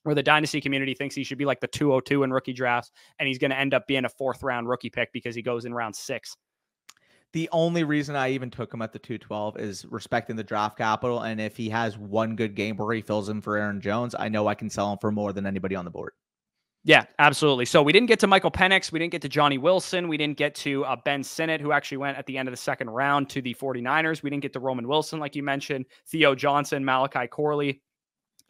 where 0.05 0.15
the 0.15 0.23
dynasty 0.23 0.61
community 0.61 0.93
thinks 0.93 1.15
he 1.15 1.23
should 1.23 1.37
be 1.37 1.45
like 1.45 1.59
the 1.59 1.67
202 1.67 2.23
in 2.23 2.31
rookie 2.31 2.53
drafts, 2.53 2.91
and 3.19 3.27
he's 3.27 3.39
going 3.39 3.51
to 3.51 3.57
end 3.57 3.73
up 3.73 3.87
being 3.87 4.05
a 4.05 4.09
fourth 4.09 4.43
round 4.43 4.69
rookie 4.69 4.89
pick 4.89 5.11
because 5.11 5.35
he 5.35 5.41
goes 5.41 5.65
in 5.65 5.73
round 5.73 5.95
six. 5.95 6.37
The 7.33 7.49
only 7.51 7.83
reason 7.83 8.15
I 8.15 8.29
even 8.29 8.49
took 8.49 8.73
him 8.73 8.81
at 8.81 8.93
the 8.93 8.99
212 8.99 9.57
is 9.57 9.85
respecting 9.89 10.35
the 10.35 10.43
draft 10.43 10.77
capital. 10.77 11.21
And 11.21 11.41
if 11.41 11.57
he 11.57 11.67
has 11.69 11.97
one 11.97 12.35
good 12.35 12.55
game 12.55 12.77
where 12.77 12.95
he 12.95 13.01
fills 13.01 13.27
in 13.27 13.41
for 13.41 13.57
Aaron 13.57 13.81
Jones, 13.81 14.15
I 14.17 14.29
know 14.29 14.47
I 14.47 14.55
can 14.55 14.69
sell 14.69 14.93
him 14.93 14.99
for 14.99 15.11
more 15.11 15.33
than 15.33 15.45
anybody 15.45 15.75
on 15.75 15.83
the 15.83 15.91
board. 15.91 16.13
Yeah, 16.85 17.05
absolutely. 17.17 17.65
So 17.65 17.81
we 17.81 17.91
didn't 17.91 18.07
get 18.09 18.19
to 18.19 18.27
Michael 18.27 18.51
Penix. 18.51 18.91
We 18.91 18.99
didn't 18.99 19.11
get 19.11 19.23
to 19.23 19.27
Johnny 19.27 19.57
Wilson. 19.57 20.07
We 20.07 20.17
didn't 20.17 20.37
get 20.37 20.53
to 20.55 20.85
uh, 20.85 20.95
Ben 21.03 21.23
Sinnott, 21.23 21.59
who 21.59 21.71
actually 21.71 21.97
went 21.97 22.15
at 22.15 22.27
the 22.27 22.37
end 22.37 22.47
of 22.47 22.53
the 22.53 22.57
second 22.57 22.91
round 22.91 23.27
to 23.31 23.41
the 23.41 23.55
49ers. 23.55 24.21
We 24.21 24.29
didn't 24.29 24.43
get 24.43 24.53
to 24.53 24.59
Roman 24.59 24.87
Wilson, 24.87 25.19
like 25.19 25.35
you 25.35 25.41
mentioned, 25.41 25.87
Theo 26.07 26.35
Johnson, 26.35 26.85
Malachi 26.85 27.25
Corley, 27.25 27.81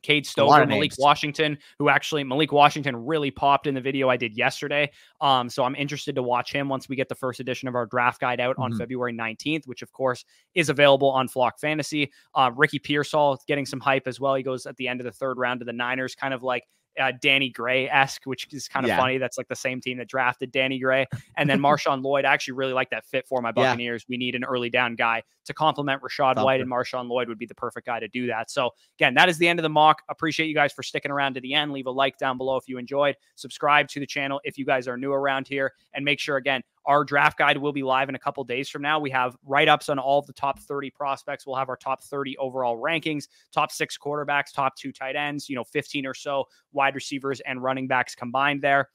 Cade 0.06 0.28
Stover, 0.28 0.66
Malik 0.68 0.94
Washington, 1.00 1.58
who 1.80 1.90
actually 1.90 2.24
Malik 2.24 2.52
Washington 2.52 2.96
really 2.96 3.32
popped 3.32 3.66
in 3.66 3.74
the 3.74 3.82
video 3.82 4.08
I 4.08 4.18
did 4.18 4.38
yesterday. 4.38 4.92
Um, 5.20 5.50
so 5.50 5.64
I'm 5.64 5.76
interested 5.76 6.14
to 6.16 6.22
watch 6.22 6.54
him 6.54 6.70
once 6.70 6.88
we 6.88 6.96
get 6.96 7.10
the 7.10 7.16
first 7.16 7.40
edition 7.40 7.68
of 7.68 7.74
our 7.74 7.88
draft 7.88 8.22
guide 8.22 8.40
out 8.40 8.54
mm-hmm. 8.54 8.74
on 8.74 8.78
February 8.78 9.14
19th, 9.14 9.68
which 9.68 9.82
of 9.82 9.92
course 9.92 10.24
is 10.54 10.70
available 10.70 11.10
on 11.10 11.28
Flock 11.28 11.60
Fantasy. 11.60 12.12
Uh, 12.36 12.52
Ricky 12.56 12.78
Pearsall 12.78 13.42
getting 13.48 13.66
some 13.66 13.80
hype 13.80 14.08
as 14.08 14.20
well. 14.20 14.36
He 14.36 14.44
goes 14.44 14.68
at 14.68 14.78
the 14.78 14.88
end 14.88 15.02
of 15.02 15.06
the 15.06 15.12
third 15.12 15.40
round 15.40 15.62
to 15.62 15.66
the 15.66 15.74
Niners, 15.74 16.14
kind 16.14 16.34
of 16.34 16.44
like 16.44 16.64
uh, 17.00 17.12
Danny 17.22 17.50
Gray 17.50 17.90
esque, 17.90 18.26
which 18.26 18.48
is 18.52 18.68
kind 18.68 18.86
of 18.86 18.90
yeah. 18.90 18.98
funny. 18.98 19.18
That's 19.18 19.38
like 19.38 19.48
the 19.48 19.56
same 19.56 19.82
team 19.82 19.98
that 19.98 20.08
drafted 20.08 20.52
Danny 20.52 20.80
Gray. 20.80 21.06
And 21.38 21.50
then 21.50 21.60
Marshawn 21.62 22.04
Lloyd. 22.04 22.26
I 22.26 22.34
actually 22.34 22.54
really 22.54 22.74
like 22.74 22.90
that 22.92 23.06
fit 23.06 23.28
for 23.28 23.42
my 23.42 23.52
Buccaneers. 23.52 24.04
Yeah. 24.04 24.14
We 24.14 24.18
need 24.18 24.36
an 24.36 24.44
early 24.44 24.70
down 24.70 24.96
guy 24.96 25.24
to 25.46 25.54
complement 25.54 26.02
Rachaad 26.02 26.44
White, 26.44 26.62
and 26.62 26.70
Marshawn 26.70 27.08
Lloyd 27.08 27.28
would 27.30 27.38
be 27.38 27.46
the 27.46 27.56
perfect 27.56 27.86
guy 27.86 28.00
to 28.00 28.08
do 28.08 28.28
that. 28.28 28.50
So, 28.50 28.72
again, 28.98 29.14
that 29.16 29.30
is 29.30 29.38
the 29.38 29.48
end 29.48 29.60
of 29.60 29.64
the 29.64 29.70
mock. 29.70 30.02
Appreciate 30.10 30.48
you 30.48 30.56
guys 30.56 30.74
for 30.74 30.84
sticking 30.84 31.12
around 31.12 31.36
to 31.36 31.42
the 31.42 31.54
end. 31.54 31.72
Leave 31.72 31.88
a 31.88 31.92
like 31.92 32.18
down 32.18 32.38
below 32.38 32.58
if 32.58 32.68
you 32.68 32.78
enjoyed. 32.78 33.16
Subscribe 33.36 33.88
to 33.90 34.00
the 34.00 34.08
channel 34.08 34.42
if 34.44 34.58
you 34.58 34.66
guys 34.66 34.88
are 34.88 34.98
new 34.98 35.14
around 35.14 35.48
here. 35.48 35.74
And 35.94 36.04
make 36.04 36.20
sure, 36.20 36.38
again, 36.38 36.64
our 36.86 37.04
draft 37.04 37.38
guide 37.38 37.58
will 37.58 37.74
be 37.74 37.84
live 37.84 38.10
in 38.10 38.16
a 38.16 38.20
couple 38.20 38.44
days 38.44 38.70
from 38.70 38.82
now. 38.82 39.00
We 39.00 39.10
have 39.12 39.36
write 39.44 39.68
ups 39.68 39.90
on 39.90 40.00
all 40.00 40.20
of 40.20 40.26
the 40.28 40.34
top 40.34 40.60
30 40.60 40.92
prospects. 40.92 41.46
We'll 41.46 41.56
have 41.56 41.70
our 41.70 41.78
top 41.78 42.04
30 42.04 42.38
overall 42.38 42.78
rankings, 42.78 43.28
top 43.52 43.72
six 43.72 43.98
quarterbacks, 43.98 44.54
top 44.54 44.76
two 44.76 44.92
tight 44.92 45.16
ends, 45.16 45.50
you 45.50 45.56
know, 45.56 45.64
15 45.64 46.06
or 46.06 46.14
so 46.14 46.46
wide 46.72 46.96
receivers 46.96 47.40
and 47.42 47.62
running 47.62 47.88
backs 47.88 48.16
combined 48.16 48.62
there. 48.62 48.90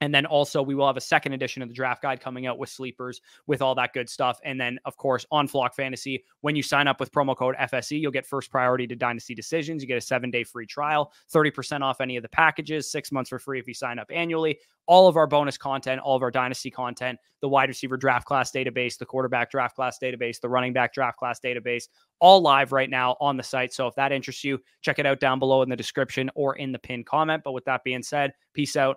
And 0.00 0.14
then 0.14 0.24
also, 0.24 0.62
we 0.62 0.74
will 0.74 0.86
have 0.86 0.96
a 0.96 1.00
second 1.00 1.34
edition 1.34 1.62
of 1.62 1.68
the 1.68 1.74
draft 1.74 2.02
guide 2.02 2.20
coming 2.20 2.46
out 2.46 2.58
with 2.58 2.70
sleepers, 2.70 3.20
with 3.46 3.60
all 3.60 3.74
that 3.74 3.92
good 3.92 4.08
stuff. 4.08 4.40
And 4.44 4.58
then, 4.58 4.78
of 4.86 4.96
course, 4.96 5.26
on 5.30 5.46
Flock 5.46 5.74
Fantasy, 5.74 6.24
when 6.40 6.56
you 6.56 6.62
sign 6.62 6.88
up 6.88 7.00
with 7.00 7.12
promo 7.12 7.36
code 7.36 7.54
FSE, 7.56 8.00
you'll 8.00 8.10
get 8.10 8.26
first 8.26 8.50
priority 8.50 8.86
to 8.86 8.96
Dynasty 8.96 9.34
Decisions. 9.34 9.82
You 9.82 9.88
get 9.88 9.98
a 9.98 10.00
seven 10.00 10.30
day 10.30 10.42
free 10.42 10.66
trial, 10.66 11.12
30% 11.32 11.82
off 11.82 12.00
any 12.00 12.16
of 12.16 12.22
the 12.22 12.28
packages, 12.30 12.90
six 12.90 13.12
months 13.12 13.28
for 13.28 13.38
free 13.38 13.58
if 13.58 13.68
you 13.68 13.74
sign 13.74 13.98
up 13.98 14.10
annually. 14.10 14.58
All 14.86 15.06
of 15.06 15.16
our 15.16 15.26
bonus 15.26 15.56
content, 15.56 16.00
all 16.00 16.16
of 16.16 16.22
our 16.22 16.30
Dynasty 16.30 16.70
content, 16.70 17.18
the 17.40 17.48
wide 17.48 17.68
receiver 17.68 17.96
draft 17.96 18.26
class 18.26 18.50
database, 18.50 18.98
the 18.98 19.06
quarterback 19.06 19.50
draft 19.50 19.76
class 19.76 19.98
database, 20.02 20.40
the 20.40 20.48
running 20.48 20.72
back 20.72 20.92
draft 20.92 21.18
class 21.18 21.38
database, 21.38 21.88
all 22.18 22.40
live 22.40 22.72
right 22.72 22.90
now 22.90 23.16
on 23.20 23.36
the 23.36 23.42
site. 23.42 23.72
So 23.72 23.86
if 23.86 23.94
that 23.94 24.12
interests 24.12 24.42
you, 24.42 24.58
check 24.82 24.98
it 24.98 25.06
out 25.06 25.20
down 25.20 25.38
below 25.38 25.62
in 25.62 25.68
the 25.68 25.76
description 25.76 26.30
or 26.34 26.56
in 26.56 26.72
the 26.72 26.78
pinned 26.78 27.06
comment. 27.06 27.42
But 27.44 27.52
with 27.52 27.64
that 27.66 27.84
being 27.84 28.02
said, 28.02 28.32
peace 28.52 28.76
out 28.76 28.96